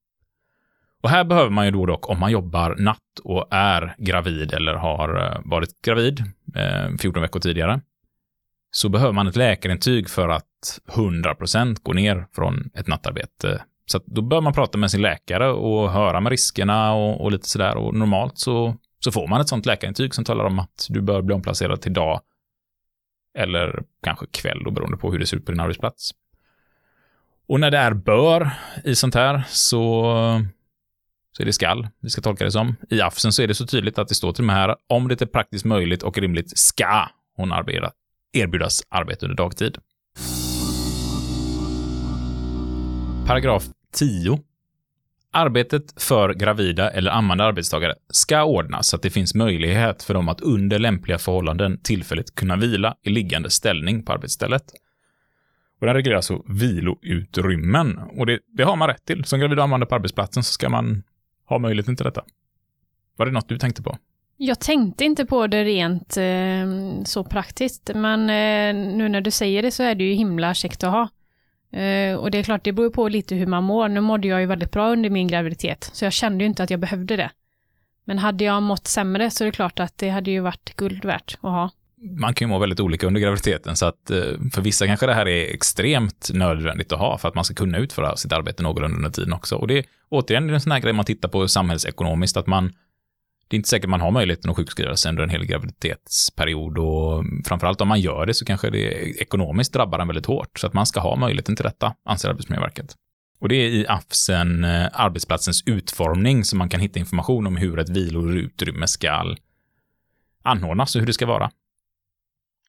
Och 1.04 1.10
här 1.10 1.24
behöver 1.24 1.50
man 1.50 1.66
ju 1.66 1.72
då 1.72 1.86
dock, 1.86 2.10
om 2.10 2.20
man 2.20 2.32
jobbar 2.32 2.76
natt 2.80 3.20
och 3.24 3.48
är 3.52 3.96
gravid 3.98 4.54
eller 4.54 4.74
har 4.74 5.26
eh, 5.26 5.42
varit 5.46 5.82
gravid 5.82 6.24
eh, 6.56 6.98
14 7.00 7.22
veckor 7.22 7.40
tidigare, 7.40 7.82
så 8.72 8.90
behöver 8.90 9.14
man 9.14 9.28
ett 9.28 9.36
läkarintyg 9.36 10.10
för 10.10 10.30
att 10.30 10.80
100% 10.92 11.78
gå 11.84 11.94
ner 11.94 12.28
från 12.36 12.70
ett 12.74 12.88
nattarbete. 12.88 13.64
Så 13.86 14.00
då 14.06 14.22
bör 14.22 14.42
man 14.42 14.54
prata 14.54 14.78
med 14.78 14.92
sin 14.92 15.02
läkare 15.02 15.50
och 15.50 15.92
höra 15.92 16.20
med 16.20 16.30
riskerna 16.30 16.94
och, 16.94 17.22
och 17.22 17.32
lite 17.32 17.48
sådär. 17.48 17.76
Och 17.76 17.96
normalt 17.96 18.38
så, 18.38 18.76
så 19.00 19.12
får 19.12 19.28
man 19.28 19.42
ett 19.42 19.50
sånt 19.50 19.66
läkarintyg 19.66 20.16
som 20.16 20.24
talar 20.26 20.46
om 20.46 20.60
att 20.60 20.88
du 20.90 21.02
bör 21.02 21.22
bli 21.22 21.36
omplacerad 21.36 21.82
till 21.82 21.94
dag 21.94 22.22
eller 23.38 23.84
kanske 24.04 24.26
kväll 24.32 24.64
då 24.64 24.72
beroende 24.72 24.98
på 24.98 25.12
hur 25.12 25.20
det 25.20 25.26
ser 25.26 25.38
ut 25.38 25.46
på 25.46 25.52
din 25.52 25.62
arbetsplats. 25.62 26.12
Och 27.48 27.60
när 27.60 27.72
det 27.72 27.78
är 27.78 27.94
bör 27.94 28.50
i 28.84 28.96
sånt 28.96 29.16
här 29.16 29.44
så, 29.48 30.14
så 31.38 31.44
är 31.44 31.46
det 31.46 31.54
skall, 31.54 31.88
vi 32.02 32.10
ska 32.10 32.22
tolka 32.22 32.44
det 32.46 32.52
som. 32.52 32.76
I 32.90 33.02
AFSen 33.02 33.32
så 33.32 33.42
är 33.42 33.48
det 33.48 33.56
så 33.56 33.68
tydligt 33.68 33.98
att 33.98 34.08
det 34.08 34.16
står 34.16 34.34
till 34.34 34.42
och 34.42 34.46
med 34.46 34.56
här, 34.56 34.76
om 34.88 35.08
det 35.08 35.22
är 35.22 35.26
praktiskt 35.26 35.66
möjligt 35.66 36.04
och 36.04 36.18
rimligt 36.18 36.58
ska 36.58 37.10
hon 37.36 37.52
arbeta, 37.52 37.92
erbjudas 38.34 38.84
arbete 38.90 39.26
under 39.26 39.36
dagtid. 39.36 39.78
Paragraf 43.28 43.64
10. 43.94 44.40
Arbetet 45.32 46.02
för 46.02 46.34
gravida 46.34 46.90
eller 46.90 47.12
ammande 47.12 47.44
arbetstagare 47.44 47.96
ska 48.10 48.44
ordnas 48.44 48.88
så 48.88 48.96
att 48.96 49.02
det 49.02 49.10
finns 49.10 49.36
möjlighet 49.36 50.04
för 50.04 50.14
dem 50.14 50.30
att 50.30 50.42
under 50.42 50.80
lämpliga 50.80 51.18
förhållanden 51.18 51.80
tillfälligt 51.84 52.36
kunna 52.36 52.56
vila 52.56 52.96
i 53.04 53.10
liggande 53.10 53.50
ställning 53.50 54.04
på 54.04 54.14
arbetsstället. 54.14 54.64
Och 55.80 55.86
den 55.86 55.96
reglerar 55.96 56.16
alltså 56.16 56.44
viloutrymmen. 56.48 57.98
Och 57.98 58.26
det, 58.26 58.40
det 58.54 58.64
har 58.64 58.76
man 58.76 58.88
rätt 58.88 59.06
till. 59.06 59.24
Som 59.24 59.40
gravid 59.40 59.58
och 59.58 59.64
ammande 59.64 59.86
på 59.86 59.96
arbetsplatsen 59.96 60.44
så 60.44 60.54
ska 60.54 60.70
man 60.70 61.04
ha 61.48 61.60
möjligheten 61.60 61.96
till 61.96 62.06
detta. 62.06 62.24
Var 63.16 63.26
det 63.26 63.32
något 63.32 63.50
du 63.50 63.58
tänkte 63.58 63.84
på? 63.84 63.98
Jag 64.38 64.60
tänkte 64.60 65.06
inte 65.06 65.26
på 65.26 65.48
det 65.48 65.64
rent 65.64 66.18
eh, 66.18 67.04
så 67.04 67.24
praktiskt, 67.24 67.92
men 67.96 68.22
eh, 68.22 68.96
nu 68.98 69.10
när 69.10 69.22
du 69.22 69.32
säger 69.32 69.62
det 69.62 69.72
så 69.72 69.84
är 69.84 69.96
det 69.96 70.04
ju 70.04 70.14
himla 70.14 70.54
käckt 70.54 70.84
att 70.84 70.92
ha. 70.92 71.10
Eh, 71.80 72.16
och 72.16 72.32
det 72.32 72.38
är 72.38 72.44
klart, 72.44 72.64
det 72.64 72.72
beror 72.72 72.90
på 72.90 73.08
lite 73.08 73.36
hur 73.36 73.48
man 73.48 73.64
mår. 73.64 73.88
Nu 73.88 74.02
mådde 74.02 74.28
jag 74.28 74.40
ju 74.40 74.46
väldigt 74.46 74.72
bra 74.72 74.92
under 74.92 75.10
min 75.10 75.28
graviditet, 75.28 75.90
så 75.94 76.06
jag 76.06 76.14
kände 76.14 76.44
ju 76.44 76.48
inte 76.48 76.64
att 76.64 76.70
jag 76.70 76.80
behövde 76.80 77.16
det. 77.16 77.32
Men 78.04 78.18
hade 78.18 78.44
jag 78.44 78.64
mått 78.64 78.88
sämre 78.88 79.32
så 79.32 79.44
är 79.44 79.46
det 79.46 79.52
klart 79.52 79.80
att 79.80 79.98
det 79.98 80.10
hade 80.10 80.32
ju 80.32 80.40
varit 80.40 80.76
guld 80.76 81.06
värt 81.06 81.38
att 81.42 81.52
ha. 81.52 81.70
Man 82.02 82.34
kan 82.34 82.48
ju 82.48 82.50
må 82.50 82.60
väldigt 82.60 82.80
olika 82.80 83.08
under 83.08 83.22
graviditeten, 83.22 83.76
så 83.76 83.86
att 83.86 84.12
eh, 84.12 84.24
för 84.52 84.62
vissa 84.62 84.88
kanske 84.88 85.06
det 85.06 85.14
här 85.14 85.28
är 85.28 85.54
extremt 85.54 86.30
nödvändigt 86.34 86.92
att 86.92 87.00
ha 87.00 87.18
för 87.18 87.28
att 87.28 87.36
man 87.36 87.44
ska 87.44 87.54
kunna 87.54 87.78
utföra 87.78 88.16
sitt 88.16 88.34
arbete 88.34 88.64
någorlunda 88.64 88.98
under 88.98 89.10
tiden 89.10 89.34
också. 89.34 89.56
Och 89.56 89.68
det 89.68 89.78
är 89.78 89.86
återigen 90.10 90.50
en 90.50 90.62
sån 90.62 90.72
här 90.72 90.80
grej 90.80 90.94
man 90.94 91.06
tittar 91.06 91.30
på 91.30 91.48
samhällsekonomiskt, 91.48 92.38
att 92.38 92.48
man 92.48 92.74
det 93.48 93.56
är 93.56 93.58
inte 93.58 93.70
säkert 93.70 93.90
man 93.90 94.02
har 94.02 94.12
möjligheten 94.12 94.50
att 94.50 94.58
sjukskriva 94.58 94.96
sig 94.96 95.10
under 95.10 95.24
en 95.24 95.30
hel 95.30 95.46
graviditetsperiod 95.46 96.78
och 96.78 97.24
framförallt 97.46 97.82
om 97.82 97.88
man 97.88 98.02
gör 98.02 98.26
det 98.26 98.34
så 98.34 98.46
kanske 98.46 98.70
det 98.70 98.80
ekonomiskt 99.22 99.74
drabbar 99.74 100.00
en 100.00 100.08
väldigt 100.08 100.26
hårt. 100.26 100.60
Så 100.60 100.68
att 100.68 100.74
man 100.74 100.86
ska 100.86 101.00
ha 101.00 101.16
möjligheten 101.16 101.56
till 101.56 101.64
detta, 101.64 101.96
anser 102.06 102.30
Arbetsmiljöverket. 102.30 102.96
Och 103.40 103.50
det 103.50 103.56
är 103.56 103.70
i 103.70 103.88
AFSen, 103.88 104.64
eh, 104.64 104.88
arbetsplatsens 104.94 105.64
utformning, 105.66 106.44
som 106.44 106.60
man 106.60 106.70
kan 106.70 106.80
hitta 106.80 107.00
information 107.00 107.48
om 107.48 107.58
hur 107.58 107.80
ett 107.80 107.90
viloutrymme 107.90 108.88
ska 108.88 109.36
anordnas 110.44 110.96
och 110.96 111.00
hur 111.00 111.08
det 111.08 111.14
ska 111.14 111.26
vara. 111.26 111.52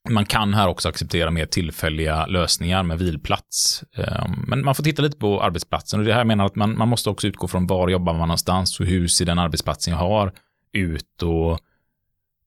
Man 0.08 0.24
kan 0.24 0.54
här 0.54 0.68
också 0.68 0.88
acceptera 0.88 1.30
mer 1.30 1.46
tillfälliga 1.46 2.26
lösningar 2.26 2.82
med 2.82 2.98
vilplats. 2.98 3.84
Ehm, 3.96 4.44
men 4.46 4.64
man 4.64 4.74
får 4.74 4.84
titta 4.84 5.02
lite 5.02 5.16
på 5.16 5.42
arbetsplatsen 5.42 6.00
och 6.00 6.06
det 6.06 6.14
här 6.14 6.24
menar 6.24 6.46
att 6.46 6.56
man, 6.56 6.78
man 6.78 6.88
måste 6.88 7.10
också 7.10 7.26
utgå 7.26 7.48
från 7.48 7.66
var 7.66 7.88
jobbar 7.88 8.12
man 8.12 8.28
någonstans 8.28 8.80
och 8.80 8.86
hur 8.86 9.08
ser 9.08 9.24
den 9.24 9.38
arbetsplatsen 9.38 9.92
jag 9.92 9.98
har 9.98 10.32
ut 10.72 11.22
och 11.22 11.58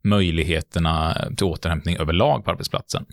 möjligheterna 0.04 1.18
till 1.38 1.46
återhämtning 1.46 1.98
överlag 1.98 2.46
på 2.46 2.52
arbetsplatsen. 2.52 3.06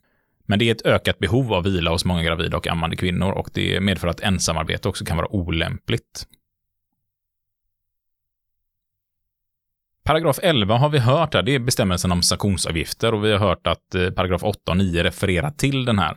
Men 0.47 0.59
det 0.59 0.69
är 0.69 0.75
ett 0.75 0.87
ökat 0.87 1.19
behov 1.19 1.53
av 1.53 1.65
vila 1.65 1.91
hos 1.91 2.05
många 2.05 2.23
gravida 2.23 2.57
och 2.57 2.67
ammande 2.67 2.97
kvinnor 2.97 3.31
och 3.31 3.51
det 3.55 3.81
medför 3.81 4.09
att 4.09 4.21
ensamarbete 4.21 4.89
också 4.89 5.05
kan 5.05 5.17
vara 5.17 5.33
olämpligt. 5.33 6.27
Paragraf 10.09 10.39
11 10.43 10.77
har 10.77 10.89
vi 10.89 10.99
hört 10.99 11.35
här, 11.35 11.43
det 11.43 11.55
är 11.55 11.59
bestämmelsen 11.59 12.13
om 12.13 12.23
sanktionsavgifter 12.23 13.15
och 13.15 13.25
vi 13.25 13.33
har 13.33 13.39
hört 13.39 13.67
att 13.67 13.95
eh, 13.95 14.11
paragraf 14.11 14.43
8 14.43 14.71
och 14.71 14.77
9 14.77 15.05
refererar 15.05 15.51
till 15.51 15.85
den 15.85 15.99
här. 15.99 16.17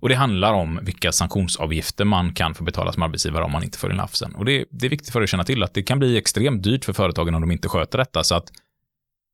Och 0.00 0.08
det 0.08 0.14
handlar 0.14 0.52
om 0.52 0.80
vilka 0.82 1.12
sanktionsavgifter 1.12 2.04
man 2.04 2.32
kan 2.32 2.54
få 2.54 2.64
betala 2.64 2.92
som 2.92 3.02
arbetsgivare 3.02 3.44
om 3.44 3.52
man 3.52 3.64
inte 3.64 3.78
följer 3.78 3.96
LAFSen. 3.96 4.34
Och 4.34 4.44
det, 4.44 4.64
det 4.70 4.86
är 4.86 4.90
viktigt 4.90 5.12
för 5.12 5.20
er 5.20 5.24
att 5.24 5.30
känna 5.30 5.44
till 5.44 5.62
att 5.62 5.74
det 5.74 5.82
kan 5.82 5.98
bli 5.98 6.16
extremt 6.16 6.62
dyrt 6.62 6.84
för 6.84 6.92
företagen 6.92 7.34
om 7.34 7.40
de 7.40 7.50
inte 7.50 7.68
sköter 7.68 7.98
detta. 7.98 8.24
Så 8.24 8.34
att 8.34 8.52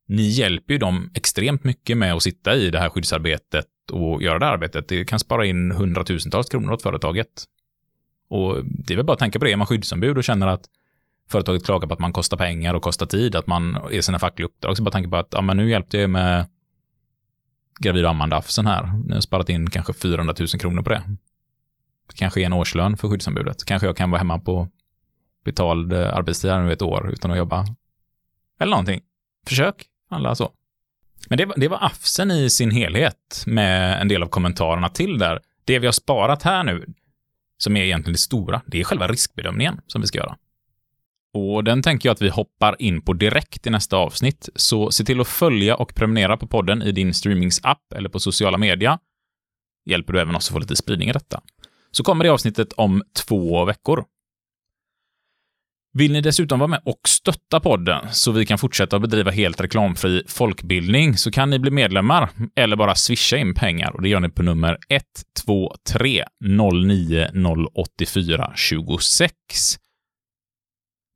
ni 0.09 0.22
hjälper 0.22 0.72
ju 0.74 0.78
dem 0.78 1.11
extremt 1.14 1.64
mycket 1.64 1.96
med 1.96 2.14
att 2.14 2.22
sitta 2.22 2.55
i 2.55 2.70
det 2.70 2.78
här 2.78 2.88
skyddsarbetet 2.88 3.66
och 3.92 4.22
göra 4.22 4.38
det 4.38 4.46
arbetet. 4.46 4.88
Det 4.88 5.05
kan 5.05 5.18
spara 5.18 5.46
in 5.46 5.70
hundratusentals 5.70 6.48
kronor 6.48 6.72
åt 6.72 6.82
företaget. 6.82 7.44
Och 8.28 8.64
det 8.64 8.94
är 8.94 8.96
väl 8.96 9.07
bara 9.07 9.12
att 9.12 9.18
tänka 9.18 9.38
på 9.38 9.44
det, 9.44 9.52
är 9.52 9.57
man 9.57 9.66
skyddsombud 9.66 10.18
och 10.18 10.24
känner 10.24 10.46
att 10.46 10.64
företaget 11.29 11.64
klagar 11.64 11.89
på 11.89 11.95
att 11.95 12.01
man 12.01 12.12
kostar 12.12 12.37
pengar 12.37 12.75
och 12.75 12.83
kostar 12.83 13.07
tid, 13.07 13.37
att 13.37 13.47
man 13.47 13.77
är 13.91 14.01
sina 14.01 14.18
fackliga 14.18 14.47
uppdrag, 14.47 14.77
så 14.77 14.83
bara 14.83 14.91
tänka 14.91 15.11
på 15.11 15.16
att 15.16 15.29
ja, 15.31 15.41
men 15.41 15.57
nu 15.57 15.70
hjälpte 15.70 15.99
jag 15.99 16.11
med 16.11 16.47
gravida 17.81 18.07
och 18.07 18.11
ammande 18.11 18.37
AFSen 18.37 18.66
här. 18.66 18.93
Ni 19.07 19.14
har 19.14 19.20
sparat 19.20 19.49
in 19.49 19.70
kanske 19.70 19.93
400 19.93 20.35
000 20.39 20.49
kronor 20.49 20.83
på 20.83 20.91
det. 20.91 21.03
Det 22.09 22.14
kanske 22.14 22.41
är 22.41 22.47
en 22.47 22.53
årslön 22.53 22.97
för 22.97 23.09
skyddsombudet. 23.09 23.64
Kanske 23.64 23.87
jag 23.87 23.97
kan 23.97 24.11
vara 24.11 24.18
hemma 24.18 24.39
på 24.39 24.68
betald 25.45 25.93
eh, 25.93 26.14
arbetstid 26.14 26.51
här 26.51 26.62
nu 26.62 26.72
ett 26.72 26.83
år 26.83 27.11
utan 27.12 27.31
att 27.31 27.39
jobba. 27.39 27.66
Eller 28.61 28.70
någonting. 28.70 29.01
Försök, 29.47 29.85
alla 30.11 30.35
så. 30.35 30.53
Men 31.29 31.39
det, 31.39 31.53
det 31.57 31.68
var 31.68 31.79
AFSen 31.85 32.31
i 32.31 32.51
sin 32.51 32.70
helhet 32.70 33.45
med 33.47 34.01
en 34.01 34.09
del 34.09 34.22
av 34.22 34.27
kommentarerna 34.27 34.89
till 34.89 35.18
där. 35.18 35.41
Det 35.64 35.79
vi 35.79 35.87
har 35.87 35.93
sparat 35.93 36.43
här 36.43 36.64
nu, 36.64 36.87
som 37.59 37.77
är 37.77 37.83
egentligen 37.83 38.12
det 38.12 38.18
stora, 38.18 38.62
det 38.66 38.81
är 38.81 38.85
själva 38.85 39.09
riskbedömningen 39.09 39.81
som 39.87 40.01
vi 40.01 40.07
ska 40.07 40.18
göra. 40.18 40.37
Och 41.35 41.64
den 41.64 41.82
tänker 41.82 42.09
jag 42.09 42.14
att 42.14 42.22
vi 42.22 42.28
hoppar 42.28 42.76
in 42.78 43.01
på 43.03 43.12
direkt 43.12 43.66
i 43.66 43.70
nästa 43.70 43.97
avsnitt, 43.97 44.49
så 44.55 44.91
se 44.91 45.05
till 45.05 45.20
att 45.20 45.28
följa 45.28 45.76
och 45.76 45.95
prenumerera 45.95 46.37
på 46.37 46.47
podden 46.47 46.82
i 46.82 46.93
din 46.93 47.14
streamingsapp 47.14 47.93
eller 47.95 48.09
på 48.09 48.18
sociala 48.20 48.59
media. 48.59 48.99
Hjälper 49.91 50.12
du 50.12 50.20
även 50.20 50.37
oss 50.37 50.49
att 50.49 50.53
få 50.53 50.59
lite 50.59 50.76
spridning 50.76 51.09
i 51.09 51.12
detta. 51.12 51.41
Så 51.91 52.03
kommer 52.05 52.24
det 52.24 52.30
avsnittet 52.30 52.72
om 52.72 53.03
två 53.26 53.64
veckor. 53.64 54.05
Vill 55.93 56.12
ni 56.12 56.20
dessutom 56.20 56.59
vara 56.59 56.68
med 56.68 56.80
och 56.85 57.01
stötta 57.09 57.61
podden 57.61 58.07
så 58.12 58.32
vi 58.32 58.47
kan 58.47 58.59
fortsätta 58.59 58.97
att 58.97 59.03
bedriva 59.03 59.30
helt 59.30 59.61
reklamfri 59.61 60.22
folkbildning 60.28 61.16
så 61.16 61.30
kan 61.30 61.51
ni 61.51 61.59
bli 61.59 61.70
medlemmar 61.70 62.30
eller 62.57 62.76
bara 62.76 62.95
swisha 62.95 63.37
in 63.37 63.55
pengar 63.55 63.91
och 63.91 64.03
det 64.03 64.09
gör 64.09 64.20
ni 64.20 64.28
på 64.28 64.43
nummer 64.43 64.78
123 64.89 66.24
09 66.41 67.28
084 67.74 68.53
26. 68.57 69.35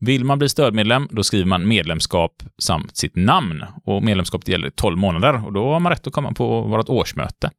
Vill 0.00 0.24
man 0.24 0.38
bli 0.38 0.48
stödmedlem, 0.48 1.08
då 1.10 1.22
skriver 1.22 1.46
man 1.46 1.68
medlemskap 1.68 2.42
samt 2.58 2.96
sitt 2.96 3.16
namn. 3.16 3.64
Och 3.84 4.02
medlemskapet 4.02 4.48
gäller 4.48 4.70
12 4.70 4.98
månader 4.98 5.46
och 5.46 5.52
då 5.52 5.72
har 5.72 5.80
man 5.80 5.92
rätt 5.92 6.06
att 6.06 6.12
komma 6.12 6.32
på 6.32 6.62
vårt 6.62 6.88
årsmöte. 6.88 7.50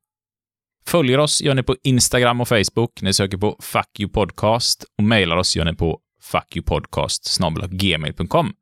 Följer 0.85 1.17
oss 1.17 1.41
gör 1.41 1.55
ni 1.55 1.63
på 1.63 1.75
Instagram 1.83 2.41
och 2.41 2.47
Facebook. 2.47 3.01
Ni 3.01 3.13
söker 3.13 3.37
på 3.37 3.57
Fuck 3.59 3.99
You 3.99 4.09
Podcast 4.09 4.85
och 4.97 5.03
mejlar 5.03 5.37
oss 5.37 5.55
gör 5.55 5.65
ni 5.65 5.75
på 5.75 5.99
fuckyoupodcast.gmail.com. 6.21 8.53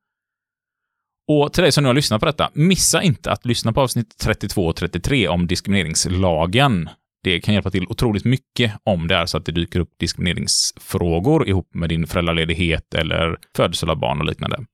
Och 1.27 1.53
till 1.53 1.63
dig 1.63 1.71
som 1.71 1.83
nu 1.83 1.89
har 1.89 1.93
lyssnat 1.93 2.19
på 2.19 2.25
detta, 2.25 2.49
missa 2.53 3.01
inte 3.01 3.31
att 3.31 3.45
lyssna 3.45 3.73
på 3.73 3.81
avsnitt 3.81 4.17
32 4.17 4.65
och 4.65 4.75
33 4.75 5.27
om 5.27 5.47
diskrimineringslagen. 5.47 6.89
Det 7.23 7.41
kan 7.41 7.53
hjälpa 7.53 7.71
till 7.71 7.87
otroligt 7.89 8.25
mycket 8.25 8.73
om 8.83 9.07
det 9.07 9.15
är 9.15 9.25
så 9.25 9.37
att 9.37 9.45
det 9.45 9.51
dyker 9.51 9.79
upp 9.79 9.93
diskrimineringsfrågor 9.99 11.47
ihop 11.47 11.73
med 11.73 11.89
din 11.89 12.07
föräldraledighet 12.07 12.93
eller 12.93 13.37
födsel 13.55 13.89
av 13.89 13.99
barn 13.99 14.19
och 14.19 14.25
liknande. 14.25 14.65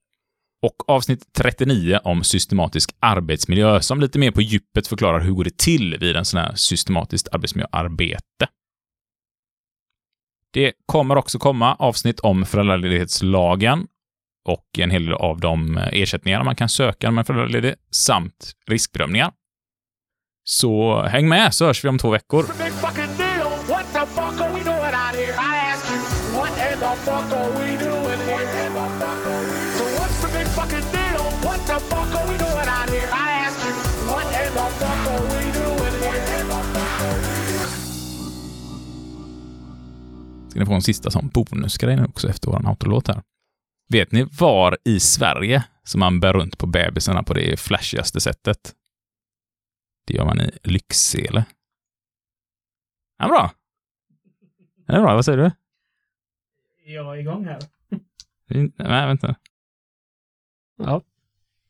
Och 0.61 0.89
avsnitt 0.89 1.33
39 1.37 1.99
om 2.03 2.23
systematisk 2.23 2.95
arbetsmiljö 2.99 3.81
som 3.81 3.99
lite 4.01 4.19
mer 4.19 4.31
på 4.31 4.41
djupet 4.41 4.87
förklarar 4.87 5.19
hur 5.19 5.31
går 5.31 5.43
det 5.43 5.57
till 5.57 5.97
vid 5.99 6.15
en 6.15 6.25
sån 6.25 6.39
här 6.39 6.55
systematiskt 6.55 7.27
arbetsmiljöarbete. 7.31 8.47
Det 10.51 10.73
kommer 10.85 11.15
också 11.15 11.39
komma 11.39 11.75
avsnitt 11.75 12.19
om 12.19 12.45
föräldraledighetslagen 12.45 13.87
och 14.45 14.79
en 14.79 14.91
hel 14.91 15.05
del 15.05 15.13
av 15.13 15.39
de 15.39 15.77
ersättningar 15.77 16.43
man 16.43 16.55
kan 16.55 16.69
söka 16.69 17.07
när 17.07 17.11
man 17.11 17.21
är 17.21 17.25
föräldraledig 17.25 17.75
samt 17.91 18.51
riskbedömningar. 18.67 19.31
Så 20.43 21.01
häng 21.01 21.29
med 21.29 21.53
så 21.53 21.65
hörs 21.65 21.85
vi 21.85 21.89
om 21.89 21.97
två 21.97 22.09
veckor. 22.09 22.43
Ska 40.49 40.59
ni 40.59 40.65
få 40.65 40.73
en 40.73 40.81
sista 40.81 41.11
sån 41.11 41.27
bonusgrej 41.27 41.95
nu 41.95 42.05
också 42.05 42.29
efter 42.29 42.51
vår 42.51 42.67
autolåt 42.67 43.07
här. 43.07 43.21
Vet 43.89 44.11
ni 44.11 44.23
var 44.39 44.77
i 44.85 44.99
Sverige 44.99 45.63
som 45.83 45.99
man 45.99 46.19
bär 46.19 46.33
runt 46.33 46.57
på 46.57 46.67
bebisarna 46.67 47.23
på 47.23 47.33
det 47.33 47.59
flashigaste 47.59 48.21
sättet? 48.21 48.73
Det 50.05 50.13
gör 50.13 50.25
man 50.25 50.41
i 50.41 50.51
Lycksele. 50.63 51.45
Ja, 53.17 53.27
bra. 53.27 53.51
Ja, 54.87 55.01
bra. 55.01 55.15
Vad 55.15 55.25
säger 55.25 55.37
du? 55.37 55.51
Jag 56.91 57.15
är 57.17 57.19
igång 57.21 57.45
här. 57.45 57.59
Nej, 58.77 59.07
vänta. 59.07 59.35
Ja. 60.77 61.01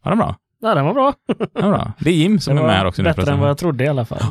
Var 0.03 0.11
den 0.11 0.17
bra? 0.17 0.37
Ja, 0.59 0.75
den 0.75 0.85
var 0.85 0.93
bra. 0.93 1.13
Ja, 1.53 1.61
bra. 1.69 1.93
Det 1.99 2.09
är 2.09 2.13
Jim 2.13 2.39
som 2.39 2.55
Det 2.55 2.59
är 2.59 2.61
var 2.61 2.67
med 2.69 2.77
här 2.77 2.85
också. 2.85 3.01
nu 3.01 3.09
bättre 3.09 3.31
än 3.31 3.39
vad 3.39 3.49
jag 3.49 3.57
trodde 3.57 3.83
i 3.83 3.87
alla 3.87 4.05
fall. 4.05 4.23